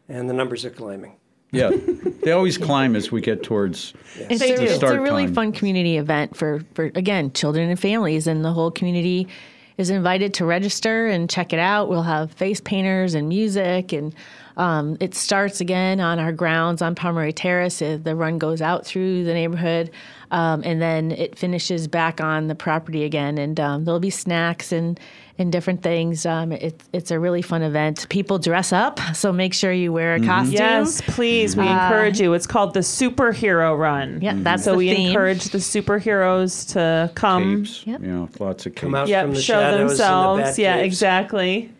and 0.08 0.28
the 0.28 0.34
numbers 0.34 0.64
are 0.64 0.70
climbing. 0.70 1.14
Yeah. 1.52 1.70
They 2.24 2.32
always 2.32 2.56
climb 2.56 2.96
as 2.96 3.12
we 3.12 3.20
get 3.20 3.42
towards. 3.42 3.92
It's, 4.16 4.40
They 4.40 4.54
a, 4.54 4.62
it's 4.62 4.82
a 4.82 4.98
really 4.98 5.26
time. 5.26 5.34
fun 5.34 5.52
community 5.52 5.98
event 5.98 6.34
for, 6.34 6.64
for, 6.72 6.84
again, 6.94 7.30
children 7.34 7.68
and 7.68 7.78
families, 7.78 8.26
and 8.26 8.42
the 8.42 8.50
whole 8.50 8.70
community 8.70 9.28
is 9.76 9.90
invited 9.90 10.32
to 10.34 10.46
register 10.46 11.06
and 11.06 11.28
check 11.28 11.52
it 11.52 11.58
out. 11.58 11.90
We'll 11.90 12.02
have 12.04 12.32
face 12.32 12.62
painters 12.62 13.12
and 13.12 13.28
music, 13.28 13.92
and 13.92 14.14
um, 14.56 14.96
it 15.00 15.14
starts 15.14 15.60
again 15.60 16.00
on 16.00 16.18
our 16.18 16.32
grounds 16.32 16.80
on 16.80 16.94
Pomeroy 16.94 17.32
Terrace. 17.32 17.82
Uh, 17.82 17.98
The 18.02 18.16
run 18.16 18.38
goes 18.38 18.62
out 18.62 18.86
through 18.86 19.24
the 19.24 19.34
neighborhood, 19.34 19.90
um, 20.34 20.62
and 20.64 20.82
then 20.82 21.12
it 21.12 21.38
finishes 21.38 21.86
back 21.86 22.20
on 22.20 22.48
the 22.48 22.54
property 22.56 23.04
again. 23.04 23.38
And 23.38 23.58
um, 23.60 23.84
there'll 23.84 24.00
be 24.00 24.10
snacks 24.10 24.72
and 24.72 24.98
and 25.36 25.50
different 25.50 25.82
things. 25.82 26.24
Um, 26.26 26.52
it, 26.52 26.80
it's 26.92 27.10
a 27.10 27.18
really 27.18 27.42
fun 27.42 27.62
event. 27.62 28.08
People 28.08 28.38
dress 28.38 28.72
up, 28.72 29.00
so 29.14 29.32
make 29.32 29.52
sure 29.52 29.72
you 29.72 29.92
wear 29.92 30.14
a 30.14 30.20
costume. 30.20 30.52
Yes, 30.54 31.00
please. 31.00 31.56
We 31.56 31.66
encourage 31.66 32.20
you. 32.20 32.34
It's 32.34 32.46
called 32.46 32.72
the 32.74 32.80
Superhero 32.80 33.76
Run. 33.76 34.20
Yeah, 34.22 34.34
that's 34.36 34.62
So 34.64 34.72
the 34.72 34.78
we 34.78 34.94
theme. 34.94 35.08
encourage 35.08 35.44
the 35.46 35.58
superheroes 35.58 36.72
to 36.74 37.10
come. 37.14 37.64
Capes. 37.64 37.84
Yep. 37.86 38.00
You 38.02 38.06
know, 38.06 38.28
lots 38.38 38.66
of 38.66 38.74
capes. 38.74 38.80
Come 38.82 38.94
out 38.94 39.08
Yep, 39.08 39.24
from 39.24 39.34
the 39.34 39.40
show 39.42 39.52
shadows 39.54 39.72
and 39.80 39.84
the 39.84 39.88
themselves. 39.88 40.58
Yeah, 40.58 40.74
caves. 40.76 40.86
exactly. 40.86 41.72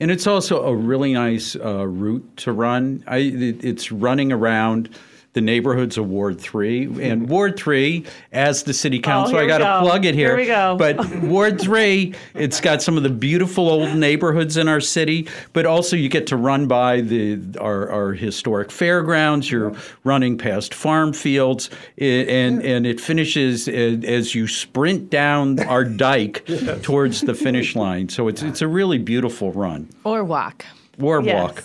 And 0.00 0.10
it's 0.10 0.26
also 0.26 0.64
a 0.64 0.74
really 0.74 1.12
nice 1.14 1.54
uh, 1.56 1.86
route 1.86 2.36
to 2.38 2.52
run. 2.52 3.02
I, 3.06 3.18
it, 3.18 3.64
it's 3.64 3.92
running 3.92 4.30
around 4.32 4.90
the 5.34 5.40
neighborhoods 5.40 5.96
of 5.96 6.08
Ward 6.08 6.38
3. 6.40 7.02
And 7.02 7.28
Ward 7.28 7.56
3, 7.56 8.04
as 8.32 8.64
the 8.64 8.74
city 8.74 8.98
oh, 8.98 9.02
council, 9.02 9.36
Oh, 9.36 9.40
here 9.40 9.44
I 9.44 9.48
got 9.48 9.58
to 9.58 9.64
go. 9.64 9.88
plug 9.88 10.04
it 10.04 10.14
here. 10.14 10.28
Here 10.28 10.36
we 10.36 10.46
go. 10.46 10.76
But 10.78 11.14
Ward 11.22 11.58
3, 11.60 12.14
it's 12.34 12.60
got 12.60 12.82
some 12.82 12.96
of 12.98 13.02
the 13.02 13.08
beautiful 13.10 13.68
old 13.70 13.94
neighborhoods 13.96 14.56
in 14.58 14.68
our 14.68 14.80
city, 14.80 15.26
but 15.54 15.64
also 15.64 15.96
you 15.96 16.10
get 16.10 16.26
to 16.28 16.36
run 16.36 16.66
by 16.66 17.00
the 17.00 17.40
our, 17.60 17.88
our 17.90 18.12
historic 18.12 18.70
fairgrounds. 18.70 19.50
You're 19.50 19.74
running 20.04 20.36
past 20.36 20.74
farm 20.74 21.12
fields, 21.14 21.70
i- 21.98 22.04
and, 22.04 22.62
and 22.62 22.86
it 22.86 23.00
finishes 23.00 23.68
a- 23.68 23.72
as 24.06 24.34
you 24.34 24.46
sprint 24.46 25.08
down 25.08 25.60
our 25.60 25.84
dike 26.02 26.44
towards 26.82 27.22
the 27.22 27.34
finish 27.34 27.74
line. 27.74 28.10
So 28.10 28.28
it's, 28.28 28.42
it's 28.42 28.60
a 28.60 28.68
really 28.68 28.98
beautiful 28.98 29.50
run. 29.52 29.88
Or 30.04 30.24
walk. 30.24 30.66
Or 31.00 31.22
Yes. 31.22 31.42
walk. 31.42 31.64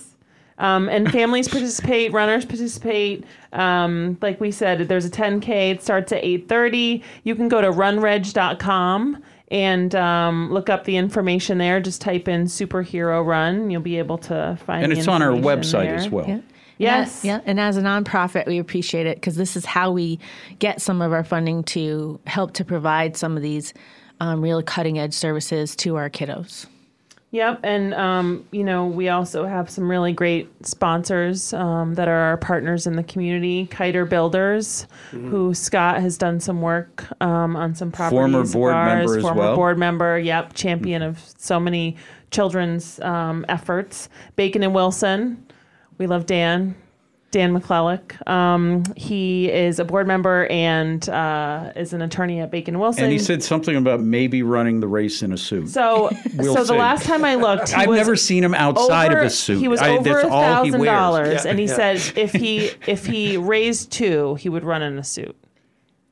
Um, 0.59 0.89
and 0.89 1.11
families 1.11 1.47
participate, 1.47 2.11
runners 2.11 2.45
participate. 2.45 3.25
Um, 3.53 4.17
like 4.21 4.41
we 4.41 4.51
said, 4.51 4.87
there's 4.87 5.05
a 5.05 5.09
10K. 5.09 5.71
It 5.71 5.83
starts 5.83 6.11
at 6.11 6.23
8:30. 6.23 7.03
You 7.23 7.35
can 7.35 7.47
go 7.47 7.61
to 7.61 7.71
runreg.com 7.71 9.23
and 9.49 9.95
um, 9.95 10.51
look 10.51 10.69
up 10.69 10.83
the 10.85 10.97
information 10.97 11.57
there. 11.57 11.79
Just 11.79 12.01
type 12.01 12.27
in 12.27 12.45
superhero 12.45 13.25
run. 13.25 13.69
You'll 13.69 13.81
be 13.81 13.97
able 13.97 14.17
to 14.19 14.57
find. 14.65 14.81
It. 14.81 14.85
And 14.85 14.93
the 14.93 14.99
it's 14.99 15.07
on 15.07 15.21
our 15.21 15.31
website 15.31 15.85
there. 15.85 15.95
as 15.95 16.09
well. 16.09 16.27
Yeah. 16.27 16.39
Yes. 16.79 17.23
Yeah, 17.23 17.37
yeah. 17.37 17.41
And 17.45 17.59
as 17.59 17.77
a 17.77 17.81
nonprofit, 17.81 18.45
we 18.45 18.59
appreciate 18.59 19.07
it 19.07 19.17
because 19.17 19.35
this 19.35 19.55
is 19.55 19.65
how 19.65 19.91
we 19.91 20.19
get 20.59 20.81
some 20.81 21.01
of 21.01 21.11
our 21.11 21.23
funding 21.23 21.63
to 21.65 22.19
help 22.27 22.53
to 22.53 22.65
provide 22.65 23.17
some 23.17 23.35
of 23.35 23.43
these 23.43 23.73
um, 24.19 24.41
real 24.41 24.61
cutting 24.61 24.99
edge 24.99 25.13
services 25.13 25.75
to 25.77 25.95
our 25.95 26.09
kiddos. 26.09 26.67
Yep, 27.31 27.59
and 27.63 27.93
um, 27.93 28.47
you 28.51 28.63
know 28.63 28.87
we 28.87 29.09
also 29.09 29.45
have 29.45 29.69
some 29.69 29.91
really 29.91 30.13
great 30.13 30.49
sponsors 30.65 31.51
um, 31.53 31.95
that 31.95 32.07
are 32.07 32.17
our 32.17 32.37
partners 32.37 32.87
in 32.87 32.95
the 32.95 33.03
community. 33.03 33.67
Kiter 33.67 34.05
Builders, 34.05 34.87
who 35.11 35.53
Scott 35.53 35.99
has 35.99 36.17
done 36.17 36.39
some 36.39 36.61
work 36.61 37.03
um, 37.19 37.57
on 37.57 37.75
some 37.75 37.91
properties. 37.91 38.17
Former 38.17 38.45
board 38.45 38.73
ours, 38.73 38.95
member 38.95 39.17
as 39.17 39.21
former 39.21 39.39
well. 39.41 39.55
board 39.57 39.77
member. 39.77 40.17
Yep, 40.17 40.53
champion 40.53 41.01
of 41.01 41.21
so 41.37 41.59
many 41.59 41.97
children's 42.31 42.99
um, 43.01 43.45
efforts. 43.49 44.07
Bacon 44.37 44.63
and 44.63 44.73
Wilson, 44.73 45.45
we 45.97 46.07
love 46.07 46.25
Dan. 46.27 46.75
Dan 47.31 47.57
McClellick. 47.59 48.25
Um, 48.27 48.83
he 48.95 49.51
is 49.51 49.79
a 49.79 49.85
board 49.85 50.07
member 50.07 50.47
and 50.47 51.07
uh, 51.09 51.71
is 51.75 51.91
an 51.93 52.01
attorney 52.01 52.39
at 52.39 52.49
Bacon 52.51 52.79
Wilson. 52.79 53.03
And 53.03 53.11
he 53.13 53.19
said 53.19 53.43
something 53.43 53.75
about 53.75 53.99
maybe 53.99 54.43
running 54.43 54.79
the 54.79 54.87
race 54.87 55.21
in 55.21 55.33
a 55.33 55.37
suit. 55.37 55.69
so. 55.69 56.09
We'll 56.35 56.53
so 56.55 56.63
the 56.63 56.73
last 56.75 57.03
time 57.05 57.25
I 57.25 57.35
looked, 57.35 57.69
he 57.69 57.75
I've 57.75 57.89
never 57.89 58.15
seen 58.15 58.43
him 58.43 58.53
outside 58.53 59.11
over- 59.11 59.21
of 59.21 59.25
a 59.27 59.29
suit. 59.29 59.59
He 59.59 59.67
was 59.67 59.81
I- 59.81 59.97
over 59.97 60.21
thousand 60.21 60.83
dollars, 60.83 61.43
Yeah, 61.45 61.49
and 61.49 61.59
he 61.59 61.65
yeah. 61.65 61.75
said 61.75 62.17
if 62.17 62.31
he 62.31 62.69
if 62.85 63.05
he 63.07 63.37
raised 63.37 63.91
two, 63.91 64.35
he 64.35 64.49
would 64.49 64.63
run 64.63 64.81
in 64.83 64.97
a 64.99 65.03
suit. 65.03 65.35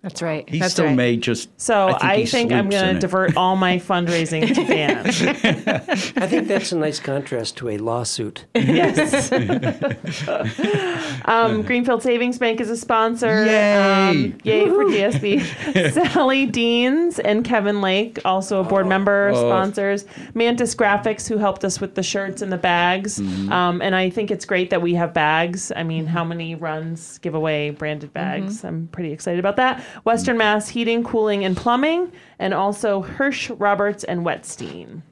That's 0.05 0.21
right. 0.21 0.47
He 0.47 0.59
That's 0.59 0.73
still 0.73 0.85
right. 0.85 0.95
may 0.95 1.17
just. 1.17 1.49
So 1.59 1.87
I 1.87 2.11
I 2.13 2.25
think, 2.25 2.51
I'm 2.51 2.69
going 2.69 2.93
to 2.93 2.99
divert 2.99 3.35
all 3.35 3.55
my 3.55 3.77
fundraising 3.79 4.47
to 4.53 4.63
Dan. 4.63 4.99
I 5.07 6.27
think 6.27 6.47
that's 6.47 6.71
a 6.71 6.77
nice 6.77 6.99
contrast 6.99 7.57
to 7.57 7.69
a 7.69 7.79
lawsuit. 7.79 8.45
yes. 8.53 9.31
um, 11.25 11.63
Greenfield 11.63 12.03
Savings 12.03 12.37
Bank 12.37 12.61
is 12.61 12.69
a 12.69 12.77
sponsor. 12.77 13.45
Yay. 13.45 13.81
Um, 13.81 14.37
yay 14.43 14.67
for 14.67 14.85
GSB. 14.85 15.91
Sally 16.11 16.45
Deans 16.45 17.17
and 17.17 17.43
Kevin 17.43 17.81
Lake, 17.81 18.19
also 18.25 18.59
a 18.61 18.63
board 18.63 18.85
member, 18.85 19.31
Oh. 19.33 19.49
sponsors. 19.49 20.05
Mantis 20.35 20.75
Graphics, 20.75 21.27
who 21.27 21.39
helped 21.39 21.65
us 21.65 21.81
with 21.81 21.95
the 21.95 22.03
shirts 22.03 22.43
and 22.43 22.51
the 22.51 22.57
bags. 22.59 23.17
Mm-hmm. 23.19 23.51
Um, 23.51 23.81
and 23.81 23.95
I 23.95 24.11
think 24.11 24.29
it's 24.29 24.45
great 24.45 24.69
that 24.69 24.83
we 24.83 24.93
have 24.93 25.15
bags. 25.15 25.71
I 25.75 25.81
mean, 25.81 26.05
how 26.05 26.23
many 26.23 26.53
runs 26.53 27.17
give 27.17 27.33
away 27.33 27.71
branded 27.71 28.13
bags? 28.13 28.63
I'm 28.63 28.87
pretty 28.91 29.11
excited 29.11 29.39
about 29.39 29.55
that. 29.55 29.83
Western 30.03 30.37
Mass 30.37 30.69
Heating, 30.69 31.03
Cooling, 31.03 31.45
and 31.45 31.55
Plumbing, 31.55 32.11
and 32.39 32.53
also 32.53 33.01
Hirsch, 33.01 33.49
Roberts, 33.49 34.03
and 34.03 34.25
Weinstein. 34.25 35.03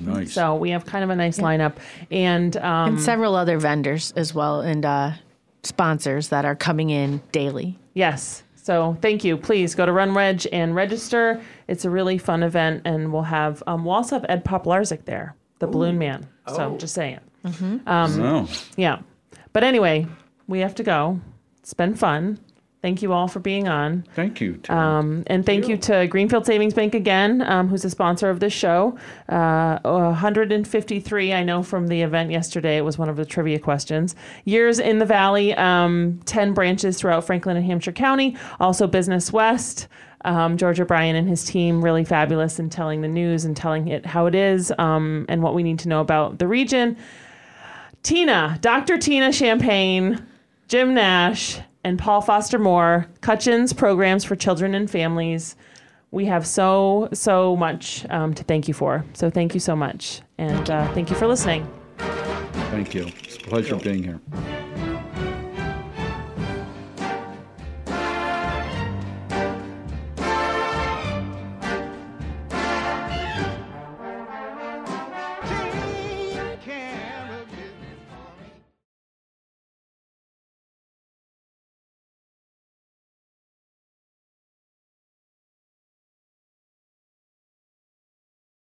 Nice. 0.00 0.32
So 0.32 0.54
we 0.54 0.70
have 0.70 0.84
kind 0.84 1.02
of 1.02 1.10
a 1.10 1.16
nice 1.16 1.38
lineup. 1.38 1.76
And, 2.10 2.56
um, 2.58 2.94
And 2.94 3.00
several 3.00 3.34
other 3.34 3.58
vendors 3.58 4.12
as 4.16 4.34
well 4.34 4.60
and 4.60 4.84
uh, 4.84 5.12
sponsors 5.62 6.28
that 6.28 6.44
are 6.44 6.54
coming 6.54 6.90
in 6.90 7.22
daily. 7.32 7.78
Yes. 7.94 8.42
So 8.54 8.98
thank 9.00 9.24
you. 9.24 9.38
Please 9.38 9.74
go 9.74 9.86
to 9.86 9.92
Run 9.92 10.14
Reg 10.14 10.46
and 10.52 10.74
register. 10.74 11.40
It's 11.68 11.86
a 11.86 11.90
really 11.90 12.18
fun 12.18 12.42
event, 12.42 12.82
and 12.84 13.10
we'll 13.12 13.22
have 13.22 13.62
um, 13.66 13.86
we'll 13.86 13.94
also 13.94 14.16
have 14.16 14.26
Ed 14.28 14.44
Popielarczyk 14.44 15.06
there, 15.06 15.34
the 15.58 15.66
Balloon 15.66 15.96
Man. 15.98 16.28
So 16.46 16.76
just 16.76 16.94
saying. 16.94 17.20
Mm-hmm. 17.46 17.78
Oh. 17.86 18.48
Yeah. 18.76 19.00
But 19.54 19.64
anyway, 19.64 20.06
we 20.48 20.58
have 20.60 20.74
to 20.74 20.82
go. 20.82 21.18
It's 21.60 21.72
been 21.72 21.94
fun. 21.94 22.38
Thank 22.80 23.02
you 23.02 23.12
all 23.12 23.26
for 23.26 23.40
being 23.40 23.66
on. 23.66 24.04
Thank 24.14 24.40
you. 24.40 24.60
Um, 24.68 25.24
and 25.26 25.44
thank 25.44 25.66
you 25.66 25.76
to 25.78 26.06
Greenfield 26.06 26.46
Savings 26.46 26.74
Bank 26.74 26.94
again, 26.94 27.42
um, 27.42 27.66
who's 27.66 27.84
a 27.84 27.90
sponsor 27.90 28.30
of 28.30 28.38
this 28.38 28.52
show. 28.52 28.96
Uh, 29.28 29.80
153, 29.82 31.32
I 31.32 31.42
know 31.42 31.64
from 31.64 31.88
the 31.88 32.02
event 32.02 32.30
yesterday, 32.30 32.76
it 32.76 32.82
was 32.82 32.96
one 32.96 33.08
of 33.08 33.16
the 33.16 33.24
trivia 33.24 33.58
questions. 33.58 34.14
Years 34.44 34.78
in 34.78 35.00
the 35.00 35.04
Valley, 35.04 35.54
um, 35.54 36.20
10 36.26 36.54
branches 36.54 37.00
throughout 37.00 37.24
Franklin 37.24 37.56
and 37.56 37.66
Hampshire 37.66 37.90
County, 37.90 38.36
also 38.60 38.86
Business 38.86 39.32
West. 39.32 39.88
Um, 40.24 40.56
George 40.56 40.80
O'Brien 40.80 41.16
and 41.16 41.28
his 41.28 41.44
team 41.44 41.82
really 41.82 42.04
fabulous 42.04 42.58
in 42.58 42.70
telling 42.70 43.02
the 43.02 43.08
news 43.08 43.44
and 43.44 43.56
telling 43.56 43.88
it 43.88 44.04
how 44.04 44.26
it 44.26 44.34
is 44.34 44.72
um, 44.78 45.26
and 45.28 45.42
what 45.42 45.54
we 45.54 45.62
need 45.64 45.78
to 45.80 45.88
know 45.88 46.00
about 46.00 46.38
the 46.38 46.46
region. 46.46 46.96
Tina, 48.02 48.58
Dr. 48.60 48.98
Tina 48.98 49.32
Champagne, 49.32 50.24
Jim 50.68 50.94
Nash, 50.94 51.60
and 51.84 51.98
Paul 51.98 52.20
Foster 52.20 52.58
Moore, 52.58 53.06
Cutchins 53.20 53.72
Programs 53.72 54.24
for 54.24 54.36
Children 54.36 54.74
and 54.74 54.90
Families. 54.90 55.56
We 56.10 56.24
have 56.26 56.46
so, 56.46 57.08
so 57.12 57.56
much 57.56 58.06
um, 58.10 58.34
to 58.34 58.44
thank 58.44 58.68
you 58.68 58.74
for. 58.74 59.04
So 59.12 59.30
thank 59.30 59.54
you 59.54 59.60
so 59.60 59.76
much. 59.76 60.22
And 60.38 60.70
uh, 60.70 60.92
thank 60.94 61.10
you 61.10 61.16
for 61.16 61.26
listening. 61.26 61.68
Thank 61.98 62.94
you. 62.94 63.10
It's 63.22 63.36
a 63.36 63.40
pleasure 63.40 63.76
being 63.76 64.02
here. 64.02 64.20